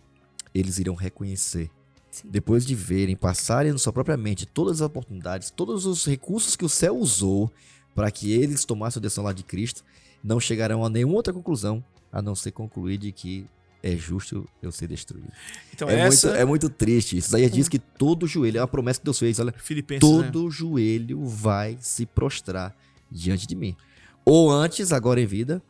eles 0.54 0.78
irão 0.78 0.94
reconhecer. 0.94 1.70
Sim. 2.10 2.28
Depois 2.30 2.66
de 2.66 2.74
verem, 2.74 3.14
passarem 3.14 3.72
na 3.72 3.78
sua 3.78 3.92
própria 3.92 4.16
mente 4.16 4.46
todas 4.46 4.80
as 4.80 4.86
oportunidades, 4.86 5.50
todos 5.50 5.86
os 5.86 6.04
recursos 6.04 6.56
que 6.56 6.64
o 6.64 6.68
céu 6.68 6.96
usou 6.96 7.50
para 7.94 8.10
que 8.10 8.32
eles 8.32 8.64
tomassem 8.64 9.00
a 9.00 9.02
decisão 9.02 9.24
lá 9.24 9.32
de 9.32 9.42
Cristo, 9.42 9.84
não 10.22 10.40
chegarão 10.40 10.84
a 10.84 10.90
nenhuma 10.90 11.14
outra 11.14 11.32
conclusão 11.32 11.84
a 12.12 12.20
não 12.20 12.34
ser 12.34 12.50
concluir 12.50 12.98
de 12.98 13.12
que 13.12 13.46
é 13.82 13.96
justo 13.96 14.46
eu 14.62 14.70
ser 14.70 14.88
destruído. 14.88 15.32
Então 15.72 15.88
é, 15.88 16.00
essa... 16.00 16.28
muito, 16.28 16.40
é 16.40 16.44
muito 16.44 16.68
triste. 16.70 17.16
Isso 17.16 17.34
aí 17.34 17.48
diz 17.48 17.68
que 17.68 17.78
todo 17.78 18.26
joelho, 18.26 18.58
é 18.58 18.60
uma 18.60 18.68
promessa 18.68 19.00
que 19.00 19.04
Deus 19.04 19.18
fez, 19.18 19.38
olha, 19.38 19.54
Filipenses, 19.56 20.08
né? 20.08 20.30
todo 20.30 20.50
joelho 20.50 21.24
vai 21.24 21.78
se 21.80 22.04
prostrar 22.04 22.76
diante 23.10 23.46
de 23.46 23.54
mim. 23.54 23.76
Ou 24.24 24.50
antes, 24.50 24.92
agora 24.92 25.20
em 25.20 25.26
vida, 25.26 25.62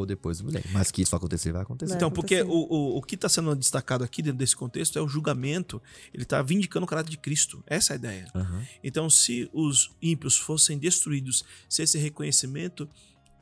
ou 0.00 0.06
depois 0.06 0.38
do 0.38 0.44
milênio. 0.44 0.68
Mas 0.72 0.90
que 0.90 1.02
isso 1.02 1.10
vai 1.12 1.18
acontecer, 1.18 1.52
vai 1.52 1.62
acontecer. 1.62 1.90
Vai 1.90 1.96
Então, 1.96 2.10
porque 2.10 2.36
acontecer. 2.36 2.56
o, 2.72 2.94
o, 2.94 2.98
o 2.98 3.02
que 3.02 3.14
está 3.14 3.28
sendo 3.28 3.54
destacado 3.54 4.02
aqui 4.04 4.22
dentro 4.22 4.38
desse 4.38 4.56
contexto 4.56 4.98
é 4.98 5.02
o 5.02 5.08
julgamento, 5.08 5.80
ele 6.12 6.24
está 6.24 6.42
vindicando 6.42 6.84
o 6.84 6.88
caráter 6.88 7.10
de 7.10 7.16
Cristo. 7.18 7.62
Essa 7.66 7.92
é 7.92 7.94
a 7.94 7.96
ideia. 7.96 8.26
Aham. 8.34 8.62
Então, 8.82 9.08
se 9.08 9.48
os 9.52 9.90
ímpios 10.02 10.36
fossem 10.36 10.78
destruídos 10.78 11.44
sem 11.68 11.84
esse 11.84 11.98
reconhecimento, 11.98 12.88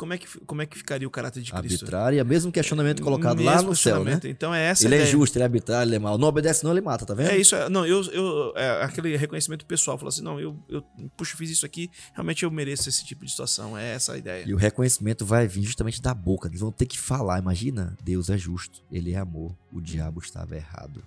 como 0.02 0.14
é 0.14 0.18
que, 0.18 0.26
como 0.46 0.60
é 0.60 0.66
que 0.66 0.76
ficaria 0.76 1.06
o 1.06 1.10
caráter 1.12 1.40
de 1.44 1.52
Cristo? 1.52 1.74
Arbitrário, 1.84 2.18
é 2.18 2.24
mesmo 2.24 2.50
questionamento 2.50 3.00
colocado 3.00 3.40
lá 3.40 3.52
Mesmo 3.54 3.70
no 3.70 3.76
céu, 3.76 4.02
né? 4.02 4.18
Então, 4.24 4.52
é 4.52 4.64
essa 4.70 4.84
Ele 4.84 4.96
é 4.96 4.98
ideia. 4.98 5.12
justo, 5.12 5.36
ele 5.36 5.44
é 5.44 5.46
arbitrário, 5.46 5.88
ele 5.90 5.94
é 5.94 5.98
mau. 6.00 6.18
Não 6.18 6.26
obedece, 6.26 6.64
não, 6.64 6.72
ele 6.72 6.80
mata, 6.80 7.06
tá 7.06 7.14
vendo? 7.14 7.30
É 7.30 7.36
isso, 7.36 7.54
é- 7.54 7.68
não, 7.68 7.86
eu, 7.86 8.02
eu 8.10 8.52
é 8.56 8.82
aquele 8.82 9.16
reconhecimento 9.16 9.64
pessoal, 9.64 9.96
falar 9.96 10.08
assim, 10.08 10.22
não, 10.24 10.40
eu, 10.40 10.58
eu 10.68 10.82
puxa, 11.16 11.36
fiz 11.36 11.50
isso 11.50 11.64
aqui, 11.64 11.88
realmente 12.12 12.42
eu 12.42 12.50
mereço 12.50 12.88
esse 12.88 13.04
tipo 13.04 13.24
de 13.24 13.30
situação, 13.30 13.78
é 13.78 13.94
essa 13.94 14.14
a 14.14 14.18
ideia. 14.18 14.44
E 14.44 14.52
o 14.52 14.56
reconhecimento 14.56 15.24
vai 15.24 15.46
vir 15.46 15.62
justamente 15.62 16.02
da 16.02 16.12
boca. 16.12 16.48
Eles 16.48 16.58
vão 16.58 16.72
ter 16.72 16.86
que 16.86 16.98
falar. 16.98 17.38
Imagina, 17.38 17.96
Deus 18.02 18.28
é 18.28 18.36
justo, 18.36 18.82
ele 18.90 19.12
é 19.12 19.18
amor, 19.18 19.56
o 19.72 19.80
diabo 19.80 20.18
estava 20.20 20.56
errado. 20.56 21.00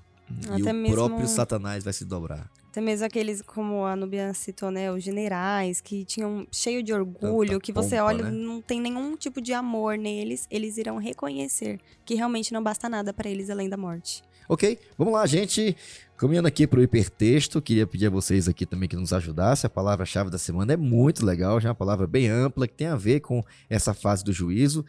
e 0.58 0.62
Até 0.62 0.72
o 0.72 0.74
mesmo- 0.74 0.96
próprio 0.96 1.28
Satanás 1.28 1.84
vai 1.84 1.92
se 1.92 2.06
dobrar. 2.06 2.50
Até 2.76 2.82
mesmo 2.82 3.06
aqueles, 3.06 3.42
como 3.42 3.86
a 3.86 3.96
Nubia 3.96 4.34
citou, 4.34 4.70
né? 4.70 4.92
Os 4.92 5.02
generais, 5.02 5.80
que 5.80 6.04
tinham 6.04 6.46
cheio 6.52 6.84
de 6.84 6.92
orgulho, 6.92 7.52
Tanta 7.52 7.62
que 7.62 7.72
você 7.72 7.92
pompa, 7.96 8.04
olha, 8.04 8.26
né? 8.26 8.32
não 8.32 8.62
tem 8.62 8.82
nenhum 8.82 9.16
tipo 9.16 9.40
de 9.40 9.54
amor 9.54 9.98
neles, 9.98 10.46
eles 10.52 10.78
irão 10.78 10.98
reconhecer 10.98 11.80
que 12.04 12.16
realmente 12.16 12.52
não 12.52 12.62
basta 12.62 12.90
nada 12.90 13.14
para 13.14 13.30
eles 13.30 13.50
além 13.50 13.70
da 13.70 13.78
morte. 13.78 14.22
Ok, 14.50 14.78
vamos 14.98 15.14
lá, 15.14 15.26
gente. 15.26 15.74
Caminhando 16.18 16.50
aqui 16.50 16.68
para 16.68 16.82
o 16.82 16.84
hipertexto, 16.84 17.62
queria 17.62 17.88
pedir 17.88 18.08
a 18.08 18.10
vocês 18.10 18.46
aqui 18.50 18.66
também 18.66 18.90
que 18.90 18.98
nos 18.98 19.14
ajudassem. 19.14 19.68
A 19.68 19.72
palavra-chave 19.72 20.30
da 20.30 20.38
semana 20.38 20.74
é 20.74 20.78
muito 20.78 21.26
legal, 21.26 21.62
já 21.62 21.70
é 21.70 21.72
uma 21.72 21.76
palavra 21.76 22.06
bem 22.06 22.28
ampla, 22.28 22.68
que 22.68 22.74
tem 22.74 22.88
a 22.88 22.98
ver 22.98 23.22
com 23.22 23.42
essa 23.70 23.94
fase 23.94 24.22
do 24.22 24.34
juízo, 24.34 24.86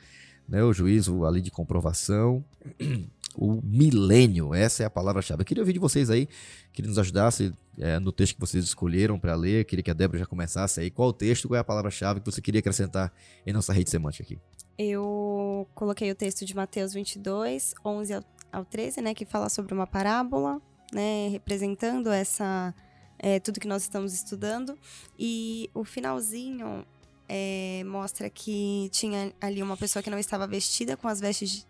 né? 0.48 0.60
O 0.64 0.72
juízo 0.72 1.24
ali 1.24 1.40
de 1.40 1.52
comprovação. 1.52 2.44
O 3.36 3.60
milênio, 3.62 4.54
essa 4.54 4.82
é 4.82 4.86
a 4.86 4.90
palavra-chave. 4.90 5.42
Eu 5.42 5.44
queria 5.44 5.62
ouvir 5.62 5.74
de 5.74 5.78
vocês 5.78 6.08
aí, 6.08 6.26
que 6.72 6.80
nos 6.82 6.98
ajudasse 6.98 7.52
é, 7.78 7.98
no 7.98 8.10
texto 8.10 8.34
que 8.34 8.40
vocês 8.40 8.64
escolheram 8.64 9.18
para 9.18 9.34
ler. 9.34 9.64
Queria 9.66 9.82
que 9.82 9.90
a 9.90 9.94
Débora 9.94 10.18
já 10.20 10.26
começasse 10.26 10.80
aí. 10.80 10.90
Qual 10.90 11.08
o 11.08 11.12
texto, 11.12 11.46
qual 11.48 11.56
é 11.56 11.60
a 11.60 11.64
palavra-chave 11.64 12.20
que 12.20 12.26
você 12.26 12.40
queria 12.40 12.60
acrescentar 12.60 13.12
em 13.46 13.52
nossa 13.52 13.72
rede 13.72 13.90
semântica 13.90 14.22
aqui? 14.24 14.38
Eu 14.78 15.68
coloquei 15.74 16.10
o 16.10 16.14
texto 16.14 16.44
de 16.44 16.54
Mateus 16.56 16.92
22, 16.94 17.74
11 17.84 18.14
ao- 18.14 18.24
ao 18.52 18.64
13, 18.64 19.00
né? 19.02 19.12
Que 19.14 19.24
fala 19.26 19.48
sobre 19.48 19.74
uma 19.74 19.86
parábola, 19.86 20.60
né? 20.92 21.28
Representando 21.28 22.10
essa... 22.10 22.74
é, 23.18 23.38
tudo 23.40 23.60
que 23.60 23.68
nós 23.68 23.82
estamos 23.82 24.14
estudando. 24.14 24.78
E 25.18 25.70
o 25.74 25.84
finalzinho 25.84 26.86
é, 27.28 27.82
mostra 27.84 28.30
que 28.30 28.88
tinha 28.92 29.32
ali 29.40 29.62
uma 29.62 29.76
pessoa 29.76 30.02
que 30.02 30.08
não 30.10 30.18
estava 30.18 30.46
vestida 30.46 30.96
com 30.96 31.08
as 31.08 31.20
vestes 31.20 31.66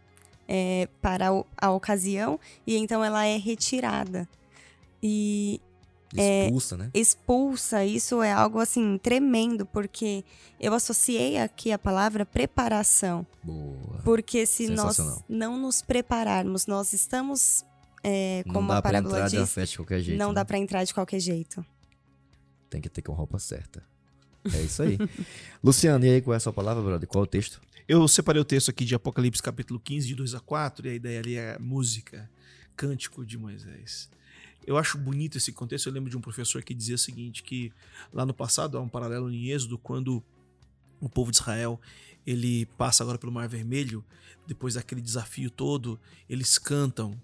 é, 0.49 0.89
para 1.01 1.29
a 1.57 1.71
ocasião. 1.71 2.39
E 2.67 2.77
então 2.77 3.05
ela 3.05 3.25
é 3.25 3.37
retirada. 3.37 4.29
E 5.03 5.61
Expulsa, 6.15 6.77
né? 6.77 6.91
expulsa, 6.95 7.85
isso 7.85 8.23
é 8.23 8.33
algo 8.33 8.59
assim 8.61 8.99
tremendo, 8.99 9.67
porque 9.67 10.25
eu 10.59 10.73
associei 10.73 11.37
aqui 11.39 11.73
a 11.73 11.79
palavra 11.79 12.25
preparação. 12.25 13.27
Boa. 13.43 14.01
Porque 14.05 14.47
se 14.47 14.69
nós 14.69 14.99
não 15.29 15.59
nos 15.59 15.83
prepararmos, 15.83 16.67
nós 16.67 16.93
estamos, 16.93 17.65
é, 18.03 18.45
como 18.53 18.73
a 18.73 18.81
para 18.81 19.03
parábola 19.03 19.29
diz, 19.29 19.51
festa 19.51 19.73
de 19.73 19.77
qualquer 19.79 20.01
jeito. 20.01 20.19
não 20.19 20.29
né? 20.29 20.35
dá 20.35 20.45
pra 20.45 20.59
entrar 20.59 20.85
de 20.85 20.95
qualquer 20.95 21.21
jeito. 21.21 21.65
Tem 22.71 22.81
que 22.81 22.89
ter 22.89 23.03
com 23.03 23.13
a 23.13 23.17
roupa 23.17 23.39
certa. 23.39 23.83
É 24.55 24.63
isso 24.63 24.83
aí. 24.83 24.97
Luciano, 25.63 26.05
e 26.05 26.11
aí 26.11 26.23
qual 26.23 26.35
é 26.35 26.37
a 26.37 26.41
sua 26.41 26.53
palavra, 26.53 26.83
brother? 26.83 27.09
Qual 27.09 27.25
é 27.25 27.27
o 27.27 27.29
texto? 27.29 27.61
Eu 27.89 28.09
separei 28.09 28.43
o 28.43 28.45
texto 28.45 28.69
aqui 28.69 28.85
de 28.85 28.97
Apocalipse 28.97 29.41
capítulo 29.41 29.79
15, 29.79 30.09
de 30.09 30.17
2 30.17 30.35
a 30.35 30.41
4, 30.41 30.89
e 30.89 30.91
a 30.91 30.95
ideia 30.95 31.21
ali 31.21 31.37
é 31.37 31.57
música, 31.57 32.29
cântico 32.75 33.25
de 33.25 33.39
Moisés. 33.39 34.11
Eu 34.67 34.77
acho 34.77 34.99
bonito 34.99 35.39
esse 35.39 35.53
contexto. 35.53 35.87
Eu 35.87 35.93
lembro 35.93 36.11
de 36.11 36.17
um 36.17 36.21
professor 36.21 36.65
que 36.65 36.75
dizia 36.75 36.97
o 36.97 36.99
seguinte, 36.99 37.45
que 37.45 37.73
lá 38.13 38.27
no 38.27 38.35
passado 38.35 38.77
há 38.77 38.81
um 38.81 38.89
paralelo 38.89 39.31
em 39.31 39.51
Êxodo, 39.51 39.79
quando 39.79 40.21
o 41.01 41.09
povo 41.09 41.31
de 41.31 41.37
Israel 41.37 41.81
ele 42.27 42.67
passa 42.77 43.05
agora 43.05 43.19
pelo 43.19 43.31
Mar 43.31 43.49
Vermelho, 43.49 44.05
depois 44.49 44.75
daquele 44.75 45.01
desafio 45.01 45.49
todo, 45.49 45.97
eles 46.29 46.59
cantam, 46.59 47.17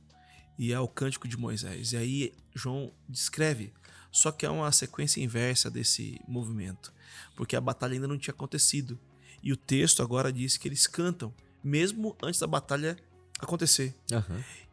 e 0.57 0.73
é 0.73 0.79
o 0.79 0.87
cântico 0.87 1.27
de 1.27 1.37
Moisés. 1.37 1.91
E 1.91 1.97
aí 1.97 2.33
João 2.55 2.93
descreve, 3.09 3.73
só 4.13 4.31
que 4.31 4.47
há 4.47 4.53
uma 4.53 4.71
sequência 4.71 5.21
inversa 5.21 5.69
desse 5.69 6.21
movimento, 6.29 6.95
porque 7.35 7.57
a 7.57 7.61
batalha 7.61 7.95
ainda 7.95 8.07
não 8.07 8.17
tinha 8.17 8.33
acontecido. 8.33 8.97
E 9.43 9.53
o 9.53 9.57
texto 9.57 10.03
agora 10.03 10.33
diz 10.33 10.57
que 10.57 10.69
eles 10.69 10.87
cantam, 10.87 11.33
mesmo 11.63 12.17
antes 12.23 12.41
da 12.41 12.47
batalha 12.47 12.97
acontecer. 13.39 13.95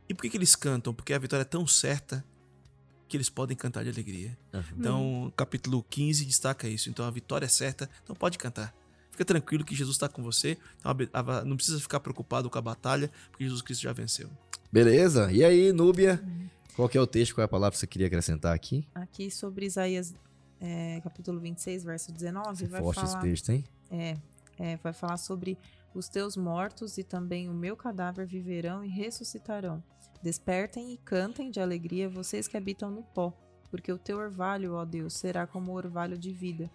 E 0.08 0.14
por 0.14 0.22
que, 0.24 0.30
que 0.30 0.38
eles 0.38 0.56
cantam? 0.56 0.94
Porque 0.94 1.14
a 1.14 1.18
vitória 1.20 1.42
é 1.42 1.46
tão 1.46 1.66
certa 1.68 2.24
que 3.08 3.18
eles 3.18 3.30
podem 3.30 3.58
cantar 3.58 3.84
de 3.84 3.90
alegria. 3.90 4.38
Então, 4.78 5.34
capítulo 5.36 5.84
15 5.90 6.26
destaca 6.26 6.68
isso. 6.68 6.90
Então, 6.90 7.06
a 7.06 7.12
vitória 7.12 7.46
é 7.46 7.50
certa, 7.50 7.90
então 8.04 8.16
pode 8.16 8.38
cantar. 8.38 8.74
Fica 9.12 9.26
tranquilo 9.26 9.66
que 9.66 9.76
Jesus 9.76 9.96
está 9.96 10.08
com 10.08 10.22
você. 10.24 10.58
Então, 10.80 10.92
a 10.92 10.94
be- 10.94 11.10
a- 11.12 11.44
não 11.44 11.56
precisa 11.56 11.80
ficar 11.80 12.00
preocupado 12.00 12.50
com 12.50 12.58
a 12.58 12.62
batalha, 12.62 13.12
porque 13.32 13.44
Jesus 13.44 13.62
Cristo 13.62 13.82
já 13.82 13.92
venceu. 13.94 14.30
Beleza? 14.72 15.32
E 15.32 15.44
aí, 15.44 15.72
Núbia? 15.74 16.24
Qual 16.76 16.88
que 16.88 16.98
é 16.98 17.02
o 17.02 17.08
texto? 17.08 17.34
Qual 17.36 17.42
é 17.42 17.46
a 17.46 17.48
palavra 17.50 17.72
que 17.74 17.80
você 17.80 17.88
queria 17.88 18.08
acrescentar 18.08 18.54
aqui? 18.56 18.88
Aqui 18.96 19.30
sobre 19.32 19.66
Isaías, 19.66 20.14
é, 20.62 21.02
capítulo 21.02 21.40
26, 21.40 21.84
verso 21.84 22.12
19, 22.12 22.66
vai 22.68 22.82
Forte 22.82 23.00
esse 23.04 23.12
falar 23.12 23.22
texto, 23.24 23.50
hein? 23.50 23.66
É, 23.92 24.16
é, 24.60 24.76
vai 24.78 24.94
falar 24.94 25.18
sobre 25.18 25.58
os 25.94 26.08
teus 26.10 26.38
mortos 26.38 26.98
e 26.98 27.04
também 27.04 27.50
o 27.50 27.54
meu 27.54 27.76
cadáver 27.76 28.28
viverão 28.28 28.84
e 28.84 28.90
ressuscitarão. 28.90 29.82
Despertem 30.22 30.92
e 30.94 30.98
cantem 30.98 31.50
de 31.50 31.62
alegria 31.62 32.10
vocês 32.10 32.48
que 32.48 32.58
habitam 32.58 32.92
no 32.92 33.02
pó, 33.02 33.34
porque 33.72 33.92
o 33.92 33.98
teu 33.98 34.18
orvalho, 34.18 34.74
ó 34.74 34.84
Deus, 34.84 35.14
será 35.14 35.48
como 35.48 35.72
o 35.72 35.76
orvalho 35.76 36.18
de 36.18 36.32
vida, 36.34 36.70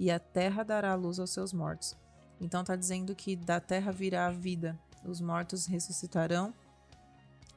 e 0.00 0.10
a 0.10 0.18
terra 0.18 0.62
dará 0.62 0.94
luz 0.94 1.18
aos 1.18 1.30
seus 1.30 1.52
mortos. 1.52 1.96
Então 2.40 2.62
está 2.62 2.74
dizendo 2.74 3.14
que 3.14 3.36
da 3.36 3.60
terra 3.60 3.92
virá 3.92 4.26
a 4.26 4.32
vida, 4.32 4.78
os 5.04 5.20
mortos 5.20 5.66
ressuscitarão 5.66 6.52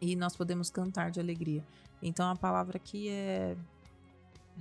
e 0.02 0.16
nós 0.16 0.36
podemos 0.36 0.70
cantar 0.70 1.12
de 1.12 1.20
alegria. 1.20 1.64
Então 2.02 2.30
a 2.30 2.36
palavra 2.36 2.78
aqui 2.78 3.10
é 3.10 3.56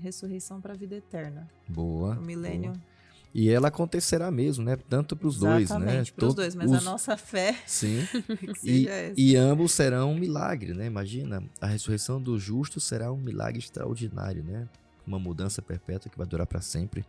ressurreição 0.00 0.60
para 0.60 0.72
a 0.72 0.76
vida 0.76 0.96
eterna. 0.96 1.48
Boa. 1.68 2.18
O 2.18 2.22
milênio. 2.22 2.72
boa. 2.72 2.97
E 3.34 3.50
ela 3.50 3.68
acontecerá 3.68 4.30
mesmo, 4.30 4.64
né? 4.64 4.76
Tanto 4.88 5.14
para 5.14 5.28
os 5.28 5.38
dois, 5.38 5.70
né? 5.70 6.02
Para 6.16 6.26
os 6.26 6.34
dois, 6.34 6.54
mas 6.54 6.70
os- 6.70 6.78
a 6.78 6.90
nossa 6.90 7.16
fé 7.16 7.54
Sim. 7.66 8.06
E, 8.64 8.88
e 9.16 9.36
ambos 9.36 9.72
serão 9.72 10.12
um 10.12 10.18
milagre, 10.18 10.72
né? 10.72 10.86
Imagina, 10.86 11.42
a 11.60 11.66
ressurreição 11.66 12.20
do 12.20 12.38
justo 12.38 12.80
será 12.80 13.12
um 13.12 13.18
milagre 13.18 13.58
extraordinário, 13.60 14.42
né? 14.42 14.66
Uma 15.06 15.18
mudança 15.18 15.60
perpétua 15.62 16.10
que 16.10 16.16
vai 16.18 16.26
durar 16.26 16.46
para 16.46 16.60
sempre. 16.60 17.04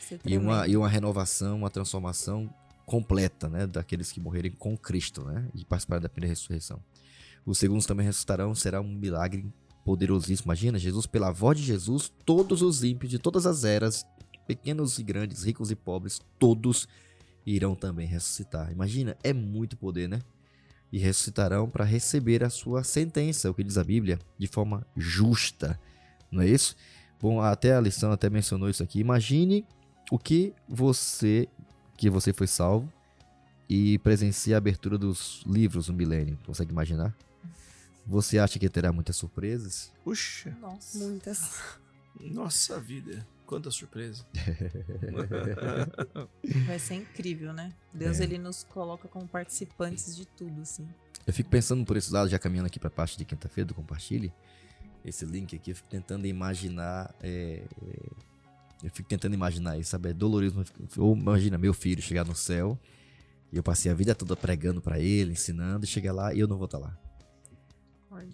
Ser 0.00 0.20
E 0.24 0.36
uma, 0.38 0.66
e 0.68 0.76
uma 0.76 0.88
renovação, 0.88 1.56
uma 1.58 1.70
transformação 1.70 2.48
completa, 2.86 3.48
né? 3.48 3.66
Daqueles 3.66 4.12
que 4.12 4.20
morrerem 4.20 4.52
com 4.52 4.76
Cristo, 4.76 5.24
né? 5.24 5.48
E 5.54 5.64
participarem 5.64 6.02
da 6.02 6.08
primeira 6.08 6.32
ressurreição. 6.32 6.78
Os 7.44 7.58
segundos 7.58 7.84
também 7.84 8.06
ressuscitarão, 8.06 8.54
será 8.54 8.80
um 8.80 8.88
milagre 8.94 9.44
poderosíssimo. 9.84 10.46
Imagina, 10.46 10.78
Jesus, 10.78 11.04
pela 11.06 11.30
voz 11.30 11.58
de 11.58 11.64
Jesus, 11.64 12.10
todos 12.24 12.62
os 12.62 12.82
ímpios 12.82 13.10
de 13.10 13.18
todas 13.18 13.44
as 13.46 13.64
eras, 13.64 14.04
pequenos 14.46 14.98
e 14.98 15.02
grandes, 15.02 15.44
ricos 15.44 15.70
e 15.70 15.74
pobres, 15.76 16.20
todos 16.38 16.88
irão 17.46 17.74
também 17.74 18.06
ressuscitar. 18.06 18.70
Imagina, 18.72 19.16
é 19.22 19.32
muito 19.32 19.76
poder, 19.76 20.08
né? 20.08 20.20
E 20.92 20.98
ressuscitarão 20.98 21.68
para 21.68 21.84
receber 21.84 22.44
a 22.44 22.50
sua 22.50 22.84
sentença, 22.84 23.50
o 23.50 23.54
que 23.54 23.64
diz 23.64 23.76
a 23.76 23.84
Bíblia, 23.84 24.18
de 24.38 24.46
forma 24.46 24.86
justa. 24.96 25.78
Não 26.30 26.42
é 26.42 26.48
isso? 26.48 26.76
Bom, 27.20 27.40
até 27.40 27.74
a 27.74 27.80
lição 27.80 28.12
até 28.12 28.28
mencionou 28.30 28.68
isso 28.68 28.82
aqui. 28.82 29.00
Imagine 29.00 29.64
o 30.10 30.18
que 30.18 30.52
você 30.68 31.48
que 31.96 32.10
você 32.10 32.32
foi 32.32 32.46
salvo 32.46 32.92
e 33.68 33.98
presencia 34.00 34.56
a 34.56 34.58
abertura 34.58 34.98
dos 34.98 35.42
livros 35.46 35.88
no 35.88 35.94
milênio. 35.94 36.38
Consegue 36.44 36.72
imaginar? 36.72 37.16
Você 38.06 38.38
acha 38.38 38.58
que 38.58 38.68
terá 38.68 38.92
muitas 38.92 39.16
surpresas? 39.16 39.90
Puxa, 40.04 40.56
Nossa. 40.60 40.98
Muitas. 40.98 41.60
nossa 42.20 42.78
vida. 42.78 43.26
Quanta 43.46 43.70
surpresa. 43.70 44.24
Vai 46.66 46.78
ser 46.78 46.94
incrível, 46.94 47.52
né? 47.52 47.72
Deus, 47.92 48.20
É. 48.20 48.24
ele 48.24 48.38
nos 48.38 48.64
coloca 48.64 49.06
como 49.08 49.26
participantes 49.28 50.16
de 50.16 50.26
tudo, 50.26 50.62
assim. 50.62 50.86
Eu 51.26 51.32
fico 51.32 51.50
pensando 51.50 51.84
por 51.84 51.96
esse 51.96 52.12
lado, 52.12 52.28
já 52.28 52.38
caminhando 52.38 52.66
aqui 52.66 52.78
para 52.78 52.88
a 52.88 52.90
parte 52.90 53.16
de 53.18 53.24
quinta-feira 53.24 53.66
do 53.68 53.74
Compartilhe, 53.74 54.32
esse 55.04 55.24
link 55.24 55.54
aqui, 55.54 55.70
eu 55.72 55.76
fico 55.76 55.88
tentando 55.88 56.26
imaginar. 56.26 57.14
é, 57.22 57.62
é, 57.82 57.98
eu 58.82 58.90
fico 58.90 59.08
tentando 59.08 59.34
imaginar 59.34 59.78
isso, 59.78 59.90
sabe? 59.90 60.10
É 60.10 60.12
doloroso. 60.12 60.62
Ou 60.98 61.16
imagina 61.16 61.56
meu 61.56 61.72
filho 61.72 62.02
chegar 62.02 62.24
no 62.24 62.34
céu 62.34 62.78
e 63.52 63.56
eu 63.56 63.62
passei 63.62 63.90
a 63.90 63.94
vida 63.94 64.14
toda 64.14 64.36
pregando 64.36 64.80
para 64.82 64.98
ele, 64.98 65.32
ensinando, 65.32 65.84
e 65.84 65.88
chegar 65.88 66.12
lá 66.12 66.34
e 66.34 66.40
eu 66.40 66.48
não 66.48 66.56
vou 66.56 66.66
estar 66.66 66.78
lá. 66.78 66.96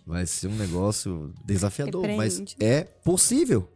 Vai 0.07 0.27
ser 0.27 0.49
um 0.49 0.57
negócio 0.57 1.33
desafiador, 1.45 2.07
mas 2.17 2.39
Repreende. 2.39 2.57
é 2.61 2.83
possível. 2.85 3.69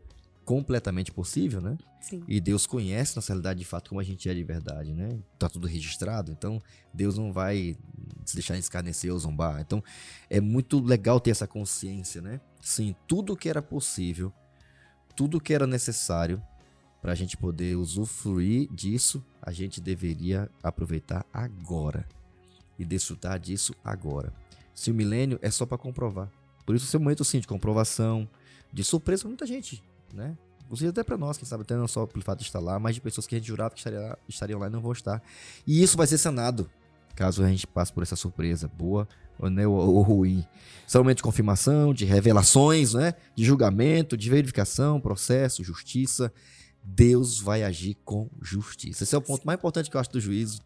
Completamente 0.45 1.11
possível, 1.11 1.61
né? 1.61 1.79
Sim. 2.01 2.23
E 2.29 2.39
Deus 2.39 2.67
conhece 2.67 3.17
nossa 3.17 3.33
realidade 3.33 3.61
de 3.61 3.65
fato 3.65 3.89
como 3.89 4.01
a 4.01 4.05
gente 4.05 4.29
é 4.29 4.35
de 4.35 4.45
verdade, 4.45 4.93
né? 4.93 5.19
Tá 5.39 5.49
tudo 5.49 5.67
registrado, 5.67 6.31
então 6.31 6.61
Deus 6.93 7.17
não 7.17 7.33
vai 7.33 7.77
se 8.27 8.35
deixar 8.35 8.59
escarnecer 8.59 9.11
ou 9.11 9.19
zombar. 9.19 9.61
Então 9.61 9.83
é 10.29 10.41
muito 10.41 10.81
legal 10.81 11.19
ter 11.19 11.31
essa 11.31 11.47
consciência, 11.47 12.21
né? 12.21 12.41
Sim, 12.61 12.95
tudo 13.07 13.37
que 13.37 13.49
era 13.49 13.63
possível, 13.63 14.33
tudo 15.17 15.41
que 15.41 15.55
era 15.55 15.67
necessário 15.67 16.43
para 17.01 17.13
a 17.13 17.15
gente 17.15 17.37
poder 17.37 17.77
usufruir 17.77 18.67
disso, 18.73 19.23
a 19.43 19.53
gente 19.53 19.81
deveria 19.81 20.51
aproveitar 20.63 21.25
agora 21.33 22.07
e 22.79 22.85
desfrutar 22.85 23.39
disso 23.39 23.75
agora. 23.85 24.33
Se 24.75 24.91
o 24.91 24.95
milênio 24.95 25.39
é 25.43 25.51
só 25.51 25.65
para 25.67 25.79
comprovar. 25.79 26.31
Por 26.65 26.75
isso, 26.75 26.87
esse 26.87 26.97
é 26.97 26.99
um 26.99 27.03
momento 27.03 27.25
sim 27.25 27.41
de 27.41 27.47
comprovação, 27.47 28.29
de 28.73 28.83
surpresa 28.83 29.23
para 29.23 29.29
muita 29.29 29.47
gente, 29.47 29.83
né? 30.15 30.37
Inclusive 30.65 30.91
até 30.91 31.03
para 31.05 31.19
nós, 31.19 31.37
quem 31.37 31.47
sabe, 31.47 31.63
até 31.63 31.77
não 31.77 31.87
só 31.87 32.07
pelo 32.07 32.25
fato 32.25 32.39
de 32.39 32.47
estar 32.47 32.61
lá, 32.61 32.79
mas 32.79 32.95
de 32.95 33.01
pessoas 33.01 33.27
que 33.27 33.35
a 33.35 33.39
gente 33.39 33.49
jurava 33.49 33.75
que 33.75 33.81
estaria, 33.81 34.19
estariam 34.29 34.59
lá 34.59 34.69
e 34.69 34.71
não 34.71 34.81
vão 34.81 34.93
estar. 34.93 35.23
E 35.67 35.83
isso 35.83 35.97
vai 35.97 36.07
ser 36.07 36.17
sanado, 36.17 36.71
caso 37.15 37.45
a 37.45 37.49
gente 37.49 37.67
passe 37.67 37.93
por 37.93 38.03
essa 38.03 38.17
surpresa, 38.17 38.67
boa 38.67 39.07
ou, 39.39 39.51
né, 39.51 39.67
ou, 39.67 39.75
ou 39.75 40.03
ruim. 40.03 40.45
São 40.87 41.03
momentos 41.03 41.19
de 41.19 41.25
confirmação, 41.25 41.93
de 41.93 42.05
revelações, 42.05 42.95
né? 42.95 43.15
De 43.35 43.45
julgamento, 43.45 44.17
de 44.17 44.31
verificação, 44.31 45.01
processo, 45.01 45.65
justiça. 45.65 46.33
Deus 46.83 47.41
vai 47.41 47.63
agir 47.63 47.97
com 48.05 48.29
justiça. 48.43 49.05
Esse 49.05 49.15
é 49.15 49.19
o 49.19 49.23
ponto 49.23 49.47
mais 49.47 49.59
importante 49.59 49.91
que 49.91 49.97
eu 49.97 50.01
acho 50.01 50.11
do 50.11 50.21
juízo, 50.21 50.61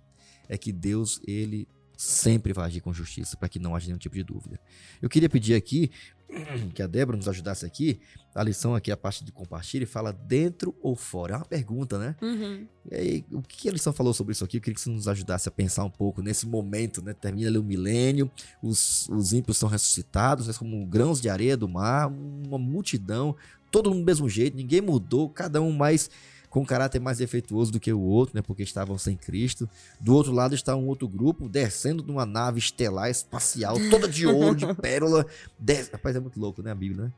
é 0.48 0.58
que 0.58 0.72
Deus, 0.72 1.20
ele 1.26 1.68
sempre 1.98 2.52
vai 2.52 2.66
agir 2.66 2.80
com 2.80 2.92
justiça, 2.92 3.36
para 3.36 3.48
que 3.48 3.58
não 3.58 3.74
haja 3.74 3.88
nenhum 3.88 3.98
tipo 3.98 4.14
de 4.14 4.22
dúvida. 4.22 4.60
Eu 5.02 5.08
queria 5.08 5.28
pedir 5.28 5.54
aqui 5.56 5.90
que 6.72 6.80
a 6.80 6.86
Débora 6.86 7.16
nos 7.16 7.28
ajudasse 7.28 7.66
aqui. 7.66 7.98
A 8.36 8.42
lição 8.44 8.72
aqui, 8.72 8.92
a 8.92 8.96
parte 8.96 9.24
de 9.24 9.32
compartilhar, 9.32 9.84
fala 9.84 10.12
dentro 10.12 10.76
ou 10.80 10.94
fora. 10.94 11.34
É 11.34 11.36
uma 11.38 11.44
pergunta, 11.44 11.98
né? 11.98 12.14
Uhum. 12.22 12.68
E 12.88 12.94
aí, 12.94 13.24
o 13.32 13.42
que 13.42 13.68
a 13.68 13.72
lição 13.72 13.92
falou 13.92 14.14
sobre 14.14 14.30
isso 14.30 14.44
aqui? 14.44 14.58
Eu 14.58 14.60
queria 14.60 14.76
que 14.76 14.80
você 14.80 14.90
nos 14.90 15.08
ajudasse 15.08 15.48
a 15.48 15.52
pensar 15.52 15.82
um 15.82 15.90
pouco 15.90 16.22
nesse 16.22 16.46
momento, 16.46 17.02
né? 17.02 17.12
Termina 17.12 17.48
ali 17.48 17.58
o 17.58 17.64
milênio, 17.64 18.30
os, 18.62 19.08
os 19.08 19.32
ímpios 19.32 19.58
são 19.58 19.68
ressuscitados, 19.68 20.46
né? 20.46 20.54
como 20.56 20.86
grãos 20.86 21.20
de 21.20 21.28
areia 21.28 21.56
do 21.56 21.68
mar, 21.68 22.06
uma 22.06 22.58
multidão, 22.58 23.34
todo 23.72 23.90
mundo 23.90 24.00
do 24.00 24.06
mesmo 24.06 24.28
jeito, 24.28 24.56
ninguém 24.56 24.80
mudou, 24.80 25.28
cada 25.28 25.60
um 25.60 25.72
mais 25.72 26.08
com 26.48 26.60
um 26.60 26.64
caráter 26.64 27.00
mais 27.00 27.18
defeituoso 27.18 27.72
do 27.72 27.80
que 27.80 27.92
o 27.92 28.00
outro, 28.00 28.36
né? 28.36 28.42
Porque 28.42 28.62
estavam 28.62 28.96
sem 28.96 29.16
Cristo. 29.16 29.68
Do 30.00 30.14
outro 30.14 30.32
lado 30.32 30.54
está 30.54 30.74
um 30.74 30.86
outro 30.86 31.08
grupo 31.08 31.48
descendo 31.48 32.02
de 32.02 32.10
uma 32.10 32.24
nave 32.24 32.58
estelar 32.58 33.10
espacial, 33.10 33.76
toda 33.90 34.08
de 34.08 34.26
ouro, 34.26 34.56
de 34.56 34.74
pérola. 34.76 35.26
Des... 35.58 35.88
Rapaz, 35.88 36.16
é 36.16 36.20
muito 36.20 36.40
louco, 36.40 36.62
né? 36.62 36.70
A 36.70 36.74
Bíblia, 36.74 37.04
né? 37.04 37.12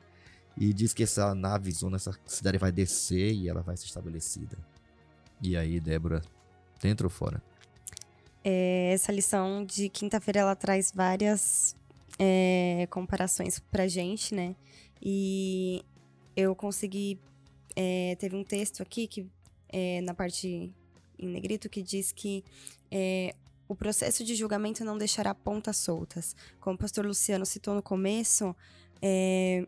E 0.57 0.73
diz 0.73 0.93
que 0.93 1.05
essa 1.05 1.35
nave, 1.35 1.71
zona, 1.73 1.97
essa 1.97 2.13
cidade 2.27 2.59
vai 2.59 2.73
descer 2.73 3.33
e 3.33 3.49
ela 3.49 3.63
vai 3.63 3.77
ser 3.77 3.87
estabelecida. 3.87 4.59
E 5.43 5.57
aí, 5.57 5.81
Débora, 5.81 6.23
dentro 6.83 7.07
ou 7.07 7.11
fora? 7.11 7.43
É, 8.45 8.93
essa 8.93 9.13
lição 9.13 9.65
de 9.65 9.89
quinta-feira 9.89 10.41
ela 10.41 10.57
traz 10.57 10.93
várias 10.95 11.77
é, 12.19 12.87
comparações 12.91 13.59
pra 13.59 13.87
gente, 13.87 14.35
né? 14.35 14.55
E 15.01 15.85
eu 16.37 16.55
consegui. 16.55 17.19
É, 17.77 18.17
teve 18.19 18.37
um 18.37 18.45
texto 18.45 18.83
aqui 18.83 19.07
que 19.07 19.27
é, 19.69 20.01
na 20.01 20.15
parte 20.15 20.73
em 21.19 21.29
negrito 21.29 21.69
que 21.69 21.83
diz 21.83 22.13
que 22.13 22.45
é, 22.91 23.35
o 23.69 23.75
processo 23.75 24.25
de 24.25 24.35
julgamento 24.35 24.85
não 24.85 24.99
deixará 24.99 25.35
pontas 25.35 25.77
soltas. 25.77 26.35
Como 26.61 26.75
o 26.75 26.79
pastor 26.79 27.07
Luciano 27.07 27.47
citou 27.47 27.75
no 27.75 27.83
começo, 27.83 28.57
é, 29.01 29.65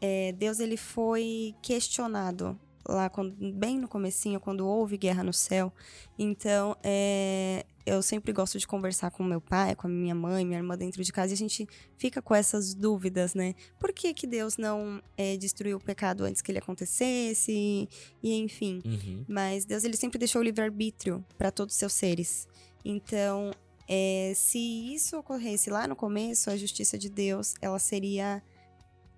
é, 0.00 0.32
Deus 0.32 0.60
ele 0.60 0.76
foi 0.76 1.54
questionado 1.60 2.58
lá 2.88 3.08
quando, 3.10 3.34
bem 3.52 3.78
no 3.78 3.88
comecinho, 3.88 4.40
quando 4.40 4.66
houve 4.66 4.96
guerra 4.96 5.22
no 5.22 5.32
céu. 5.32 5.72
Então, 6.18 6.76
é, 6.82 7.66
eu 7.86 8.00
sempre 8.02 8.32
gosto 8.32 8.58
de 8.58 8.66
conversar 8.66 9.10
com 9.10 9.22
meu 9.22 9.40
pai, 9.40 9.74
com 9.74 9.86
a 9.86 9.90
minha 9.90 10.14
mãe, 10.14 10.44
minha 10.44 10.58
irmã 10.58 10.76
dentro 10.76 11.02
de 11.04 11.12
casa, 11.12 11.32
e 11.32 11.34
a 11.34 11.36
gente 11.36 11.66
fica 11.98 12.22
com 12.22 12.34
essas 12.34 12.74
dúvidas, 12.74 13.34
né? 13.34 13.54
Por 13.78 13.92
que, 13.92 14.14
que 14.14 14.26
Deus 14.26 14.56
não 14.56 15.02
é, 15.16 15.36
destruiu 15.36 15.76
o 15.76 15.80
pecado 15.80 16.24
antes 16.24 16.40
que 16.40 16.50
ele 16.50 16.58
acontecesse? 16.58 17.52
E, 17.52 17.88
e 18.22 18.34
enfim. 18.38 18.80
Uhum. 18.84 19.24
Mas 19.28 19.64
Deus 19.64 19.84
ele 19.84 19.96
sempre 19.96 20.18
deixou 20.18 20.40
o 20.40 20.44
livre-arbítrio 20.44 21.24
para 21.36 21.50
todos 21.50 21.74
os 21.74 21.78
seus 21.78 21.92
seres. 21.92 22.48
Então, 22.84 23.52
é, 23.88 24.32
se 24.34 24.58
isso 24.58 25.18
ocorresse 25.18 25.68
lá 25.70 25.86
no 25.86 25.94
começo, 25.96 26.48
a 26.50 26.56
justiça 26.56 26.96
de 26.96 27.08
Deus, 27.10 27.54
ela 27.60 27.78
seria 27.78 28.42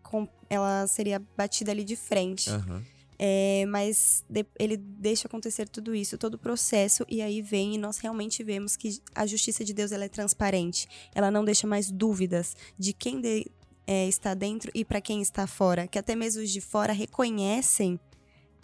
com- 0.02 0.28
ela 0.48 0.86
seria 0.86 1.20
batida 1.36 1.70
ali 1.72 1.84
de 1.84 1.96
frente. 1.96 2.50
Aham. 2.50 2.82
É, 3.18 3.64
mas 3.68 4.24
de- 4.28 4.44
ele 4.58 4.76
deixa 4.76 5.26
acontecer 5.26 5.68
tudo 5.68 5.94
isso, 5.94 6.18
todo 6.18 6.34
o 6.34 6.38
processo, 6.38 7.04
e 7.08 7.22
aí 7.22 7.40
vem 7.40 7.74
e 7.74 7.78
nós 7.78 7.98
realmente 7.98 8.44
vemos 8.44 8.76
que 8.76 9.00
a 9.14 9.26
justiça 9.26 9.64
de 9.64 9.72
Deus 9.72 9.90
ela 9.92 10.04
é 10.04 10.08
transparente. 10.08 10.86
Ela 11.14 11.30
não 11.30 11.44
deixa 11.44 11.66
mais 11.66 11.90
dúvidas 11.90 12.54
de 12.78 12.92
quem 12.92 13.20
de- 13.20 13.50
é, 13.86 14.06
está 14.08 14.34
dentro 14.34 14.70
e 14.74 14.84
para 14.84 15.00
quem 15.00 15.22
está 15.22 15.46
fora. 15.46 15.86
Que 15.86 15.98
até 15.98 16.14
mesmo 16.14 16.42
os 16.42 16.50
de 16.50 16.60
fora 16.60 16.92
reconhecem 16.92 17.98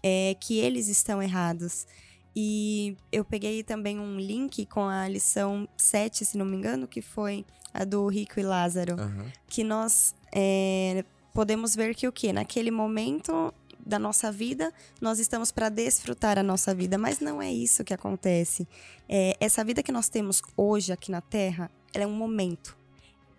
é, 0.02 0.34
que 0.40 0.58
eles 0.58 0.88
estão 0.88 1.22
errados. 1.22 1.86
E 2.34 2.96
eu 3.12 3.24
peguei 3.24 3.62
também 3.62 4.00
um 4.00 4.18
link 4.18 4.66
com 4.66 4.82
a 4.84 5.06
lição 5.08 5.68
7, 5.76 6.24
se 6.24 6.36
não 6.36 6.44
me 6.44 6.56
engano, 6.56 6.88
que 6.88 7.00
foi 7.00 7.44
a 7.72 7.84
do 7.84 8.06
Rico 8.08 8.40
e 8.40 8.42
Lázaro 8.42 8.94
Aham. 9.00 9.30
que 9.46 9.62
nós 9.62 10.14
é, 10.34 11.04
podemos 11.32 11.76
ver 11.76 11.94
que 11.94 12.08
o 12.08 12.12
que 12.12 12.32
naquele 12.32 12.70
momento 12.70 13.52
da 13.84 13.98
nossa 13.98 14.30
vida, 14.30 14.72
nós 15.00 15.18
estamos 15.18 15.50
para 15.50 15.68
desfrutar 15.68 16.38
a 16.38 16.42
nossa 16.42 16.74
vida, 16.74 16.96
mas 16.96 17.20
não 17.20 17.42
é 17.42 17.52
isso 17.52 17.84
que 17.84 17.92
acontece. 17.92 18.66
É, 19.08 19.36
essa 19.40 19.64
vida 19.64 19.82
que 19.82 19.92
nós 19.92 20.08
temos 20.08 20.42
hoje 20.56 20.92
aqui 20.92 21.10
na 21.10 21.20
Terra, 21.20 21.70
é 21.92 22.06
um 22.06 22.12
momento. 22.12 22.76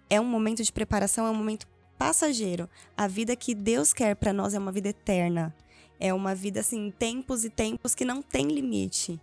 É 0.09 0.19
um 0.19 0.25
momento 0.25 0.63
de 0.63 0.71
preparação, 0.71 1.25
é 1.25 1.29
um 1.29 1.35
momento 1.35 1.67
passageiro. 1.97 2.69
A 2.95 3.07
vida 3.07 3.35
que 3.35 3.55
Deus 3.55 3.93
quer 3.93 4.15
para 4.15 4.33
nós 4.33 4.53
é 4.53 4.59
uma 4.59 4.71
vida 4.71 4.89
eterna. 4.89 5.55
É 5.99 6.13
uma 6.13 6.35
vida 6.35 6.59
assim, 6.59 6.91
tempos 6.91 7.45
e 7.45 7.49
tempos 7.49 7.95
que 7.95 8.03
não 8.03 8.21
tem 8.21 8.47
limite. 8.47 9.19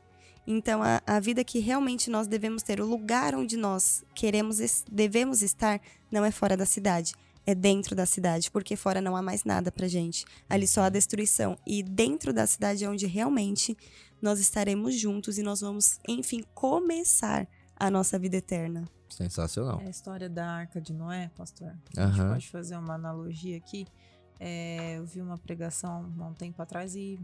Então, 0.47 0.83
a, 0.83 1.01
a 1.07 1.21
vida 1.21 1.45
que 1.45 1.59
realmente 1.59 2.11
nós 2.11 2.27
devemos 2.27 2.63
ter, 2.63 2.81
o 2.81 2.87
lugar 2.87 3.35
onde 3.35 3.57
nós 3.57 4.03
queremos, 4.15 4.85
devemos 4.91 5.43
estar, 5.43 5.81
não 6.11 6.25
é 6.25 6.31
fora 6.31 6.57
da 6.57 6.67
cidade, 6.67 7.15
é 7.47 7.55
dentro 7.55 7.95
da 7.95 8.07
cidade, 8.07 8.51
porque 8.51 8.77
fora 8.77 9.01
não 9.01 9.17
há 9.17 9.23
mais 9.23 9.45
nada 9.45 9.73
pra 9.73 9.89
gente. 9.89 10.25
Ali 10.49 10.67
só 10.67 10.83
há 10.83 10.89
destruição. 10.89 11.57
E 11.67 11.83
dentro 11.83 12.33
da 12.33 12.47
cidade 12.47 12.85
é 12.85 12.89
onde 12.89 13.07
realmente 13.07 13.77
nós 14.21 14.39
estaremos 14.39 14.95
juntos 14.95 15.39
e 15.39 15.43
nós 15.43 15.61
vamos, 15.61 15.99
enfim, 16.07 16.45
começar 16.55 17.49
a 17.77 17.91
nossa 17.91 18.19
vida 18.19 18.37
eterna. 18.37 18.85
Sensacional. 19.09 19.81
É 19.81 19.87
a 19.87 19.91
história 19.91 20.29
da 20.29 20.47
Arca 20.47 20.81
de 20.81 20.93
Noé, 20.93 21.31
pastor. 21.35 21.75
A 21.97 22.07
gente 22.07 22.19
pode 22.19 22.49
fazer 22.49 22.77
uma 22.77 22.95
analogia 22.95 23.57
aqui. 23.57 23.87
É, 24.39 24.99
eu 24.99 25.05
vi 25.05 25.21
uma 25.21 25.37
pregação 25.37 26.13
há 26.19 26.25
um 26.27 26.35
tempo 26.35 26.61
atrás 26.63 26.95
e 26.95 27.19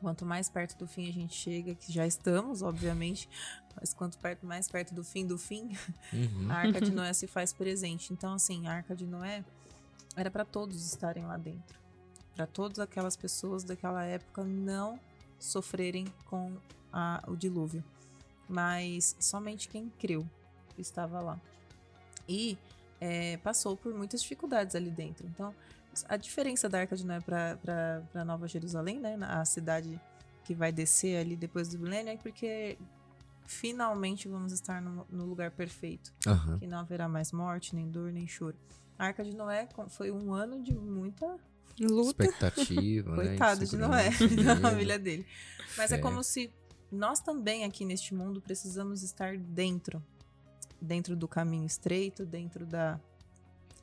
quanto 0.00 0.24
mais 0.24 0.48
perto 0.48 0.76
do 0.78 0.86
fim 0.86 1.08
a 1.08 1.12
gente 1.12 1.34
chega, 1.34 1.74
que 1.74 1.90
já 1.90 2.06
estamos, 2.06 2.62
obviamente, 2.62 3.28
mas 3.78 3.92
quanto 3.94 4.18
perto, 4.18 4.46
mais 4.46 4.68
perto 4.68 4.94
do 4.94 5.02
fim 5.04 5.26
do 5.26 5.36
fim, 5.38 5.76
Uhum. 6.12 6.48
a 6.50 6.54
Arca 6.54 6.80
de 6.80 6.90
Noé 6.90 7.12
se 7.12 7.26
faz 7.26 7.52
presente. 7.52 8.12
Então, 8.12 8.32
assim, 8.34 8.66
a 8.66 8.72
Arca 8.72 8.94
de 8.94 9.06
Noé 9.06 9.44
era 10.16 10.30
para 10.30 10.44
todos 10.44 10.84
estarem 10.86 11.24
lá 11.24 11.36
dentro. 11.36 11.78
Para 12.34 12.46
todas 12.46 12.78
aquelas 12.78 13.16
pessoas 13.16 13.64
daquela 13.64 14.04
época 14.04 14.42
não 14.44 14.98
sofrerem 15.38 16.06
com 16.26 16.52
a- 16.92 17.22
o 17.28 17.36
dilúvio. 17.36 17.82
Mas 18.48 19.16
somente 19.20 19.68
quem 19.68 19.88
creu 19.98 20.26
estava 20.78 21.20
lá. 21.20 21.40
E 22.28 22.56
é, 23.00 23.36
passou 23.38 23.76
por 23.76 23.92
muitas 23.94 24.22
dificuldades 24.22 24.74
ali 24.74 24.90
dentro. 24.90 25.26
Então, 25.26 25.54
a 26.08 26.16
diferença 26.16 26.68
da 26.68 26.80
Arca 26.80 26.96
de 26.96 27.04
Noé 27.06 27.20
para 27.20 28.24
Nova 28.24 28.48
Jerusalém, 28.48 28.98
né, 28.98 29.16
a 29.20 29.44
cidade 29.44 30.00
que 30.44 30.54
vai 30.54 30.72
descer 30.72 31.18
ali 31.18 31.36
depois 31.36 31.68
do 31.68 31.78
milênio, 31.78 32.12
é 32.12 32.16
porque 32.16 32.76
finalmente 33.44 34.28
vamos 34.28 34.52
estar 34.52 34.80
no, 34.80 35.06
no 35.10 35.24
lugar 35.24 35.50
perfeito 35.50 36.12
Aham. 36.26 36.58
que 36.58 36.66
não 36.66 36.78
haverá 36.78 37.08
mais 37.08 37.32
morte, 37.32 37.74
nem 37.74 37.90
dor, 37.90 38.12
nem 38.12 38.26
choro. 38.26 38.56
A 38.98 39.06
Arca 39.06 39.24
de 39.24 39.34
Noé 39.34 39.68
foi 39.88 40.10
um 40.10 40.32
ano 40.32 40.62
de 40.62 40.74
muita 40.74 41.36
Luta. 41.80 42.24
Expectativa, 42.24 43.10
né? 43.16 43.28
coitado 43.28 43.66
de 43.66 43.76
Noé, 43.76 44.10
da 44.44 44.56
família 44.56 44.98
dele. 44.98 45.26
Mas 45.76 45.90
é 45.90 45.96
fé. 45.96 46.02
como 46.02 46.22
se 46.22 46.52
nós 46.90 47.20
também 47.20 47.64
aqui 47.64 47.84
neste 47.84 48.14
mundo 48.14 48.40
precisamos 48.40 49.02
estar 49.02 49.36
dentro, 49.36 50.02
dentro 50.80 51.16
do 51.16 51.26
caminho 51.26 51.66
estreito, 51.66 52.24
dentro 52.24 52.64
da, 52.64 53.00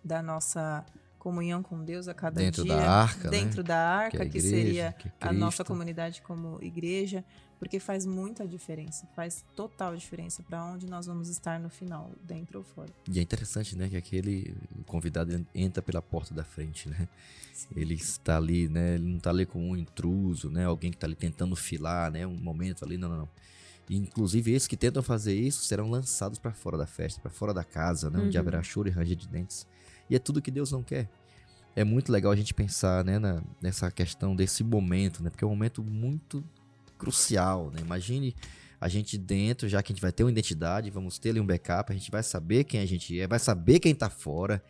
da 0.03 0.21
nossa 0.21 0.85
comunhão 1.19 1.61
com 1.61 1.83
Deus 1.83 2.07
a 2.07 2.13
cada 2.15 2.39
Dentro 2.39 2.63
dia, 2.63 2.75
da 2.75 3.01
arca, 3.03 3.23
né? 3.25 3.29
dentro 3.29 3.63
da 3.63 3.77
arca, 3.77 4.17
é 4.17 4.21
a 4.21 4.29
que, 4.29 4.37
igreja, 4.39 4.55
seria 4.55 4.93
que 4.93 5.07
é 5.07 5.13
a 5.19 5.31
nossa 5.31 5.63
comunidade 5.63 6.21
como 6.21 6.57
igreja, 6.63 7.23
porque 7.61 7.79
faz 7.79 8.07
muita 8.07 8.47
diferença, 8.47 9.05
faz 9.15 9.45
total 9.55 9.95
diferença 9.95 10.41
para 10.41 10.65
onde 10.65 10.87
nós 10.87 11.05
vamos 11.05 11.29
estar 11.29 11.59
no 11.59 11.69
final, 11.69 12.09
dentro 12.23 12.57
ou 12.57 12.65
fora. 12.65 12.89
E 13.07 13.19
é 13.19 13.21
interessante, 13.21 13.77
né, 13.77 13.87
que 13.87 13.95
aquele 13.95 14.57
convidado 14.87 15.45
entra 15.53 15.79
pela 15.79 16.01
porta 16.01 16.33
da 16.33 16.43
frente, 16.43 16.89
né? 16.89 17.07
Ele 17.75 17.93
está 17.93 18.37
ali, 18.37 18.67
né? 18.67 18.95
Ele 18.95 19.05
não 19.07 19.17
está 19.17 19.29
ali 19.29 19.45
com 19.45 19.69
um 19.69 19.77
intruso, 19.77 20.49
né? 20.49 20.65
Alguém 20.65 20.89
que 20.89 20.97
está 20.97 21.05
ali 21.05 21.13
tentando 21.15 21.55
filar, 21.55 22.09
né? 22.11 22.25
Um 22.25 22.35
momento 22.35 22.83
ali, 22.83 22.97
não, 22.97 23.07
não, 23.09 23.17
não. 23.19 23.29
E, 23.87 23.95
inclusive, 23.95 24.51
esses 24.51 24.67
que 24.67 24.75
tentam 24.75 25.03
fazer 25.03 25.35
isso 25.35 25.63
serão 25.63 25.87
lançados 25.87 26.39
para 26.39 26.51
fora 26.53 26.79
da 26.79 26.87
festa, 26.87 27.21
para 27.21 27.29
fora 27.29 27.53
da 27.53 27.63
casa, 27.63 28.09
né? 28.09 28.17
Onde 28.19 28.35
Uhum. 28.37 28.41
haverá 28.41 28.63
choro 28.63 28.87
e 28.87 28.91
ranger 28.91 29.15
de 29.15 29.27
dentes. 29.27 29.67
E 30.09 30.15
é 30.15 30.19
tudo 30.19 30.41
que 30.41 30.49
Deus 30.49 30.71
não 30.71 30.81
quer. 30.81 31.07
É 31.75 31.83
muito 31.83 32.11
legal 32.11 32.31
a 32.31 32.35
gente 32.35 32.55
pensar, 32.55 33.05
né, 33.05 33.19
na- 33.19 33.43
nessa 33.61 33.91
questão 33.91 34.35
desse 34.35 34.63
momento, 34.63 35.21
né? 35.21 35.29
Porque 35.29 35.43
é 35.43 35.47
um 35.47 35.51
momento 35.51 35.83
muito 35.83 36.43
crucial, 37.01 37.71
né? 37.71 37.81
Imagine 37.81 38.35
a 38.79 38.87
gente 38.87 39.17
dentro, 39.17 39.67
já 39.67 39.81
que 39.81 39.91
a 39.91 39.93
gente 39.95 40.01
vai 40.01 40.11
ter 40.11 40.23
uma 40.23 40.31
identidade, 40.31 40.91
vamos 40.91 41.17
ter 41.17 41.31
ali 41.31 41.39
um 41.39 41.45
backup, 41.45 41.91
a 41.91 41.95
gente 41.95 42.11
vai 42.11 42.21
saber 42.21 42.63
quem 42.63 42.79
a 42.79 42.85
gente 42.85 43.19
é, 43.19 43.27
vai 43.27 43.39
saber 43.39 43.79
quem 43.79 43.95
tá 43.95 44.09
fora. 44.09 44.63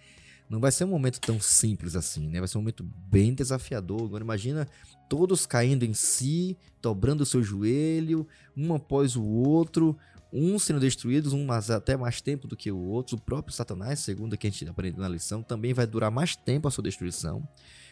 Não 0.50 0.60
vai 0.60 0.72
ser 0.72 0.86
um 0.86 0.90
momento 0.90 1.20
tão 1.20 1.40
simples 1.40 1.96
assim, 1.96 2.28
né? 2.28 2.40
Vai 2.40 2.48
ser 2.48 2.58
um 2.58 2.62
momento 2.62 2.84
bem 2.84 3.34
desafiador. 3.34 4.04
Agora 4.04 4.24
imagina 4.24 4.68
todos 5.10 5.46
caindo 5.46 5.84
em 5.84 5.94
si, 5.94 6.58
dobrando 6.82 7.24
o 7.24 7.26
seu 7.26 7.44
joelho, 7.44 8.28
um 8.56 8.74
após 8.74 9.16
o 9.16 9.24
outro, 9.24 9.98
uns 10.32 10.64
sendo 10.64 10.80
destruídos, 10.80 11.34
um 11.34 11.46
mas 11.46 11.70
até 11.70 11.98
mais 11.98 12.22
tempo 12.22 12.48
do 12.48 12.56
que 12.56 12.72
o 12.72 12.78
outro. 12.78 13.18
O 13.18 13.22
próprio 13.22 13.54
Satanás, 13.54 14.00
segundo 14.00 14.34
o 14.34 14.38
que 14.38 14.48
a 14.48 14.50
gente 14.50 14.68
aprendeu 14.68 15.02
na 15.02 15.10
lição, 15.10 15.44
também 15.44 15.74
vai 15.74 15.86
durar 15.86 16.12
mais 16.12 16.36
tempo 16.36 16.68
a 16.68 16.72
sua 16.72 16.84
destruição, 16.84 17.46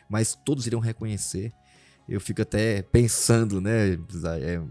mas 0.10 0.38
todos 0.46 0.66
irão 0.68 0.80
reconhecer. 0.80 1.54
Eu 2.10 2.20
fico 2.20 2.42
até 2.42 2.82
pensando, 2.82 3.62
né? 3.62 3.94
É, 4.42 4.62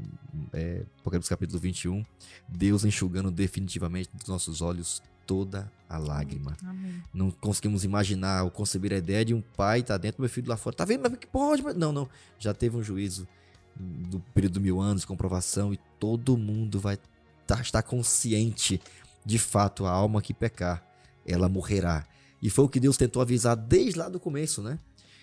é, 0.53 0.83
Apocalipse 0.99 1.31
capítulo 1.31 1.61
21, 1.61 2.05
Deus 2.49 2.85
enxugando 2.85 3.31
definitivamente 3.31 4.11
dos 4.13 4.27
nossos 4.27 4.61
olhos 4.61 5.01
toda 5.27 5.71
a 5.89 5.99
lágrima. 5.99 6.57
Amém. 6.65 7.03
Não 7.15 7.31
conseguimos 7.31 7.85
imaginar 7.85 8.43
ou 8.43 8.51
conceber 8.51 8.93
a 8.93 8.97
ideia 8.97 9.25
de 9.25 9.35
um 9.35 9.41
pai 9.41 9.83
tá 9.83 9.97
dentro, 9.97 10.21
meu 10.21 10.29
filho 10.29 10.49
lá 10.49 10.57
fora. 10.57 10.75
Tá 10.75 10.85
vendo? 10.85 11.03
Mas 11.03 11.19
que 11.19 11.27
pode? 11.27 11.63
Mas- 11.63 11.77
Não, 11.77 11.93
não. 11.93 12.09
Já 12.39 12.53
teve 12.53 12.77
um 12.77 12.83
juízo 12.83 13.29
do 13.77 14.19
período 14.35 14.55
de 14.55 14.61
mil 14.61 14.81
anos, 14.81 15.05
comprovação, 15.05 15.73
e 15.73 15.79
todo 16.01 16.37
mundo 16.37 16.81
vai 16.81 16.99
tá, 17.47 17.61
estar 17.61 17.83
consciente 17.83 18.81
de 19.25 19.39
fato 19.39 19.87
a 19.87 19.91
alma 19.91 20.21
que 20.21 20.35
pecar, 20.35 20.83
ela 21.25 21.49
morrerá. 21.49 22.05
E 22.43 22.51
foi 22.51 22.65
o 22.65 22.69
que 22.69 22.81
Deus 22.81 22.97
tentou 22.97 23.23
avisar 23.23 23.55
desde 23.57 23.99
lá 23.99 24.09
do 24.09 24.19
começo, 24.19 24.63
né? 24.63 24.79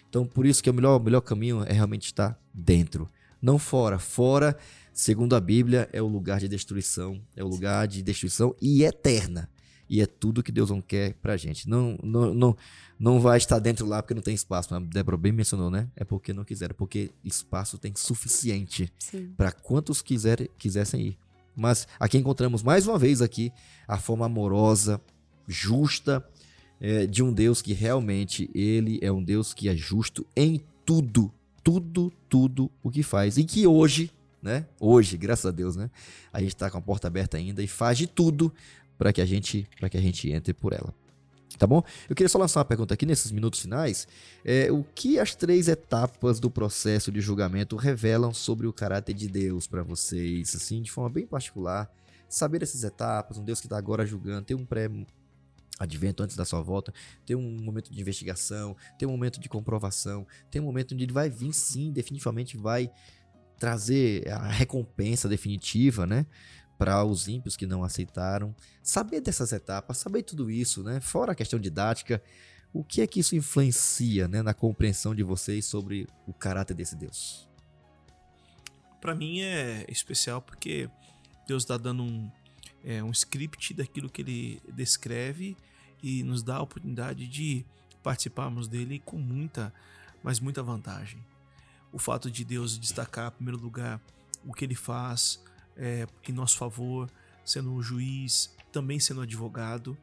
Então, 0.10 0.26
por 0.26 0.46
isso 0.46 0.64
que 0.64 0.70
o 0.70 0.74
melhor, 0.74 1.00
o 1.00 1.04
melhor 1.04 1.22
caminho 1.22 1.64
é 1.64 1.74
realmente 1.74 2.06
estar 2.06 2.40
dentro, 2.54 3.10
não 3.42 3.60
fora. 3.60 4.00
Fora, 4.00 4.58
segundo 4.94 5.36
a 5.36 5.40
Bíblia, 5.42 5.90
é 5.92 6.02
o 6.02 6.08
lugar 6.08 6.40
de 6.40 6.48
destruição, 6.48 7.22
é 7.36 7.44
o 7.44 7.48
lugar 7.48 7.88
de 7.88 8.02
destruição 8.02 8.56
e 8.62 8.84
eterna. 8.84 9.50
E 9.88 10.02
é 10.02 10.06
tudo 10.06 10.42
que 10.42 10.52
Deus 10.52 10.72
não 10.72 10.82
quer 10.82 11.14
pra 11.16 11.38
gente. 11.38 11.70
Não, 11.70 11.98
não, 12.02 12.34
não, 12.34 12.58
não 13.00 13.20
vai 13.20 13.38
estar 13.38 13.60
dentro 13.60 13.86
lá 13.86 14.02
porque 14.02 14.16
não 14.16 14.22
tem 14.22 14.34
espaço. 14.34 14.74
A 14.74 14.80
Débora 14.80 15.16
bem 15.16 15.32
mencionou, 15.32 15.70
né? 15.70 15.88
É 15.96 16.04
porque 16.04 16.34
não 16.34 16.44
quiseram, 16.44 16.74
porque 16.76 17.12
espaço 17.24 17.78
tem 17.78 17.94
suficiente 17.96 18.92
para 19.38 19.52
quantos 19.52 20.02
quiser, 20.02 20.48
quisessem 20.58 21.02
ir. 21.02 21.18
Mas 21.56 21.88
aqui 22.00 22.18
encontramos 22.18 22.64
mais 22.64 22.88
uma 22.88 22.98
vez 22.98 23.22
aqui 23.22 23.52
a 23.88 23.98
forma 23.98 24.26
amorosa, 24.26 25.00
justa 25.48 26.26
é, 26.80 27.06
de 27.06 27.24
um 27.24 27.34
Deus 27.34 27.62
que 27.62 27.74
realmente 27.74 28.50
ele 28.54 29.00
é 29.02 29.12
um 29.12 29.24
Deus 29.24 29.54
que 29.54 29.70
é 29.70 29.76
justo 29.76 30.26
em 30.36 30.62
tudo, 30.86 31.34
tudo, 31.64 32.12
tudo 32.30 32.72
o 32.84 32.92
que 32.92 33.04
faz 33.04 33.38
e 33.38 33.44
que 33.44 33.66
hoje, 33.66 34.12
né? 34.42 34.66
Hoje, 34.80 35.18
graças 35.18 35.46
a 35.46 35.52
Deus, 35.52 35.76
né? 35.76 35.90
A 36.32 36.40
gente 36.40 36.50
está 36.56 36.70
com 36.70 36.78
a 36.78 36.82
porta 36.82 37.08
aberta 37.08 37.38
ainda 37.38 37.64
e 37.64 37.68
faz 37.68 37.98
de 37.98 38.08
tudo 38.08 38.54
para 38.98 39.12
que 39.12 39.22
a 39.22 39.26
gente, 39.26 39.68
para 39.80 39.90
que 39.90 39.98
a 39.98 40.02
gente 40.02 40.32
entre 40.32 40.54
por 40.54 40.74
ela. 40.74 40.94
Tá 41.58 41.66
bom? 41.66 41.82
Eu 42.10 42.16
queria 42.16 42.28
só 42.28 42.38
lançar 42.38 42.60
uma 42.60 42.66
pergunta 42.66 42.94
aqui 42.94 43.06
nesses 43.06 43.32
minutos 43.32 43.62
finais. 43.62 44.08
É, 44.44 44.70
o 44.72 44.84
que 44.84 45.18
as 45.20 45.34
três 45.36 45.68
etapas 45.68 46.40
do 46.40 46.52
processo 46.52 47.12
de 47.12 47.22
julgamento 47.22 47.78
revelam 47.78 48.34
sobre 48.34 48.68
o 48.68 48.74
caráter 48.74 49.14
de 49.14 49.30
Deus 49.30 49.66
para 49.66 49.82
vocês, 49.82 50.54
assim, 50.56 50.82
de 50.82 50.92
forma 50.92 51.10
bem 51.10 51.26
particular? 51.26 51.90
Saber 52.28 52.62
essas 52.62 52.84
etapas, 52.84 53.38
um 53.38 53.46
Deus 53.46 53.62
que 53.62 53.68
está 53.68 53.78
agora 53.78 54.06
julgando, 54.06 54.46
ter 54.46 54.56
um 54.56 54.66
pré 54.66 54.90
advento 55.80 56.24
antes 56.24 56.36
da 56.36 56.46
sua 56.46 56.62
volta, 56.62 56.94
ter 57.26 57.36
um 57.36 57.58
momento 57.62 57.92
de 57.92 58.00
investigação, 58.00 58.76
ter 58.98 59.06
um 59.06 59.12
momento 59.12 59.40
de 59.40 59.50
comprovação, 59.50 60.26
ter 60.50 60.60
um 60.60 60.64
momento 60.64 60.94
onde 60.94 61.04
ele 61.04 61.14
vai 61.14 61.30
vir 61.30 61.54
sim, 61.54 61.92
definitivamente 61.92 62.58
vai 62.58 62.90
trazer 63.58 64.30
a 64.30 64.48
recompensa 64.48 65.28
definitiva, 65.28 66.06
né? 66.06 66.26
Para 66.78 67.04
os 67.06 67.28
ímpios 67.28 67.56
que 67.56 67.66
não 67.66 67.84
aceitaram. 67.84 68.54
Saber 68.84 69.22
dessas 69.22 69.52
etapas, 69.52 69.98
saber 69.98 70.24
tudo 70.24 70.52
isso, 70.52 70.84
né? 70.84 71.00
Fora 71.00 71.32
a 71.32 71.36
questão 71.36 71.60
didática, 71.60 72.22
o 72.74 72.84
que 72.84 73.02
é 73.02 73.08
que 73.08 73.22
isso 73.22 73.36
influencia 73.36 74.28
né, 74.28 74.42
na 74.42 74.54
compreensão 74.54 75.16
de 75.16 75.24
vocês 75.24 75.64
sobre 75.64 76.08
o 76.28 76.34
caráter 76.34 76.74
desse 76.74 76.94
Deus? 76.94 77.48
Pra 79.00 79.16
mim 79.16 79.40
é 79.40 79.86
especial 79.88 80.42
porque 80.42 80.90
Deus 81.48 81.64
está 81.64 81.78
dando 81.78 82.04
um, 82.04 82.30
é, 82.86 83.04
um 83.04 83.10
script 83.10 83.74
daquilo 83.74 84.10
que 84.10 84.22
ele 84.22 84.62
descreve 84.72 85.58
e 86.04 86.24
nos 86.24 86.44
dá 86.44 86.58
a 86.58 86.62
oportunidade 86.62 87.28
de 87.28 87.66
participarmos 88.04 88.68
dele 88.68 89.02
com 89.04 89.18
muita, 89.18 89.74
mas 90.24 90.40
muita 90.40 90.62
vantagem. 90.62 91.20
O 91.92 91.98
fato 91.98 92.30
de 92.30 92.46
Deus 92.46 92.78
destacar, 92.78 93.30
em 93.30 93.36
primeiro 93.38 93.60
lugar, 93.60 94.00
o 94.46 94.54
que 94.54 94.64
ele 94.64 94.76
faz 94.76 95.44
é, 95.76 96.08
em 96.28 96.32
nosso 96.32 96.58
favor, 96.58 97.10
sendo 97.44 97.72
um 97.72 97.82
juiz, 97.82 98.56
também 98.72 99.00
sendo 99.00 99.22
advogado, 99.22 99.98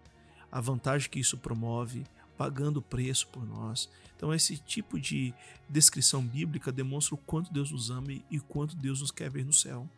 a 0.51 0.61
vantagem 0.61 1.09
que 1.09 1.20
isso 1.20 1.39
promove, 1.39 2.05
pagando 2.37 2.78
o 2.78 2.83
preço 2.83 3.28
por 3.28 3.47
nós. 3.47 3.89
Então, 4.16 4.35
esse 4.35 4.57
tipo 4.57 4.99
de 4.99 5.33
descrição 5.68 6.22
bíblica 6.22 6.72
demonstra 6.72 7.14
o 7.14 7.18
quanto 7.18 7.53
Deus 7.53 7.70
nos 7.70 7.91
ama 7.91 8.12
e 8.12 8.39
o 8.39 8.43
quanto 8.43 8.74
Deus 8.74 9.01
nos 9.01 9.12
quer 9.12 9.30
ver 9.30 9.45
no 9.45 9.53
céu. 9.53 9.89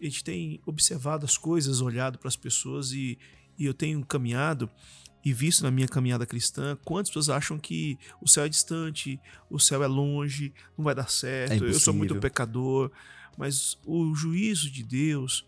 A 0.00 0.04
gente 0.04 0.24
tem 0.24 0.60
observado 0.64 1.24
as 1.24 1.36
coisas, 1.36 1.80
olhado 1.80 2.18
para 2.18 2.28
as 2.28 2.36
pessoas 2.36 2.92
e, 2.92 3.18
e 3.58 3.66
eu 3.66 3.74
tenho 3.74 4.04
caminhado 4.04 4.70
e 5.24 5.32
visto 5.32 5.62
na 5.62 5.70
minha 5.70 5.86
caminhada 5.86 6.24
cristã 6.24 6.78
quantas 6.84 7.10
pessoas 7.10 7.28
acham 7.28 7.58
que 7.58 7.98
o 8.20 8.28
céu 8.28 8.44
é 8.44 8.48
distante, 8.48 9.20
o 9.50 9.58
céu 9.58 9.82
é 9.82 9.86
longe, 9.86 10.52
não 10.76 10.84
vai 10.84 10.94
dar 10.94 11.10
certo, 11.10 11.64
É 11.64 11.68
eu 11.68 11.74
sou 11.74 11.92
muito 11.92 12.16
pecador. 12.16 12.90
Mas 13.36 13.78
o 13.86 14.14
juízo 14.14 14.70
de 14.70 14.82
Deus, 14.82 15.46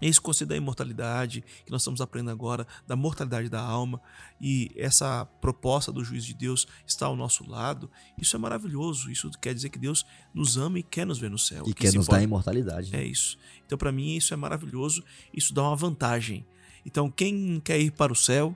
esse 0.00 0.20
conceito 0.20 0.50
da 0.50 0.56
imortalidade, 0.56 1.42
que 1.64 1.70
nós 1.70 1.80
estamos 1.82 2.00
aprendendo 2.00 2.30
agora, 2.32 2.66
da 2.86 2.94
mortalidade 2.94 3.48
da 3.48 3.60
alma, 3.60 4.00
e 4.40 4.70
essa 4.76 5.24
proposta 5.40 5.90
do 5.90 6.04
juízo 6.04 6.26
de 6.26 6.34
Deus 6.34 6.66
está 6.86 7.06
ao 7.06 7.16
nosso 7.16 7.48
lado, 7.48 7.90
isso 8.18 8.36
é 8.36 8.38
maravilhoso. 8.38 9.10
Isso 9.10 9.30
quer 9.40 9.54
dizer 9.54 9.70
que 9.70 9.78
Deus 9.78 10.04
nos 10.34 10.56
ama 10.58 10.78
e 10.78 10.82
quer 10.82 11.06
nos 11.06 11.18
ver 11.18 11.30
no 11.30 11.38
céu. 11.38 11.62
E 11.66 11.72
que 11.72 11.82
quer 11.82 11.94
nos 11.94 12.06
pode- 12.06 12.18
dar 12.18 12.22
imortalidade. 12.24 12.92
né? 12.92 13.00
é 13.02 13.04
isso. 13.06 13.38
Então, 13.64 13.78
para 13.78 13.90
mim, 13.90 14.16
isso 14.16 14.34
é 14.34 14.36
maravilhoso. 14.36 15.02
Isso 15.32 15.54
dá 15.54 15.62
uma 15.62 15.76
vantagem. 15.76 16.44
Então, 16.84 17.10
quem 17.10 17.58
quer 17.60 17.80
ir 17.80 17.90
para 17.90 18.12
o 18.12 18.16
céu 18.16 18.54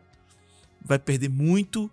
vai 0.84 0.98
perder 0.98 1.28
muito 1.28 1.90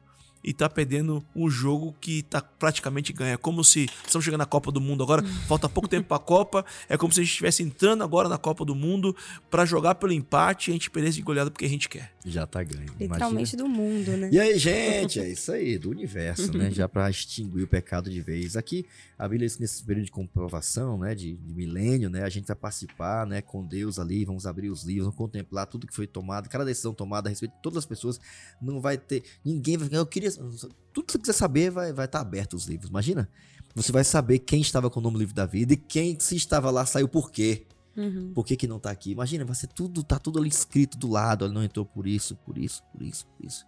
e 0.47 0.53
tá 0.53 0.69
perdendo 0.69 1.21
um 1.35 1.49
jogo 1.49 1.93
que 1.99 2.23
tá 2.23 2.41
praticamente 2.41 3.11
ganho. 3.11 3.33
É 3.33 3.37
como 3.37 3.65
se 3.65 3.89
estamos 4.05 4.23
chegando 4.23 4.39
na 4.39 4.45
Copa 4.45 4.71
do 4.71 4.79
Mundo 4.79 5.03
agora, 5.03 5.21
falta 5.45 5.67
pouco 5.67 5.89
tempo 5.89 6.07
para 6.07 6.15
a 6.15 6.21
Copa. 6.21 6.65
É 6.87 6.95
como 6.95 7.11
se 7.11 7.19
a 7.19 7.23
gente 7.23 7.31
estivesse 7.31 7.63
entrando 7.63 8.01
agora 8.01 8.29
na 8.29 8.37
Copa 8.37 8.63
do 8.63 8.73
Mundo 8.73 9.13
para 9.51 9.65
jogar 9.65 9.95
pelo 9.95 10.13
empate 10.13 10.69
e 10.69 10.71
a 10.71 10.73
gente 10.73 10.89
perdesse 10.89 11.17
de 11.17 11.21
goleada 11.21 11.51
porque 11.51 11.65
a 11.65 11.69
gente 11.69 11.89
quer. 11.89 12.13
Já 12.29 12.45
tá 12.45 12.61
ganho. 12.61 12.93
Literalmente 12.99 13.55
Imagina. 13.55 13.63
do 13.63 13.69
mundo, 13.69 14.17
né? 14.17 14.29
E 14.31 14.39
aí, 14.39 14.57
gente, 14.57 15.19
é 15.19 15.29
isso 15.29 15.51
aí, 15.51 15.77
do 15.77 15.89
universo, 15.89 16.55
né? 16.57 16.69
Já 16.69 16.87
pra 16.87 17.09
extinguir 17.09 17.63
o 17.63 17.67
pecado 17.67 18.09
de 18.09 18.21
vez. 18.21 18.57
Aqui, 18.57 18.85
a 19.17 19.27
Bíblia, 19.27 19.49
nesse 19.59 19.83
período 19.83 20.05
de 20.05 20.11
comprovação, 20.11 20.97
né? 20.97 21.15
De, 21.15 21.35
de 21.35 21.53
milênio, 21.53 22.09
né? 22.09 22.23
A 22.23 22.29
gente 22.29 22.45
vai 22.45 22.55
participar, 22.55 23.25
né? 23.25 23.41
Com 23.41 23.65
Deus 23.65 23.97
ali, 23.97 24.25
vamos 24.25 24.45
abrir 24.45 24.69
os 24.69 24.83
livros, 24.83 25.05
vamos 25.05 25.17
contemplar 25.17 25.67
tudo 25.67 25.87
que 25.87 25.95
foi 25.95 26.05
tomado, 26.05 26.49
cada 26.49 26.65
decisão 26.65 26.93
tomada 26.93 27.27
a 27.27 27.31
respeito 27.31 27.55
de 27.55 27.61
todas 27.61 27.77
as 27.77 27.85
pessoas. 27.85 28.19
Não 28.61 28.81
vai 28.81 28.97
ter. 28.97 29.23
Ninguém 29.43 29.77
vai. 29.77 29.89
Eu 29.91 30.05
queria. 30.05 30.31
Tudo 30.31 31.05
que 31.05 31.11
você 31.13 31.19
quiser 31.19 31.33
saber 31.33 31.71
vai 31.71 31.89
estar 31.89 31.95
vai 31.95 32.07
tá 32.07 32.19
aberto 32.19 32.55
os 32.55 32.65
livros. 32.65 32.89
Imagina? 32.89 33.29
Você 33.75 33.91
vai 33.91 34.03
saber 34.03 34.39
quem 34.39 34.59
estava 34.59 34.89
com 34.89 34.99
o 34.99 35.03
nome 35.03 35.17
do 35.17 35.19
livro 35.19 35.35
da 35.35 35.45
vida 35.45 35.73
e 35.73 35.77
quem, 35.77 36.19
se 36.19 36.35
estava 36.35 36.71
lá, 36.71 36.85
saiu 36.85 37.07
por 37.07 37.31
quê. 37.31 37.67
Uhum. 37.97 38.31
Por 38.33 38.45
que, 38.45 38.55
que 38.55 38.67
não 38.67 38.79
tá 38.79 38.91
aqui? 38.91 39.11
Imagina, 39.11 39.43
vai 39.43 39.55
ser 39.55 39.67
tudo, 39.67 40.03
tá 40.03 40.19
tudo 40.19 40.37
ali 40.37 40.47
escrito 40.47 40.97
do 40.97 41.09
lado. 41.09 41.45
Ele 41.45 41.53
não 41.53 41.63
entrou 41.63 41.83
por 41.83 42.05
isso, 42.05 42.35
por 42.45 42.55
isso, 42.57 42.83
por 42.93 43.01
isso, 43.01 43.25
por 43.25 43.45
isso. 43.45 43.65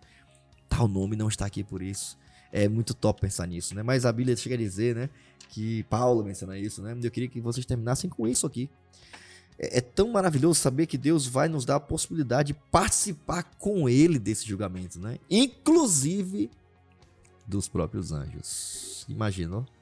Tal 0.70 0.88
nome 0.88 1.16
não 1.16 1.28
está 1.28 1.48
aqui 1.48 1.64
por 1.64 1.82
isso. 1.82 2.16
É 2.52 2.68
muito 2.70 2.94
top 2.94 3.20
pensar 3.22 3.48
nisso, 3.48 3.74
né? 3.74 3.82
Mas 3.82 4.06
a 4.06 4.12
Bíblia 4.12 4.38
chega 4.38 4.54
a 4.54 4.58
dizer, 4.58 4.96
né? 4.96 5.10
Que 5.50 5.84
Paulo 5.84 6.24
menciona 6.24 6.58
isso, 6.58 6.82
né? 6.82 6.96
Eu 7.02 7.10
queria 7.10 7.28
que 7.28 7.42
vocês 7.42 7.66
terminassem 7.66 8.08
com 8.08 8.28
isso 8.28 8.46
aqui. 8.46 8.70
É, 9.58 9.80
é 9.80 9.82
tão 9.82 10.12
maravilhoso 10.12 10.60
saber 10.60 10.86
que 10.86 10.98
Deus 10.98 11.26
vai 11.26 11.48
nos 11.48 11.66
dar 11.66 11.78
a 11.78 11.80
possibilidade 11.80 12.54
de 12.54 12.60
participar 12.72 13.44
com 13.58 13.90
Ele 13.90 14.20
desse 14.20 14.48
julgamento, 14.48 15.00
né? 15.00 15.18
Inclusive 15.30 16.52
dos 17.48 17.68
próprios 17.68 18.12
anjos. 18.12 19.06
Imagina, 19.10 19.58
ó. 19.58 19.79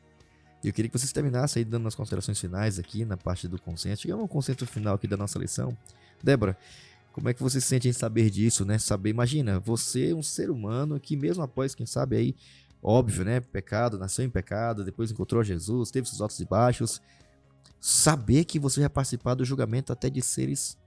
E 0.63 0.67
eu 0.67 0.73
queria 0.73 0.89
que 0.89 0.97
vocês 0.97 1.11
terminassem 1.11 1.61
aí 1.61 1.65
dando 1.65 1.87
as 1.87 1.95
considerações 1.95 2.39
finais 2.39 2.79
aqui 2.79 3.05
na 3.05 3.15
parte 3.15 3.47
do 3.47 3.61
consenso. 3.61 4.01
Chegamos 4.01 4.23
ao 4.23 4.27
consenso 4.27 4.65
final 4.65 4.95
aqui 4.95 5.07
da 5.07 5.15
nossa 5.15 5.37
lição. 5.37 5.77
Débora, 6.23 6.57
como 7.11 7.29
é 7.29 7.33
que 7.33 7.41
você 7.41 7.59
se 7.59 7.67
sente 7.67 7.87
em 7.87 7.93
saber 7.93 8.29
disso, 8.29 8.65
né? 8.65 8.77
Saber, 8.77 9.09
imagina, 9.09 9.59
você 9.59 10.11
é 10.11 10.15
um 10.15 10.23
ser 10.23 10.49
humano 10.49 10.99
que 10.99 11.15
mesmo 11.15 11.43
após, 11.43 11.73
quem 11.73 11.85
sabe 11.85 12.15
aí, 12.15 12.35
óbvio, 12.81 13.25
né? 13.25 13.39
Pecado, 13.39 13.97
nasceu 13.97 14.25
em 14.25 14.29
pecado, 14.29 14.83
depois 14.83 15.11
encontrou 15.11 15.43
Jesus, 15.43 15.91
teve 15.91 16.07
seus 16.07 16.21
altos 16.21 16.39
e 16.39 16.45
baixos. 16.45 17.01
Saber 17.79 18.45
que 18.45 18.59
você 18.59 18.79
vai 18.79 18.89
participar 18.89 19.35
do 19.35 19.45
julgamento 19.45 19.93
até 19.93 20.09
de 20.09 20.21
seres 20.21 20.77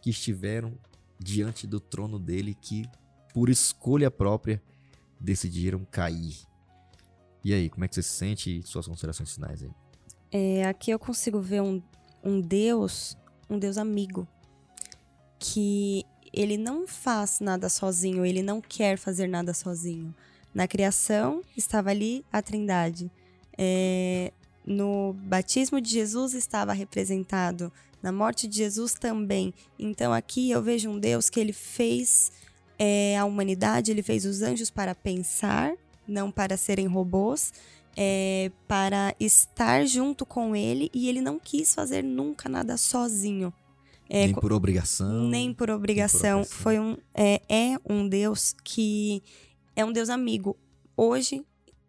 que 0.00 0.10
estiveram 0.10 0.74
diante 1.18 1.66
do 1.66 1.78
trono 1.78 2.18
dele, 2.18 2.54
que 2.54 2.88
por 3.32 3.48
escolha 3.48 4.10
própria 4.10 4.62
decidiram 5.20 5.84
cair. 5.84 6.49
E 7.44 7.54
aí, 7.54 7.70
como 7.70 7.84
é 7.84 7.88
que 7.88 7.94
você 7.94 8.02
se 8.02 8.10
sente? 8.10 8.62
Suas 8.64 8.86
considerações 8.86 9.32
finais 9.32 9.62
aí. 9.62 9.70
É, 10.32 10.66
aqui 10.66 10.90
eu 10.90 10.98
consigo 10.98 11.40
ver 11.40 11.62
um, 11.62 11.82
um 12.22 12.40
Deus, 12.40 13.16
um 13.48 13.58
Deus 13.58 13.78
amigo, 13.78 14.28
que 15.38 16.04
ele 16.32 16.56
não 16.56 16.86
faz 16.86 17.40
nada 17.40 17.68
sozinho, 17.68 18.24
ele 18.24 18.42
não 18.42 18.60
quer 18.60 18.96
fazer 18.96 19.26
nada 19.26 19.52
sozinho. 19.52 20.14
Na 20.54 20.68
criação 20.68 21.42
estava 21.56 21.90
ali 21.90 22.24
a 22.32 22.42
Trindade. 22.42 23.10
É, 23.56 24.32
no 24.64 25.14
batismo 25.24 25.80
de 25.80 25.90
Jesus 25.90 26.34
estava 26.34 26.72
representado, 26.72 27.72
na 28.02 28.12
morte 28.12 28.46
de 28.46 28.56
Jesus 28.56 28.94
também. 28.94 29.52
Então 29.78 30.12
aqui 30.12 30.50
eu 30.50 30.62
vejo 30.62 30.90
um 30.90 30.98
Deus 30.98 31.28
que 31.28 31.40
ele 31.40 31.52
fez 31.52 32.30
é, 32.78 33.18
a 33.18 33.24
humanidade, 33.24 33.90
ele 33.90 34.02
fez 34.02 34.24
os 34.24 34.42
anjos 34.42 34.70
para 34.70 34.94
pensar, 34.94 35.72
não 36.10 36.30
para 36.30 36.56
serem 36.56 36.86
robôs 36.86 37.52
é, 37.96 38.50
para 38.66 39.14
estar 39.18 39.84
junto 39.86 40.24
com 40.24 40.54
ele 40.54 40.90
e 40.94 41.08
ele 41.08 41.20
não 41.20 41.38
quis 41.38 41.74
fazer 41.74 42.02
nunca 42.02 42.48
nada 42.48 42.76
sozinho. 42.76 43.52
É, 44.08 44.26
nem 44.26 44.34
por 44.34 44.52
obrigação. 44.52 45.28
nem 45.28 45.54
por 45.54 45.70
obrigação. 45.70 46.40
obrigação. 46.40 46.58
Foi 46.62 46.80
um, 46.80 46.96
é, 47.14 47.40
é 47.48 47.78
um 47.88 48.08
Deus 48.08 48.54
que 48.64 49.22
é 49.76 49.84
um 49.84 49.92
Deus 49.92 50.08
amigo. 50.08 50.56
Hoje, 50.96 51.44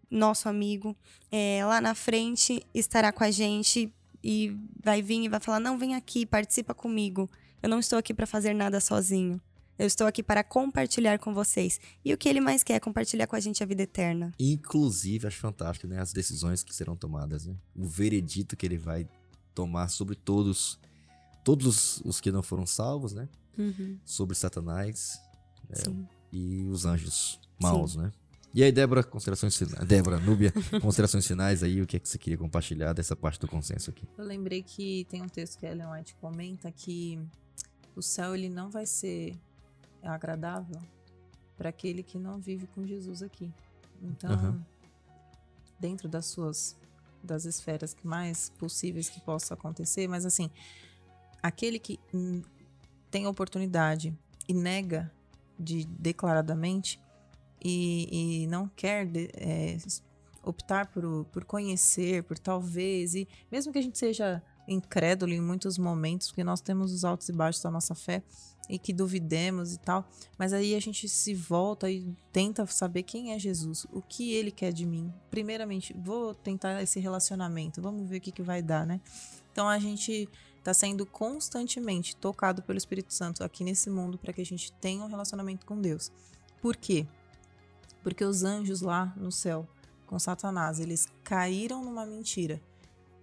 nosso 0.10 0.48
amigo, 0.48 0.96
é, 1.32 1.66
lá 1.66 1.82
na 1.82 1.96
frente 1.96 2.64
estará 2.74 3.12
com 3.12 3.24
a 3.24 3.32
gente 3.32 3.92
e 4.24 4.56
vai 4.84 5.02
vir 5.02 5.24
e 5.24 5.30
vai 5.30 5.40
falar: 5.40 5.60
não, 5.60 5.80
vem 5.80 5.96
aqui, 5.96 6.26
participa 6.26 6.76
comigo. 6.76 7.30
Eu 7.62 7.70
não 7.70 7.80
estou 7.80 7.98
aqui 7.98 8.14
para 8.14 8.28
fazer 8.28 8.54
nada 8.54 8.80
sozinho. 8.80 9.42
Eu 9.78 9.88
estou 9.88 10.06
aqui 10.06 10.22
para 10.22 10.44
compartilhar 10.44 11.18
com 11.18 11.34
vocês. 11.34 11.80
E 12.06 12.14
o 12.14 12.18
que 12.18 12.30
ele 12.30 12.40
mais 12.40 12.64
quer 12.64 12.74
é 12.76 12.80
compartilhar 12.80 13.28
com 13.28 13.36
a 13.36 13.40
gente 13.40 13.64
a 13.64 13.66
vida 13.66 13.84
eterna. 13.84 14.32
Inclusive, 14.40 15.28
acho 15.28 15.40
fantástico, 15.40 15.88
né? 15.88 16.00
As 16.00 16.14
decisões 16.14 16.64
que 16.64 16.76
serão 16.76 16.96
tomadas, 16.96 17.46
né? 17.46 17.56
O 17.76 17.88
veredito 17.88 18.56
que 18.56 18.66
ele 18.66 18.78
vai 18.78 19.08
tomar 19.56 19.90
sobre 19.90 20.16
todos, 20.16 20.80
todos 21.44 22.02
os 22.06 22.22
que 22.22 22.32
não 22.32 22.44
foram 22.44 22.66
salvos, 22.66 23.14
né? 23.14 23.28
Sobre 24.04 24.36
Satanás 24.36 25.20
Sim. 25.74 26.08
e 26.32 26.64
os 26.64 26.86
anjos 26.86 27.40
maus, 27.60 27.96
né? 27.96 28.12
E 28.54 28.64
aí, 28.64 28.72
Débora, 28.72 29.02
considerações 29.04 29.56
finais. 29.56 29.84
Débora, 29.88 30.20
Núbia, 30.20 30.54
considerações 30.82 31.26
finais 31.26 31.64
aí, 31.64 31.82
o 31.82 31.88
que 31.88 31.96
é 31.96 32.00
que 32.00 32.10
você 32.10 32.18
queria 32.18 32.38
compartilhar 32.38 32.92
dessa 32.92 33.16
parte 33.16 33.40
do 33.40 33.48
consenso 33.48 33.90
aqui? 33.90 34.06
Eu 34.18 34.26
lembrei 34.26 34.62
que 34.62 35.06
tem 35.10 35.22
um 35.22 35.30
texto 35.30 35.58
que 35.58 35.66
a 35.66 35.72
Ellen 35.72 35.88
White 35.88 36.16
comenta 36.16 36.72
que 36.72 37.18
o 37.96 38.02
céu 38.02 38.36
ele 38.36 38.50
não 38.50 38.70
vai 38.70 38.86
ser 38.86 39.38
agradável 40.04 40.82
para 41.58 41.70
aquele 41.70 42.02
que 42.04 42.18
não 42.18 42.40
vive 42.40 42.68
com 42.68 42.86
Jesus 42.86 43.22
aqui. 43.22 43.52
Então, 44.02 44.32
Aham. 44.32 44.66
dentro 45.80 46.08
das 46.10 46.26
suas 46.26 46.76
das 47.24 47.46
esferas 47.46 47.94
que 47.94 48.08
mais 48.08 48.50
possíveis 48.58 49.08
que 49.08 49.22
possa 49.22 49.54
acontecer, 49.54 50.08
mas 50.08 50.26
assim, 50.26 50.50
aquele 51.44 51.78
que 51.78 52.00
tem 53.12 53.26
a 53.26 53.30
oportunidade 53.30 54.12
e 54.50 54.54
nega 54.56 55.12
de 55.60 55.86
declaradamente 55.86 57.00
e, 57.64 58.42
e 58.44 58.48
não 58.48 58.68
quer 58.68 59.06
de- 59.06 59.30
é, 59.36 59.78
optar 60.42 60.88
por, 60.88 61.26
por 61.26 61.46
conhecer, 61.46 62.24
por 62.24 62.40
talvez, 62.40 63.14
e 63.14 63.28
mesmo 63.52 63.72
que 63.72 63.78
a 63.78 63.84
gente 63.84 64.00
seja 64.00 64.42
incrédulo 64.72 65.34
em 65.34 65.42
muitos 65.42 65.78
momentos, 65.78 66.28
porque 66.28 66.44
nós 66.44 66.62
temos 66.62 66.92
os 66.92 67.04
altos 67.04 67.30
e 67.30 67.34
baixos 67.34 67.62
da 67.62 67.72
nossa 67.72 67.94
fé 67.94 68.24
e 68.70 68.80
que 68.80 68.94
duvidemos 68.94 69.74
e 69.74 69.80
tal, 69.80 70.08
mas 70.38 70.54
aí 70.54 70.76
a 70.76 70.80
gente 70.80 71.10
se 71.10 71.34
volta 71.36 71.92
e 71.92 72.16
tenta 72.32 72.66
saber 72.68 73.04
quem 73.04 73.34
é 73.34 73.40
Jesus, 73.40 73.86
o 73.92 74.02
que 74.02 74.34
ele 74.34 74.52
quer 74.52 74.72
de 74.72 74.86
mim. 74.86 75.12
Primeiramente, 75.30 75.94
vou 75.94 76.34
tentar 76.34 76.82
esse 76.82 77.00
relacionamento, 77.00 77.82
vamos 77.82 78.08
ver 78.08 78.18
o 78.18 78.22
que, 78.22 78.32
que 78.32 78.42
vai 78.42 78.62
dar, 78.62 78.86
né? 78.86 79.02
Então 79.52 79.68
a 79.68 79.78
gente 79.78 80.30
está 80.58 80.74
sendo 80.74 81.06
constantemente 81.06 82.16
tocado 82.16 82.62
pelo 82.62 82.78
Espírito 82.78 83.14
Santo 83.14 83.44
aqui 83.44 83.64
nesse 83.64 83.90
mundo 83.90 84.18
para 84.18 84.32
que 84.32 84.42
a 84.42 84.46
gente 84.46 84.72
tenha 84.74 85.04
um 85.04 85.08
relacionamento 85.08 85.66
com 85.66 85.82
Deus. 85.82 86.12
Por 86.62 86.78
quê? 86.78 87.06
Porque 88.04 88.24
os 88.24 88.44
anjos 88.44 88.82
lá 88.82 89.14
no 89.18 89.32
céu 89.32 89.68
com 90.12 90.20
Satanás, 90.20 90.80
eles 90.80 91.08
caíram 91.24 91.84
numa 91.84 92.06
mentira. 92.06 92.62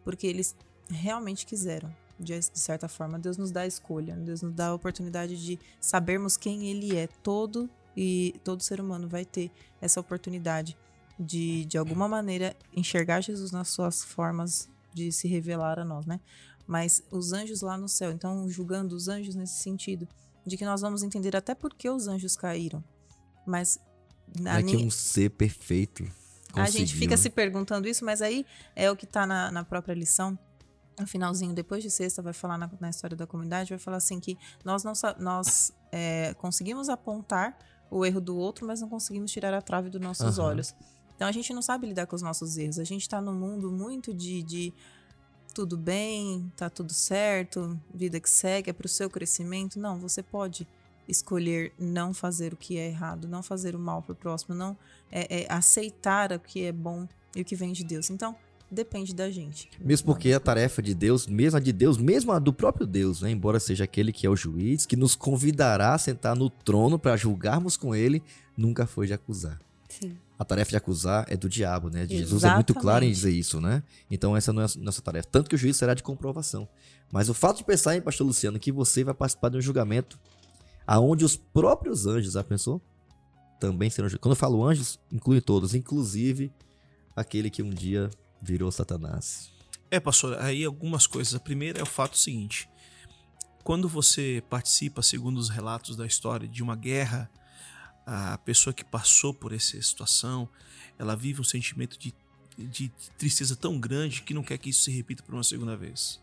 Porque 0.04 0.26
eles 0.26 0.56
realmente 0.90 1.46
quiseram. 1.46 1.94
De 2.18 2.36
de 2.36 2.58
certa 2.58 2.88
forma, 2.88 3.18
Deus 3.18 3.36
nos 3.36 3.52
dá 3.52 3.60
a 3.60 3.66
escolha, 3.66 4.16
Deus 4.16 4.42
nos 4.42 4.52
dá 4.52 4.68
a 4.68 4.74
oportunidade 4.74 5.40
de 5.40 5.58
sabermos 5.80 6.36
quem 6.36 6.68
Ele 6.68 6.96
é. 6.96 7.06
Todo 7.06 7.70
e 7.96 8.34
todo 8.42 8.62
ser 8.62 8.80
humano 8.80 9.08
vai 9.08 9.24
ter 9.24 9.50
essa 9.80 10.00
oportunidade 10.00 10.76
de, 11.18 11.64
de 11.64 11.78
alguma 11.78 12.08
maneira, 12.08 12.56
enxergar 12.74 13.20
Jesus 13.20 13.50
nas 13.50 13.68
suas 13.68 14.04
formas 14.04 14.68
de 14.94 15.10
se 15.12 15.28
revelar 15.28 15.78
a 15.78 15.84
nós, 15.84 16.06
né? 16.06 16.20
Mas 16.66 17.02
os 17.10 17.32
anjos 17.32 17.60
lá 17.60 17.76
no 17.76 17.88
céu, 17.88 18.10
então 18.12 18.48
julgando 18.48 18.94
os 18.94 19.08
anjos 19.08 19.34
nesse 19.34 19.62
sentido, 19.62 20.06
de 20.46 20.56
que 20.56 20.64
nós 20.64 20.80
vamos 20.80 21.02
entender 21.02 21.36
até 21.36 21.54
por 21.54 21.74
que 21.74 21.88
os 21.88 22.06
anjos 22.06 22.36
caíram. 22.36 22.82
Mas 23.46 23.80
Não 24.38 24.52
é 24.52 24.62
que 24.62 24.76
um 24.76 24.90
ser 24.90 25.30
perfeito. 25.30 26.04
A 26.54 26.68
gente 26.70 26.94
fica 26.94 27.16
se 27.16 27.30
perguntando 27.30 27.88
isso, 27.88 28.04
mas 28.04 28.22
aí 28.22 28.44
é 28.74 28.90
o 28.90 28.96
que 28.96 29.04
está 29.04 29.26
na, 29.26 29.50
na 29.50 29.64
própria 29.64 29.94
lição 29.94 30.38
no 30.98 31.06
finalzinho, 31.06 31.52
depois 31.52 31.82
de 31.82 31.90
sexta, 31.90 32.20
vai 32.22 32.32
falar 32.32 32.58
na, 32.58 32.70
na, 32.80 32.90
história 32.90 33.16
da 33.16 33.26
comunidade, 33.26 33.70
vai 33.70 33.78
falar 33.78 33.98
assim 33.98 34.20
que 34.20 34.36
nós 34.64 34.84
não 34.84 34.92
nós 35.18 35.72
é, 35.92 36.34
conseguimos 36.34 36.88
apontar 36.88 37.56
o 37.90 38.04
erro 38.04 38.20
do 38.20 38.36
outro, 38.36 38.66
mas 38.66 38.80
não 38.80 38.88
conseguimos 38.88 39.30
tirar 39.30 39.54
a 39.54 39.62
trave 39.62 39.88
dos 39.88 40.00
nossos 40.00 40.38
uhum. 40.38 40.44
olhos. 40.44 40.74
Então 41.16 41.26
a 41.26 41.32
gente 41.32 41.52
não 41.52 41.62
sabe 41.62 41.86
lidar 41.86 42.06
com 42.06 42.14
os 42.14 42.22
nossos 42.22 42.56
erros. 42.56 42.78
A 42.78 42.84
gente 42.84 43.02
está 43.02 43.20
num 43.20 43.34
mundo 43.34 43.72
muito 43.72 44.14
de, 44.14 44.42
de 44.42 44.74
tudo 45.54 45.76
bem, 45.76 46.52
tá 46.56 46.70
tudo 46.70 46.92
certo, 46.92 47.78
vida 47.92 48.20
que 48.20 48.30
segue, 48.30 48.70
é 48.70 48.72
para 48.72 48.86
o 48.86 48.88
seu 48.88 49.10
crescimento. 49.10 49.80
Não, 49.80 49.98
você 49.98 50.22
pode 50.22 50.66
escolher 51.08 51.72
não 51.78 52.12
fazer 52.12 52.52
o 52.52 52.56
que 52.56 52.76
é 52.78 52.86
errado, 52.86 53.26
não 53.26 53.42
fazer 53.42 53.74
o 53.74 53.78
mal 53.78 54.02
para 54.02 54.12
o 54.12 54.16
próximo, 54.16 54.54
não 54.54 54.76
é, 55.10 55.42
é, 55.42 55.52
aceitar 55.52 56.32
o 56.32 56.38
que 56.38 56.64
é 56.64 56.72
bom 56.72 57.08
e 57.34 57.40
o 57.40 57.44
que 57.44 57.56
vem 57.56 57.72
de 57.72 57.82
Deus. 57.82 58.10
Então, 58.10 58.36
depende 58.70 59.14
da 59.14 59.30
gente. 59.30 59.70
Mesmo 59.80 60.06
porque 60.06 60.32
a 60.32 60.40
tarefa 60.40 60.82
de 60.82 60.94
Deus, 60.94 61.26
mesmo 61.26 61.56
a 61.56 61.60
de 61.60 61.72
Deus, 61.72 61.96
mesmo 61.96 62.32
a 62.32 62.38
do 62.38 62.52
próprio 62.52 62.86
Deus, 62.86 63.22
né? 63.22 63.30
embora 63.30 63.58
seja 63.58 63.84
aquele 63.84 64.12
que 64.12 64.26
é 64.26 64.30
o 64.30 64.36
juiz, 64.36 64.86
que 64.86 64.96
nos 64.96 65.14
convidará 65.14 65.94
a 65.94 65.98
sentar 65.98 66.36
no 66.36 66.50
trono 66.50 66.98
para 66.98 67.16
julgarmos 67.16 67.76
com 67.76 67.94
ele, 67.94 68.22
nunca 68.56 68.86
foi 68.86 69.06
de 69.06 69.12
acusar. 69.12 69.58
Sim. 69.88 70.16
A 70.38 70.44
tarefa 70.44 70.70
de 70.70 70.76
acusar 70.76 71.26
é 71.28 71.36
do 71.36 71.48
diabo, 71.48 71.90
né? 71.90 72.06
De 72.06 72.16
Jesus 72.16 72.44
é 72.44 72.54
muito 72.54 72.72
claro 72.72 73.04
em 73.04 73.10
dizer 73.10 73.32
isso, 73.32 73.60
né? 73.60 73.82
Então 74.08 74.36
essa 74.36 74.52
não 74.52 74.62
é 74.62 74.66
a 74.66 74.68
nossa 74.78 75.02
tarefa. 75.02 75.26
Tanto 75.30 75.50
que 75.50 75.56
o 75.56 75.58
juiz 75.58 75.76
será 75.76 75.94
de 75.94 76.02
comprovação. 76.02 76.68
Mas 77.10 77.28
o 77.28 77.34
fato 77.34 77.56
de 77.56 77.64
pensar 77.64 77.96
em 77.96 78.00
pastor 78.00 78.26
Luciano 78.26 78.58
que 78.58 78.70
você 78.70 79.02
vai 79.02 79.14
participar 79.14 79.48
de 79.48 79.56
um 79.56 79.60
julgamento 79.60 80.18
aonde 80.86 81.24
os 81.24 81.36
próprios 81.36 82.06
anjos, 82.06 82.34
já 82.34 82.44
pensou? 82.44 82.80
Também 83.58 83.90
serão 83.90 84.08
julgados. 84.08 84.22
Quando 84.22 84.32
eu 84.32 84.36
falo 84.36 84.64
anjos, 84.64 85.00
inclui 85.10 85.40
todos, 85.40 85.74
inclusive 85.74 86.52
aquele 87.16 87.50
que 87.50 87.62
um 87.62 87.70
dia 87.70 88.08
virou 88.40 88.70
Satanás. 88.70 89.50
É, 89.90 89.98
pastor, 89.98 90.38
aí 90.38 90.64
algumas 90.64 91.06
coisas. 91.06 91.34
A 91.34 91.40
primeira 91.40 91.80
é 91.80 91.82
o 91.82 91.86
fato 91.86 92.18
seguinte: 92.18 92.68
quando 93.64 93.88
você 93.88 94.42
participa, 94.48 95.02
segundo 95.02 95.38
os 95.38 95.48
relatos 95.48 95.96
da 95.96 96.06
história, 96.06 96.46
de 96.46 96.62
uma 96.62 96.76
guerra, 96.76 97.30
a 98.06 98.38
pessoa 98.38 98.72
que 98.72 98.84
passou 98.84 99.34
por 99.34 99.52
essa 99.52 99.80
situação, 99.82 100.48
ela 100.98 101.14
vive 101.14 101.40
um 101.40 101.44
sentimento 101.44 101.98
de, 101.98 102.14
de 102.56 102.90
tristeza 103.18 103.54
tão 103.54 103.78
grande 103.78 104.22
que 104.22 104.34
não 104.34 104.42
quer 104.42 104.58
que 104.58 104.70
isso 104.70 104.82
se 104.82 104.90
repita 104.90 105.22
por 105.22 105.34
uma 105.34 105.44
segunda 105.44 105.76
vez. 105.76 106.20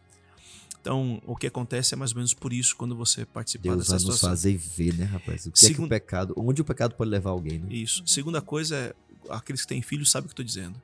Então, 0.82 1.20
o 1.26 1.36
que 1.36 1.48
acontece 1.48 1.96
é 1.96 1.98
mais 1.98 2.12
ou 2.12 2.18
menos 2.18 2.34
por 2.36 2.54
isso 2.54 2.76
quando 2.76 2.96
você 2.96 3.26
participa 3.26 3.64
Deus 3.64 3.78
dessa 3.78 3.98
situação. 3.98 4.30
Deus 4.30 4.42
vai 4.44 4.54
nos 4.54 4.62
fazer 4.62 4.84
ver, 4.84 4.94
né, 4.94 5.06
rapaz? 5.06 5.48
O 5.48 5.52
que 5.52 5.66
é 5.66 5.74
que 5.74 5.82
o 5.82 5.88
pecado, 5.88 6.34
onde 6.38 6.62
o 6.62 6.66
pecado 6.66 6.94
pode 6.94 7.10
levar 7.10 7.32
alguém, 7.32 7.58
né? 7.58 7.74
Isso. 7.74 8.04
Segunda 8.06 8.40
coisa 8.40 8.76
é, 8.76 8.96
aqueles 9.30 9.64
que 9.64 9.68
têm 9.68 9.82
filhos 9.82 10.12
sabem 10.12 10.26
o 10.26 10.30
que 10.30 10.40
eu 10.40 10.44
estou 10.44 10.46
dizendo. 10.46 10.80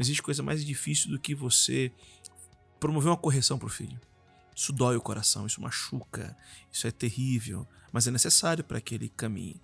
Não 0.00 0.02
existe 0.02 0.22
coisa 0.22 0.42
mais 0.42 0.64
difícil 0.64 1.10
do 1.10 1.18
que 1.18 1.34
você 1.34 1.92
promover 2.80 3.10
uma 3.10 3.18
correção 3.18 3.58
para 3.58 3.66
o 3.66 3.70
filho. 3.70 4.00
Isso 4.56 4.72
dói 4.72 4.96
o 4.96 5.00
coração, 5.00 5.46
isso 5.46 5.60
machuca, 5.60 6.34
isso 6.72 6.86
é 6.86 6.90
terrível, 6.90 7.68
mas 7.92 8.06
é 8.06 8.10
necessário 8.10 8.64
para 8.64 8.80
que 8.80 8.94
ele 8.94 9.10
caminhe. 9.10 9.60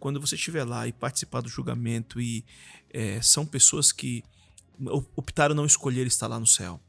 Quando 0.00 0.20
você 0.20 0.34
estiver 0.34 0.64
lá 0.64 0.88
e 0.88 0.92
participar 0.92 1.40
do 1.40 1.48
julgamento 1.48 2.20
e 2.20 2.44
é, 2.90 3.22
são 3.22 3.46
pessoas 3.46 3.92
que 3.92 4.24
optaram 5.14 5.54
não 5.54 5.64
escolher 5.64 6.04
estar 6.04 6.26
lá 6.26 6.40
no 6.40 6.48
céu, 6.48 6.82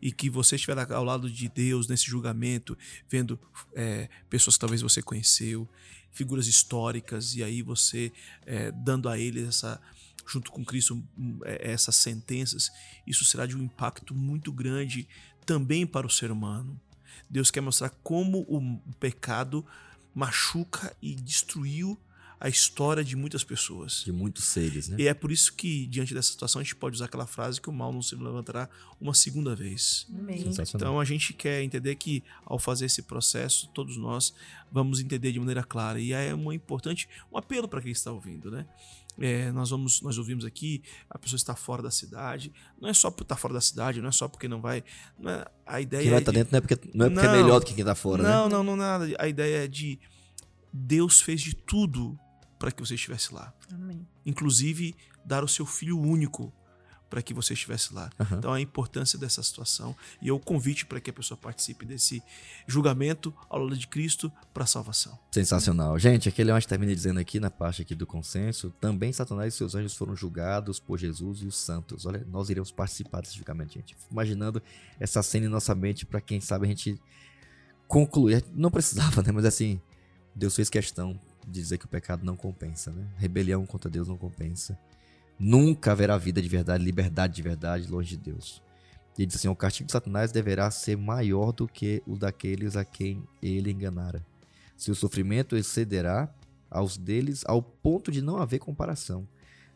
e 0.00 0.12
que 0.12 0.30
você 0.30 0.54
estiver 0.54 0.78
ao 0.92 1.04
lado 1.04 1.28
de 1.28 1.48
Deus 1.48 1.88
nesse 1.88 2.06
julgamento, 2.06 2.78
vendo 3.10 3.36
é, 3.74 4.08
pessoas 4.30 4.54
que 4.54 4.60
talvez 4.60 4.80
você 4.80 5.02
conheceu, 5.02 5.68
figuras 6.12 6.46
históricas, 6.46 7.34
e 7.34 7.42
aí 7.42 7.62
você 7.62 8.12
é, 8.46 8.70
dando 8.70 9.08
a 9.08 9.18
eles 9.18 9.48
essa 9.48 9.80
junto 10.26 10.50
com 10.50 10.64
Cristo 10.64 11.02
hum, 11.16 11.38
é, 11.44 11.72
essas 11.72 11.96
sentenças, 11.96 12.70
isso 13.06 13.24
será 13.24 13.46
de 13.46 13.56
um 13.56 13.62
impacto 13.62 14.14
muito 14.14 14.52
grande 14.52 15.08
também 15.44 15.86
para 15.86 16.06
o 16.06 16.10
ser 16.10 16.30
humano. 16.30 16.80
Deus 17.28 17.50
quer 17.50 17.60
mostrar 17.60 17.90
como 18.02 18.40
o 18.48 18.80
pecado 18.98 19.64
machuca 20.14 20.96
e 21.02 21.14
destruiu 21.14 21.98
a 22.44 22.48
história 22.48 23.02
de 23.02 23.16
muitas 23.16 23.42
pessoas. 23.42 24.02
De 24.04 24.12
muitos 24.12 24.44
seres, 24.44 24.88
né? 24.88 24.96
E 24.98 25.08
é 25.08 25.14
por 25.14 25.32
isso 25.32 25.54
que, 25.54 25.86
diante 25.86 26.12
dessa 26.12 26.30
situação, 26.30 26.60
a 26.60 26.62
gente 26.62 26.76
pode 26.76 26.94
usar 26.94 27.06
aquela 27.06 27.26
frase 27.26 27.58
que 27.60 27.70
o 27.70 27.72
mal 27.72 27.90
não 27.90 28.02
se 28.02 28.14
levantará 28.14 28.68
uma 29.00 29.14
segunda 29.14 29.54
vez. 29.54 30.06
Amém. 30.10 30.44
Então 30.74 31.00
a 31.00 31.04
gente 31.04 31.32
quer 31.32 31.62
entender 31.62 31.94
que, 31.94 32.22
ao 32.44 32.58
fazer 32.58 32.84
esse 32.84 33.02
processo, 33.02 33.68
todos 33.68 33.96
nós 33.96 34.34
vamos 34.70 35.00
entender 35.00 35.32
de 35.32 35.38
maneira 35.38 35.62
clara. 35.62 35.98
E 35.98 36.12
é 36.12 36.34
uma 36.34 36.54
importante, 36.54 37.08
um 37.32 37.38
apelo 37.38 37.66
para 37.66 37.80
quem 37.80 37.92
está 37.92 38.12
ouvindo, 38.12 38.50
né? 38.50 38.66
É, 39.18 39.52
nós 39.52 39.70
vamos, 39.70 40.00
nós 40.02 40.18
ouvimos 40.18 40.44
aqui, 40.44 40.82
a 41.08 41.18
pessoa 41.18 41.36
está 41.36 41.54
fora 41.54 41.82
da 41.82 41.90
cidade. 41.90 42.52
Não 42.80 42.88
é 42.88 42.94
só 42.94 43.10
por 43.10 43.22
estar 43.22 43.36
fora 43.36 43.54
da 43.54 43.60
cidade, 43.60 44.00
não 44.00 44.08
é 44.08 44.12
só 44.12 44.28
porque 44.28 44.48
não 44.48 44.60
vai. 44.60 44.82
Não 45.18 45.30
é, 45.30 45.44
a 45.64 45.80
ideia 45.80 46.02
quem 46.02 46.10
vai 46.10 46.20
estar 46.20 46.32
é 46.32 46.34
dentro 46.34 46.52
não 46.52 46.58
é 46.58 46.60
porque, 46.60 46.74
não 46.94 47.06
é, 47.06 47.10
porque 47.10 47.26
não, 47.26 47.34
é 47.34 47.42
melhor 47.42 47.60
do 47.60 47.66
que 47.66 47.74
quem 47.74 47.82
está 47.82 47.94
fora, 47.94 48.22
não, 48.22 48.48
né? 48.48 48.54
Não, 48.54 48.64
não, 48.64 48.76
nada. 48.76 49.06
A 49.18 49.28
ideia 49.28 49.64
é 49.64 49.68
de 49.68 49.98
Deus 50.72 51.20
fez 51.20 51.40
de 51.40 51.54
tudo 51.54 52.18
para 52.58 52.72
que 52.72 52.84
você 52.84 52.94
estivesse 52.94 53.32
lá. 53.32 53.54
Amém. 53.72 54.06
Inclusive 54.26 54.94
dar 55.24 55.44
o 55.44 55.48
seu 55.48 55.64
filho 55.64 55.98
único 55.98 56.52
para 57.14 57.22
que 57.22 57.32
você 57.32 57.52
estivesse 57.52 57.94
lá. 57.94 58.10
Uhum. 58.18 58.38
Então 58.38 58.52
a 58.52 58.60
importância 58.60 59.16
dessa 59.16 59.40
situação 59.40 59.94
e 60.20 60.32
o 60.32 60.38
convite 60.40 60.84
para 60.84 61.00
que 61.00 61.10
a 61.10 61.12
pessoa 61.12 61.38
participe 61.38 61.86
desse 61.86 62.20
julgamento 62.66 63.32
ao 63.48 63.60
lado 63.60 63.76
de 63.76 63.86
Cristo 63.86 64.32
para 64.52 64.64
a 64.64 64.66
salvação. 64.66 65.16
Sensacional. 65.30 65.96
Gente, 65.96 66.28
aquele 66.28 66.50
onde 66.50 66.66
termina 66.66 66.92
dizendo 66.92 67.20
aqui 67.20 67.38
na 67.38 67.52
parte 67.52 67.82
aqui 67.82 67.94
do 67.94 68.04
consenso, 68.04 68.74
também 68.80 69.12
Satanás 69.12 69.54
e 69.54 69.56
seus 69.56 69.76
anjos 69.76 69.94
foram 69.94 70.16
julgados 70.16 70.80
por 70.80 70.98
Jesus 70.98 71.40
e 71.42 71.46
os 71.46 71.56
santos. 71.56 72.04
Olha, 72.04 72.26
nós 72.28 72.50
iremos 72.50 72.72
participar 72.72 73.20
desse 73.20 73.36
julgamento, 73.36 73.74
gente. 73.74 73.96
Imaginando 74.10 74.60
essa 74.98 75.22
cena 75.22 75.46
em 75.46 75.48
nossa 75.48 75.72
mente 75.72 76.04
para 76.04 76.20
quem 76.20 76.40
sabe 76.40 76.66
a 76.66 76.68
gente 76.68 77.00
concluir. 77.86 78.44
Não 78.52 78.72
precisava, 78.72 79.22
né? 79.22 79.30
Mas 79.30 79.44
assim, 79.44 79.80
Deus 80.34 80.56
fez 80.56 80.68
questão 80.68 81.12
de 81.46 81.60
dizer 81.60 81.78
que 81.78 81.84
o 81.84 81.88
pecado 81.88 82.24
não 82.24 82.34
compensa, 82.34 82.90
né? 82.90 83.06
Rebelião 83.18 83.64
contra 83.64 83.88
Deus 83.88 84.08
não 84.08 84.16
compensa. 84.16 84.76
Nunca 85.38 85.92
haverá 85.92 86.16
vida 86.16 86.40
de 86.40 86.48
verdade, 86.48 86.84
liberdade 86.84 87.34
de 87.34 87.42
verdade 87.42 87.90
longe 87.90 88.16
de 88.16 88.30
Deus. 88.30 88.62
Ele 89.16 89.26
diz 89.26 89.36
assim: 89.36 89.48
o 89.48 89.56
castigo 89.56 89.86
de 89.86 89.92
Satanás 89.92 90.32
deverá 90.32 90.70
ser 90.70 90.96
maior 90.96 91.52
do 91.52 91.66
que 91.66 92.02
o 92.06 92.16
daqueles 92.16 92.76
a 92.76 92.84
quem 92.84 93.22
ele 93.42 93.70
enganara. 93.70 94.24
Seu 94.76 94.94
sofrimento 94.94 95.56
excederá 95.56 96.32
aos 96.70 96.96
deles 96.96 97.44
ao 97.46 97.62
ponto 97.62 98.10
de 98.10 98.20
não 98.20 98.38
haver 98.38 98.58
comparação. 98.58 99.26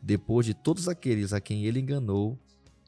Depois 0.02 0.46
de 0.46 0.54
todos 0.54 0.88
aqueles 0.88 1.32
a 1.32 1.40
quem 1.40 1.64
ele 1.64 1.80
enganou 1.80 2.38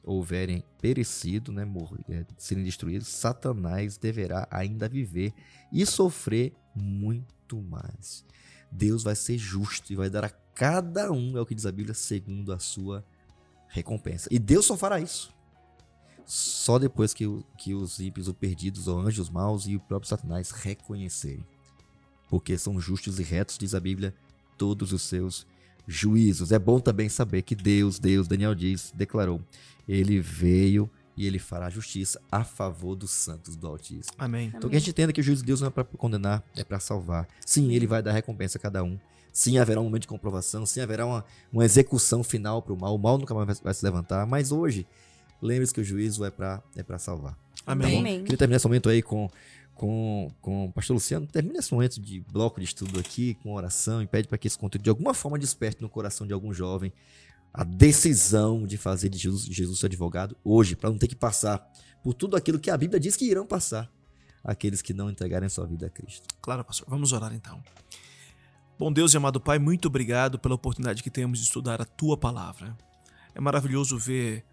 houverem 0.03 0.63
perecido, 0.79 1.51
né, 1.51 1.67
é, 2.09 2.25
serem 2.37 2.63
destruídos, 2.63 3.07
Satanás 3.07 3.97
deverá 3.97 4.47
ainda 4.49 4.89
viver 4.89 5.33
e 5.71 5.85
sofrer 5.85 6.53
muito 6.75 7.61
mais. 7.61 8.25
Deus 8.71 9.03
vai 9.03 9.15
ser 9.15 9.37
justo 9.37 9.91
e 9.91 9.95
vai 9.95 10.09
dar 10.09 10.23
a 10.23 10.29
cada 10.29 11.11
um, 11.11 11.37
é 11.37 11.41
o 11.41 11.45
que 11.45 11.55
diz 11.55 11.65
a 11.65 11.71
Bíblia, 11.71 11.93
segundo 11.93 12.53
a 12.53 12.59
sua 12.59 13.05
recompensa. 13.67 14.29
E 14.31 14.39
Deus 14.39 14.65
só 14.65 14.77
fará 14.77 14.99
isso. 14.99 15.33
Só 16.25 16.79
depois 16.79 17.13
que, 17.13 17.25
que 17.57 17.73
os 17.73 17.99
ímpios, 17.99 18.27
os 18.27 18.33
perdidos, 18.33 18.87
os 18.87 18.87
anjos 18.87 19.29
maus 19.29 19.65
e 19.67 19.75
o 19.75 19.79
próprio 19.79 20.07
Satanás 20.07 20.51
reconhecerem. 20.51 21.45
Porque 22.29 22.57
são 22.57 22.79
justos 22.79 23.19
e 23.19 23.23
retos, 23.23 23.57
diz 23.57 23.75
a 23.75 23.79
Bíblia, 23.79 24.15
todos 24.57 24.93
os 24.93 25.01
seus 25.01 25.45
juízos. 25.87 26.51
É 26.51 26.59
bom 26.59 26.79
também 26.79 27.09
saber 27.09 27.41
que 27.41 27.55
Deus, 27.55 27.99
Deus, 27.99 28.27
Daniel 28.27 28.55
diz, 28.55 28.93
declarou, 28.95 29.41
ele 29.87 30.21
veio 30.21 30.89
e 31.21 31.27
ele 31.27 31.37
fará 31.37 31.69
justiça 31.69 32.19
a 32.31 32.43
favor 32.43 32.95
dos 32.95 33.11
santos 33.11 33.55
do 33.55 33.67
Altíssimo. 33.67 34.15
Amém. 34.17 34.51
Então 34.55 34.67
que 34.67 34.75
a 34.75 34.79
gente 34.79 34.89
entenda 34.89 35.13
que 35.13 35.21
o 35.21 35.23
juízo 35.23 35.43
de 35.43 35.45
Deus 35.45 35.61
não 35.61 35.67
é 35.67 35.69
para 35.69 35.83
condenar, 35.83 36.43
é 36.55 36.63
para 36.63 36.79
salvar. 36.79 37.27
Sim, 37.45 37.71
ele 37.71 37.85
vai 37.85 38.01
dar 38.01 38.11
recompensa 38.11 38.57
a 38.57 38.61
cada 38.61 38.83
um. 38.83 38.97
Sim, 39.31 39.59
haverá 39.59 39.79
um 39.79 39.83
momento 39.83 40.01
de 40.01 40.07
comprovação, 40.07 40.65
sim, 40.65 40.81
haverá 40.81 41.05
uma, 41.05 41.23
uma 41.53 41.63
execução 41.63 42.23
final 42.23 42.59
para 42.63 42.73
o 42.73 42.79
mal. 42.79 42.95
O 42.95 42.97
mal 42.97 43.19
nunca 43.19 43.35
mais 43.35 43.45
vai, 43.45 43.55
vai 43.65 43.73
se 43.75 43.85
levantar, 43.85 44.25
mas 44.25 44.51
hoje, 44.51 44.87
lembre-se 45.39 45.71
que 45.71 45.79
o 45.79 45.83
juízo 45.83 46.25
é 46.25 46.31
para 46.31 46.59
é 46.75 46.81
pra 46.81 46.97
salvar. 46.97 47.37
Amém. 47.67 47.93
Tá 47.93 47.99
Amém. 47.99 48.23
Queria 48.23 48.37
terminar 48.37 48.57
esse 48.57 48.65
momento 48.65 48.89
aí 48.89 49.03
com, 49.03 49.29
com, 49.75 50.27
com 50.41 50.65
o 50.65 50.71
pastor 50.71 50.95
Luciano. 50.95 51.27
Termina 51.27 51.59
esse 51.59 51.71
momento 51.71 52.01
de 52.01 52.21
bloco 52.31 52.59
de 52.59 52.65
estudo 52.65 52.99
aqui, 52.99 53.35
com 53.43 53.53
oração, 53.53 54.01
e 54.01 54.07
pede 54.07 54.27
para 54.27 54.39
que 54.39 54.47
esse 54.47 54.57
conteúdo 54.57 54.83
de 54.83 54.89
alguma 54.89 55.13
forma 55.13 55.37
desperte 55.37 55.83
no 55.83 55.87
coração 55.87 56.25
de 56.25 56.33
algum 56.33 56.51
jovem 56.51 56.91
a 57.53 57.63
decisão 57.63 58.65
de 58.65 58.77
fazer 58.77 59.09
de 59.09 59.17
Jesus, 59.17 59.45
Jesus 59.45 59.79
seu 59.79 59.87
advogado 59.87 60.37
hoje, 60.43 60.75
para 60.75 60.89
não 60.89 60.97
ter 60.97 61.07
que 61.07 61.15
passar 61.15 61.59
por 62.03 62.13
tudo 62.13 62.35
aquilo 62.35 62.59
que 62.59 62.69
a 62.69 62.77
Bíblia 62.77 62.99
diz 62.99 63.15
que 63.15 63.25
irão 63.25 63.45
passar 63.45 63.91
aqueles 64.43 64.81
que 64.81 64.93
não 64.93 65.09
entregarem 65.09 65.49
sua 65.49 65.67
vida 65.67 65.87
a 65.87 65.89
Cristo. 65.89 66.27
Claro, 66.41 66.63
pastor. 66.63 66.87
Vamos 66.89 67.11
orar 67.11 67.33
então. 67.33 67.61
Bom 68.79 68.91
Deus 68.91 69.13
e 69.13 69.17
amado 69.17 69.39
Pai, 69.39 69.59
muito 69.59 69.87
obrigado 69.87 70.39
pela 70.39 70.55
oportunidade 70.55 71.03
que 71.03 71.11
temos 71.11 71.37
de 71.39 71.45
estudar 71.45 71.81
a 71.81 71.85
tua 71.85 72.17
palavra. 72.17 72.75
É 73.35 73.39
maravilhoso 73.39 73.97
ver 73.97 74.43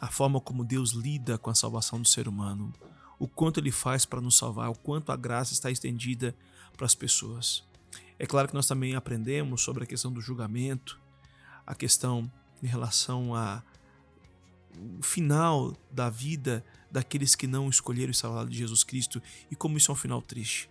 a 0.00 0.08
forma 0.08 0.40
como 0.40 0.64
Deus 0.64 0.92
lida 0.92 1.36
com 1.36 1.50
a 1.50 1.54
salvação 1.54 2.00
do 2.00 2.08
ser 2.08 2.28
humano, 2.28 2.72
o 3.18 3.28
quanto 3.28 3.60
ele 3.60 3.70
faz 3.70 4.04
para 4.04 4.20
nos 4.20 4.36
salvar, 4.36 4.70
o 4.70 4.78
quanto 4.78 5.12
a 5.12 5.16
graça 5.16 5.52
está 5.52 5.70
estendida 5.70 6.34
para 6.76 6.86
as 6.86 6.94
pessoas. 6.94 7.64
É 8.18 8.26
claro 8.26 8.48
que 8.48 8.54
nós 8.54 8.66
também 8.66 8.94
aprendemos 8.94 9.62
sobre 9.62 9.84
a 9.84 9.86
questão 9.86 10.12
do 10.12 10.20
julgamento, 10.20 10.98
a 11.66 11.74
questão 11.74 12.30
em 12.62 12.66
relação 12.66 13.34
a 13.34 13.62
o 14.98 15.02
final 15.02 15.74
da 15.90 16.10
vida 16.10 16.64
daqueles 16.90 17.34
que 17.34 17.46
não 17.46 17.68
escolheram 17.68 18.12
ao 18.22 18.32
lado 18.32 18.50
de 18.50 18.58
Jesus 18.58 18.84
Cristo 18.84 19.22
e 19.50 19.56
como 19.56 19.76
isso 19.78 19.90
é 19.90 19.94
um 19.94 19.96
final 19.96 20.20
triste. 20.20 20.68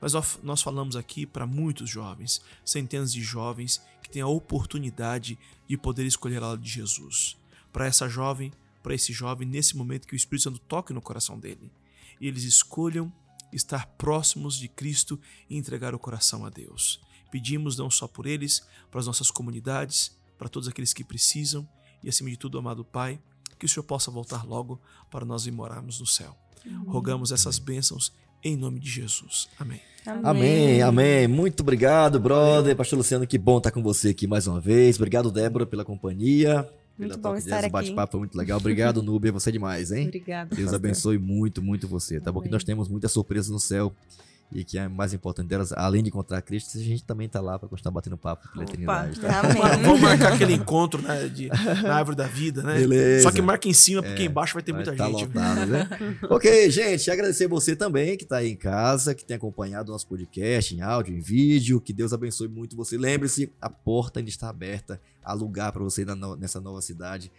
Mas 0.00 0.12
nós 0.42 0.60
falamos 0.60 0.96
aqui 0.96 1.24
para 1.24 1.46
muitos 1.46 1.88
jovens, 1.88 2.42
centenas 2.64 3.12
de 3.12 3.22
jovens 3.22 3.80
que 4.02 4.10
têm 4.10 4.22
a 4.22 4.26
oportunidade 4.26 5.38
de 5.66 5.76
poder 5.76 6.04
escolher 6.04 6.42
ao 6.42 6.50
lado 6.50 6.62
de 6.62 6.70
Jesus. 6.70 7.36
Para 7.72 7.86
essa 7.86 8.08
jovem, 8.08 8.52
para 8.82 8.94
esse 8.94 9.12
jovem, 9.12 9.48
nesse 9.48 9.76
momento 9.76 10.06
que 10.06 10.14
o 10.14 10.16
Espírito 10.16 10.44
Santo 10.44 10.58
toque 10.58 10.92
no 10.92 11.00
coração 11.00 11.38
dele, 11.38 11.70
e 12.20 12.28
eles 12.28 12.44
escolham 12.44 13.12
estar 13.52 13.86
próximos 13.86 14.58
de 14.58 14.68
Cristo 14.68 15.18
e 15.48 15.56
entregar 15.56 15.94
o 15.94 15.98
coração 15.98 16.44
a 16.44 16.50
Deus. 16.50 17.00
Pedimos 17.30 17.76
não 17.76 17.90
só 17.90 18.06
por 18.06 18.26
eles, 18.26 18.66
para 18.90 19.00
as 19.00 19.06
nossas 19.06 19.30
comunidades, 19.30 20.16
para 20.38 20.48
todos 20.48 20.68
aqueles 20.68 20.92
que 20.92 21.04
precisam 21.04 21.68
e, 22.02 22.08
acima 22.08 22.30
de 22.30 22.36
tudo, 22.36 22.58
amado 22.58 22.84
Pai, 22.84 23.20
que 23.58 23.66
o 23.66 23.68
Senhor 23.68 23.84
possa 23.84 24.10
voltar 24.10 24.44
logo 24.44 24.80
para 25.10 25.24
nós 25.24 25.46
ir 25.46 25.52
morarmos 25.52 26.00
no 26.00 26.06
céu. 26.06 26.36
Uhum. 26.66 26.84
Rogamos 26.84 27.32
essas 27.32 27.58
bênçãos 27.58 28.12
em 28.42 28.56
nome 28.56 28.78
de 28.78 28.90
Jesus. 28.90 29.48
Amém. 29.58 29.80
Amém, 30.06 30.22
amém. 30.22 30.82
amém. 30.82 31.28
Muito 31.28 31.60
obrigado, 31.60 32.20
brother. 32.20 32.76
Pastor 32.76 32.98
Luciano, 32.98 33.26
que 33.26 33.38
bom 33.38 33.56
estar 33.56 33.70
com 33.70 33.82
você 33.82 34.10
aqui 34.10 34.26
mais 34.26 34.46
uma 34.46 34.60
vez. 34.60 34.96
Obrigado, 34.96 35.30
Débora, 35.30 35.64
pela 35.64 35.84
companhia. 35.84 36.68
Muito 36.98 37.18
bom 37.18 37.34
estar 37.34 37.58
aqui. 37.58 37.68
O 37.68 37.72
bate-papo 37.72 38.12
foi 38.12 38.20
muito 38.20 38.36
legal. 38.36 38.58
Obrigado, 38.58 39.00
Núbia. 39.02 39.32
Você 39.32 39.48
é 39.48 39.52
demais, 39.52 39.90
hein? 39.90 40.06
Obrigada. 40.06 40.54
Deus 40.54 40.70
pastor. 40.70 40.76
abençoe 40.76 41.18
muito, 41.18 41.62
muito 41.62 41.88
você. 41.88 42.20
Tá 42.20 42.30
bom 42.30 42.40
que 42.40 42.50
nós 42.50 42.62
temos 42.62 42.88
muitas 42.88 43.12
surpresas 43.12 43.50
no 43.50 43.58
céu. 43.58 43.94
E 44.52 44.62
que 44.62 44.78
é 44.78 44.86
mais 44.86 45.12
importante 45.12 45.48
delas, 45.48 45.72
além 45.72 46.02
de 46.02 46.10
encontrar 46.10 46.40
Cristo, 46.42 46.78
a 46.78 46.80
gente 46.80 47.02
também 47.02 47.28
tá 47.28 47.40
lá 47.40 47.58
para 47.58 47.68
continuar 47.68 47.92
batendo 47.92 48.16
papo 48.16 48.48
pela 48.52 48.64
eternidade. 48.64 49.20
Tá? 49.20 49.42
Vamos 49.82 50.00
marcar 50.00 50.34
aquele 50.34 50.52
encontro 50.52 51.02
né, 51.02 51.28
de, 51.28 51.48
na 51.48 51.96
árvore 51.96 52.16
da 52.16 52.26
vida, 52.26 52.62
né? 52.62 52.78
Beleza. 52.78 53.24
Só 53.24 53.32
que 53.32 53.42
marca 53.42 53.68
em 53.68 53.72
cima, 53.72 54.02
porque 54.02 54.22
é, 54.22 54.26
embaixo 54.26 54.54
vai 54.54 54.62
ter 54.62 54.72
vai 54.72 54.84
muita 54.84 54.96
tá 54.96 55.06
gente. 55.08 55.24
Lotado, 55.26 55.66
né? 55.66 55.88
ok, 56.30 56.70
gente, 56.70 57.10
agradecer 57.10 57.48
você 57.48 57.74
também 57.74 58.16
que 58.16 58.24
tá 58.24 58.36
aí 58.36 58.50
em 58.50 58.56
casa, 58.56 59.14
que 59.14 59.24
tem 59.24 59.36
acompanhado 59.36 59.90
o 59.90 59.92
nosso 59.92 60.06
podcast 60.06 60.74
em 60.74 60.80
áudio, 60.80 61.16
em 61.16 61.20
vídeo. 61.20 61.80
Que 61.80 61.92
Deus 61.92 62.12
abençoe 62.12 62.46
muito 62.46 62.76
você. 62.76 62.96
Lembre-se, 62.96 63.52
a 63.60 63.68
porta 63.68 64.20
ainda 64.20 64.30
está 64.30 64.48
aberta, 64.48 65.00
há 65.24 65.32
lugar 65.32 65.72
para 65.72 65.82
você 65.82 66.04
nessa 66.38 66.60
nova 66.60 66.80
cidade 66.80 67.32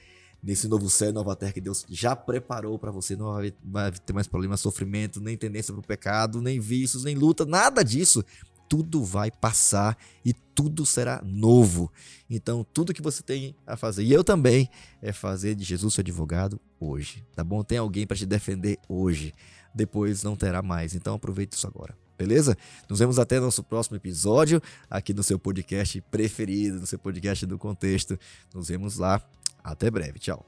nesse 0.45 0.67
novo 0.67 0.87
céu 0.89 1.09
e 1.09 1.11
nova 1.11 1.35
terra 1.35 1.51
que 1.51 1.59
Deus 1.59 1.83
já 1.89 2.15
preparou 2.15 2.77
para 2.77 2.91
você. 2.91 3.15
Não 3.15 3.33
vai, 3.33 3.51
vai, 3.63 3.91
ter 3.91 4.13
mais 4.13 4.27
problema, 4.27 4.55
sofrimento, 4.55 5.19
nem 5.19 5.35
tendência 5.35 5.73
para 5.73 5.79
o 5.79 5.85
pecado, 5.85 6.39
nem 6.39 6.59
vícios, 6.59 7.03
nem 7.03 7.15
luta, 7.15 7.45
nada 7.45 7.83
disso. 7.83 8.23
Tudo 8.69 9.03
vai 9.03 9.31
passar 9.31 9.97
e 10.23 10.33
tudo 10.33 10.85
será 10.85 11.21
novo. 11.25 11.91
Então, 12.29 12.65
tudo 12.73 12.93
que 12.93 13.01
você 13.01 13.23
tem 13.23 13.55
a 13.65 13.75
fazer, 13.75 14.03
e 14.03 14.13
eu 14.13 14.23
também, 14.23 14.69
é 15.01 15.11
fazer 15.11 15.55
de 15.55 15.63
Jesus 15.63 15.95
seu 15.95 16.01
advogado 16.01 16.59
hoje, 16.79 17.23
tá 17.35 17.43
bom? 17.43 17.63
Tem 17.63 17.79
alguém 17.79 18.05
para 18.05 18.17
te 18.17 18.25
defender 18.25 18.77
hoje. 18.87 19.33
Depois 19.73 20.23
não 20.23 20.35
terá 20.35 20.61
mais. 20.61 20.95
Então, 20.95 21.15
aproveite 21.15 21.55
isso 21.55 21.67
agora 21.67 21.95
beleza? 22.17 22.57
Nos 22.89 22.99
vemos 22.99 23.19
até 23.19 23.39
no 23.39 23.47
nosso 23.47 23.61
próximo 23.61 23.97
episódio, 23.97 24.61
aqui 24.89 25.13
no 25.13 25.21
seu 25.21 25.37
podcast 25.37 25.99
preferido, 26.09 26.79
no 26.79 26.87
seu 26.87 26.97
podcast 26.97 27.45
do 27.45 27.57
contexto. 27.57 28.17
Nos 28.53 28.69
vemos 28.69 28.97
lá. 28.97 29.21
Até 29.65 29.89
breve, 29.89 30.19
tchau. 30.19 30.45